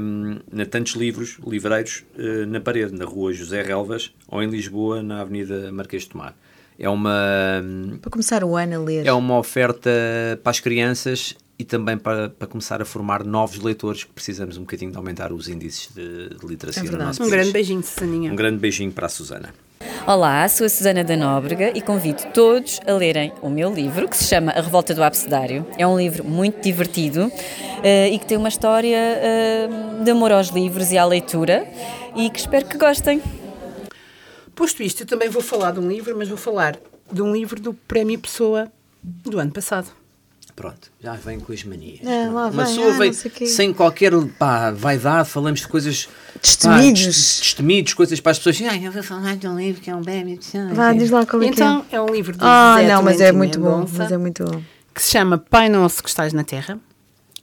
na 0.53 0.67
tantos 0.67 0.95
livros, 0.95 1.39
livreiros, 1.47 2.05
eh, 2.19 2.45
na 2.47 2.61
parede, 2.61 2.93
na 2.95 3.05
rua 3.05 3.33
José 3.33 3.63
Relvas, 3.63 4.13
ou 4.29 4.43
em 4.43 4.49
Lisboa, 4.51 5.03
na 5.03 5.21
Avenida 5.21 5.71
Marquês 5.73 6.03
de 6.03 6.09
Tomar. 6.11 6.35
É 6.79 6.89
uma, 6.89 7.63
Para 8.01 8.11
começar 8.11 8.43
o 8.43 8.57
ano 8.57 8.77
a 8.77 8.79
ler. 8.79 9.07
é 9.07 9.13
uma 9.13 9.37
oferta 9.39 9.91
para 10.43 10.51
as 10.51 10.61
crianças 10.61 11.37
e 11.59 11.65
também 11.65 11.99
para, 11.99 12.31
para 12.31 12.49
começar 12.49 12.81
a 12.81 12.87
formar 12.87 13.23
novos 13.23 13.59
leitores, 13.61 14.03
que 14.05 14.11
precisamos 14.13 14.57
um 14.57 14.61
bocadinho 14.63 14.91
de 14.91 14.97
aumentar 14.97 15.31
os 15.31 15.47
índices 15.47 15.91
de, 15.95 16.31
de 16.31 16.47
literacia 16.47 16.83
É 16.83 16.91
no 16.91 16.97
nosso 16.99 17.21
Um 17.23 17.27
país. 17.27 17.33
grande 17.33 17.53
beijinho, 17.53 17.83
Susaninha. 17.83 18.33
Um 18.33 18.37
grande 18.37 18.57
beijinho 18.59 18.91
para 18.93 19.07
a 19.07 19.09
Susana. 19.11 19.53
Olá, 20.13 20.49
sou 20.49 20.67
a 20.67 20.69
Susana 20.69 21.05
da 21.05 21.17
Nóbrega 21.17 21.71
e 21.73 21.81
convido 21.81 22.25
todos 22.35 22.81
a 22.85 22.93
lerem 22.95 23.33
o 23.41 23.49
meu 23.49 23.73
livro, 23.73 24.09
que 24.09 24.17
se 24.17 24.25
chama 24.25 24.51
A 24.51 24.61
Revolta 24.61 24.93
do 24.93 25.05
Abcedário. 25.05 25.65
É 25.79 25.87
um 25.87 25.97
livro 25.97 26.25
muito 26.25 26.61
divertido 26.61 27.31
eh, 27.81 28.09
e 28.09 28.19
que 28.19 28.27
tem 28.27 28.37
uma 28.37 28.49
história 28.49 28.97
eh, 28.97 29.69
de 30.03 30.11
amor 30.11 30.33
aos 30.33 30.49
livros 30.49 30.91
e 30.91 30.99
à 30.99 31.05
leitura 31.05 31.65
e 32.17 32.29
que 32.29 32.41
espero 32.41 32.67
que 32.67 32.77
gostem. 32.77 33.23
Posto 34.53 34.83
isto, 34.83 35.05
eu 35.05 35.07
também 35.07 35.29
vou 35.29 35.41
falar 35.41 35.71
de 35.71 35.79
um 35.79 35.89
livro, 35.89 36.19
mas 36.19 36.29
vou 36.29 36.37
falar 36.37 36.77
de 37.13 37.23
um 37.23 37.33
livro 37.33 37.61
do 37.61 37.73
Prémio 37.73 38.19
Pessoa 38.19 38.67
do 39.01 39.39
ano 39.39 39.53
passado. 39.53 40.00
Pronto, 40.55 40.91
já 41.03 41.15
vem 41.15 41.41
com 41.41 41.53
as 41.53 41.65
manias. 41.65 42.01
Ah, 42.05 42.31
lá 42.31 42.47
Uma 42.47 42.51
vem, 42.51 42.67
pessoa 42.67 42.95
ah, 42.95 42.99
vem 42.99 43.13
sem 43.47 43.73
qualquer 43.73 44.13
pá, 44.39 44.71
vaidade, 44.71 45.29
falamos 45.29 45.61
de 45.61 45.69
coisas. 45.69 46.09
Destemidos. 46.43 47.01
pá, 47.01 47.07
des- 47.07 47.39
destemidos, 47.41 47.95
coisas 47.95 48.21
para 48.21 48.33
as 48.33 48.39
pessoas. 48.39 48.61
Ai, 48.71 48.87
eu 48.87 48.93
vou 48.93 49.03
falar 49.03 49.37
de 49.37 49.47
um 49.49 49.59
livro 49.59 49.81
que 49.81 49.91
é 49.91 49.95
um 49.95 50.03
bebê. 50.03 50.39
Vá, 50.75 50.93
diz 50.93 51.11
lá 51.11 51.25
qual 51.27 51.43
é 51.43 51.47
que 51.47 51.53
Então, 51.53 51.85
é. 51.91 51.97
é 51.97 52.01
um 52.01 52.09
livro 52.11 52.37
do 52.37 52.45
Ah, 52.45 52.77
não, 52.87 53.03
mas 53.03 53.21
é 53.21 53.33
muito 53.33 53.59
bom. 53.59 53.87
Mas 53.93 54.13
é 54.13 54.17
muito 54.19 54.45
bom. 54.45 54.63
que 54.95 55.03
se 55.03 55.11
chama 55.13 55.39
Pai 55.39 55.69
Nosso 55.69 56.03
que 56.03 56.09
estás 56.09 56.33
na 56.33 56.45
Terra. 56.45 56.79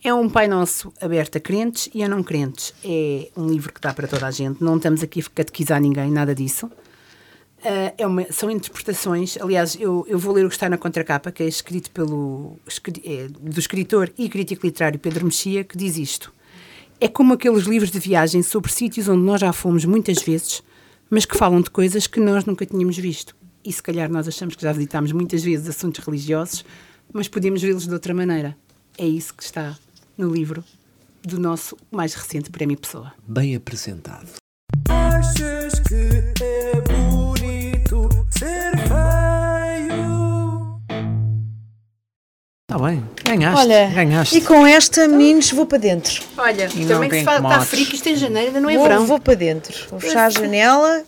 É 0.04 0.14
um 0.14 0.30
Pai 0.30 0.48
Nosso 0.48 0.94
aberto 1.02 1.38
a 1.38 1.42
crentes 1.42 1.90
e 1.94 2.04
a 2.04 2.08
não 2.08 2.22
crentes. 2.24 2.74
É 2.86 3.30
um 3.36 3.48
livro 3.48 3.74
que 3.74 3.82
dá 3.82 3.94
para 3.94 4.08
toda 4.08 4.28
a 4.28 4.32
gente. 4.32 4.64
Não 4.64 4.78
estamos 4.78 5.02
aqui 5.04 5.20
a 5.20 5.24
catequizar 5.36 5.82
ninguém, 5.82 6.12
nada 6.12 6.34
disso. 6.36 6.70
Ah, 7.70 7.94
é 7.98 8.08
uma- 8.08 8.32
são 8.32 8.50
interpretações. 8.50 9.38
Aliás, 9.42 9.76
eu, 9.80 10.06
eu 10.08 10.18
vou 10.18 10.34
ler 10.34 10.46
o 10.46 10.50
que 10.50 10.56
está 10.56 10.70
na 10.70 10.78
contracapa, 10.78 11.32
que 11.34 11.44
é 11.44 11.48
escrito 11.48 11.92
pelo 11.92 12.58
é, 13.04 13.28
do 13.28 13.60
escritor 13.60 14.10
e 14.18 14.30
crítico 14.30 14.66
literário 14.66 14.98
Pedro 14.98 15.26
Mexia, 15.26 15.64
que 15.66 15.78
diz 15.78 15.98
isto. 15.98 16.32
É 17.00 17.08
como 17.10 17.34
aqueles 17.34 17.66
livros 17.66 17.92
de 17.92 18.00
viagem 18.00 18.42
sobre 18.42 18.72
sítios 18.72 19.08
onde 19.10 19.22
nós 19.22 19.42
já 19.42 19.52
fomos 19.52 19.84
muitas 19.86 20.22
vezes, 20.24 20.64
mas 21.10 21.26
que 21.26 21.38
falam 21.38 21.60
de 21.62 21.70
coisas 21.70 22.08
que 22.08 22.20
nós 22.22 22.46
nunca 22.46 22.66
tínhamos 22.66 22.98
visto. 22.98 23.36
E 23.66 23.72
se 23.74 23.84
calhar 23.84 24.10
nós 24.10 24.28
achamos 24.30 24.56
que 24.56 24.62
já 24.64 24.72
visitámos 24.72 25.12
muitas 25.12 25.44
vezes 25.44 25.68
assuntos 25.68 26.04
religiosos, 26.06 26.64
mas 27.12 27.28
podemos 27.28 27.62
vê-los 27.62 27.86
de 27.86 27.94
outra 27.94 28.14
maneira. 28.14 28.56
É 28.98 29.06
isso 29.06 29.34
que 29.34 29.44
está 29.44 29.78
no 30.18 30.34
livro 30.34 30.64
do 31.22 31.38
nosso 31.38 31.76
mais 31.92 32.14
recente 32.14 32.50
Prémio 32.50 32.78
Pessoa. 32.78 33.12
Bem 33.28 33.56
apresentado. 33.56 34.30
Achas 34.90 35.80
que 35.82 36.44
é 36.44 36.82
bonito 36.82 37.37
ser 38.38 38.78
feio? 38.88 40.18
Está 42.70 42.84
bem, 42.86 43.04
ganhaste. 43.24 43.60
Olha, 43.62 43.88
ganhaste. 43.90 44.38
e 44.38 44.42
com 44.42 44.66
esta, 44.68 45.08
meninos, 45.08 45.52
vou 45.52 45.66
para 45.66 45.78
dentro. 45.78 46.22
Olha, 46.38 46.70
E 46.76 46.86
também 46.86 47.10
tem 47.10 47.20
se 47.20 47.26
faz, 47.26 47.42
está 47.44 47.62
frio, 47.62 47.86
que 47.86 47.96
isto 47.96 48.10
é 48.10 48.16
janeiro, 48.16 48.48
ainda 48.48 48.60
não 48.60 48.70
é 48.70 48.76
vou, 48.76 48.84
verão. 48.84 49.06
vou 49.06 49.20
para 49.20 49.34
dentro. 49.36 49.88
Vou 49.90 50.00
fechar 50.00 50.26
a 50.26 50.30
janela. 50.30 51.04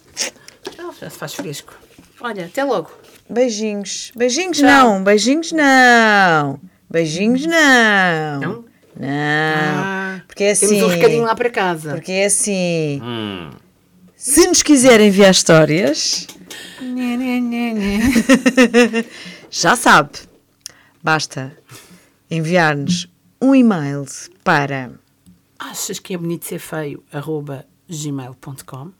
Ah, 0.80 0.92
já 1.00 1.10
se 1.10 1.18
faz 1.18 1.34
fresco. 1.34 1.74
Olha, 2.22 2.46
até 2.46 2.64
logo. 2.64 2.90
Beijinhos. 3.30 4.12
Beijinhos 4.16 4.58
Tchau. 4.58 4.68
não. 4.68 5.04
Beijinhos 5.04 5.52
não. 5.52 6.60
Beijinhos 6.90 7.46
não. 7.46 8.40
Não? 8.40 8.66
Não. 8.98 9.08
Ah, 9.08 10.22
porque 10.28 10.46
é 10.46 10.52
assim. 10.52 10.68
Temos 10.68 10.84
um 10.84 10.88
recadinho 10.88 11.24
lá 11.24 11.36
para 11.36 11.50
casa. 11.50 11.92
Porque 11.94 12.12
é 12.12 12.26
assim. 12.26 13.00
Hum. 13.04 13.52
Se 14.16 14.48
nos 14.48 14.62
quiserem 14.64 15.08
enviar 15.08 15.32
histórias, 15.32 16.28
já 19.50 19.76
sabe. 19.76 20.12
Basta 21.02 21.58
enviar-nos 22.30 23.08
um 23.42 23.56
e-mail 23.56 24.06
para 24.44 24.92
Achas 25.60 26.00
que 26.00 26.14
é 26.14 26.18
bonito 26.18 26.46
ser 26.46 26.60
feio? 26.60 27.04
Arroba 27.12 27.66
gmail.com 27.90 28.94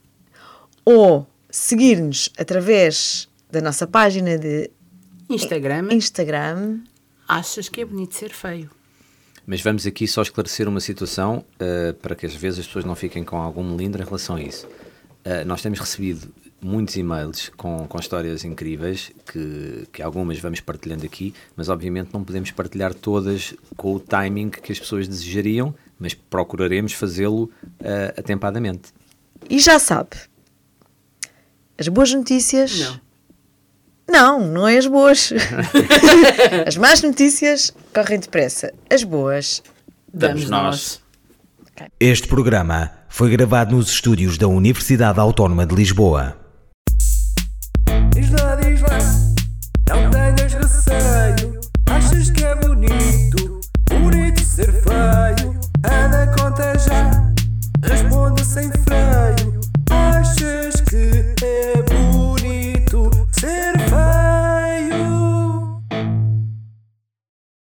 ou 0.84 1.26
seguir-nos 1.48 2.28
através 2.36 3.28
da 3.50 3.62
nossa 3.62 3.86
página 3.86 4.36
de 4.36 4.70
Instagram. 5.28 5.88
Instagram. 5.90 6.80
Achas 7.26 7.70
que 7.70 7.80
é 7.80 7.84
bonito 7.84 8.14
ser 8.14 8.30
feio? 8.30 8.70
Mas 9.46 9.62
vamos 9.62 9.86
aqui 9.86 10.06
só 10.06 10.20
esclarecer 10.20 10.68
uma 10.68 10.80
situação 10.80 11.44
eh, 11.58 11.94
para 11.94 12.14
que 12.14 12.26
às 12.26 12.34
vezes 12.34 12.60
as 12.60 12.66
pessoas 12.66 12.84
não 12.84 12.94
fiquem 12.94 13.24
com 13.24 13.38
algum 13.38 13.64
melindre 13.64 14.02
em 14.02 14.04
relação 14.04 14.36
a 14.36 14.42
isso. 14.42 14.68
Eh, 15.24 15.44
nós 15.44 15.62
temos 15.62 15.78
recebido 15.78 16.30
muitos 16.62 16.96
e-mails 16.96 17.50
com, 17.56 17.86
com 17.86 17.98
histórias 17.98 18.44
incríveis, 18.44 19.10
que, 19.26 19.86
que 19.92 20.02
algumas 20.02 20.38
vamos 20.38 20.60
partilhando 20.60 21.04
aqui, 21.04 21.34
mas 21.56 21.68
obviamente 21.68 22.10
não 22.12 22.22
podemos 22.22 22.50
partilhar 22.50 22.94
todas 22.94 23.54
com 23.76 23.94
o 23.94 24.00
timing 24.00 24.50
que 24.50 24.72
as 24.72 24.78
pessoas 24.78 25.08
desejariam, 25.08 25.74
mas 25.98 26.14
procuraremos 26.14 26.92
fazê-lo 26.92 27.50
eh, 27.80 28.14
atempadamente. 28.16 28.92
E 29.48 29.58
já 29.58 29.78
sabe. 29.78 30.10
As 31.78 31.88
boas 31.88 32.12
notícias. 32.12 32.78
Não. 32.78 33.00
Não, 34.10 34.46
não 34.48 34.68
é 34.68 34.76
as 34.76 34.86
boas. 34.86 35.32
as 36.66 36.76
más 36.76 37.00
notícias 37.02 37.72
correm 37.94 38.18
depressa. 38.18 38.72
As 38.90 39.04
boas. 39.04 39.62
Damos 40.12 40.48
nós. 40.50 41.00
Este 41.98 42.26
programa 42.26 42.90
foi 43.08 43.30
gravado 43.30 43.74
nos 43.74 43.88
estúdios 43.88 44.36
da 44.36 44.48
Universidade 44.48 45.20
Autónoma 45.20 45.64
de 45.64 45.74
Lisboa. 45.74 46.39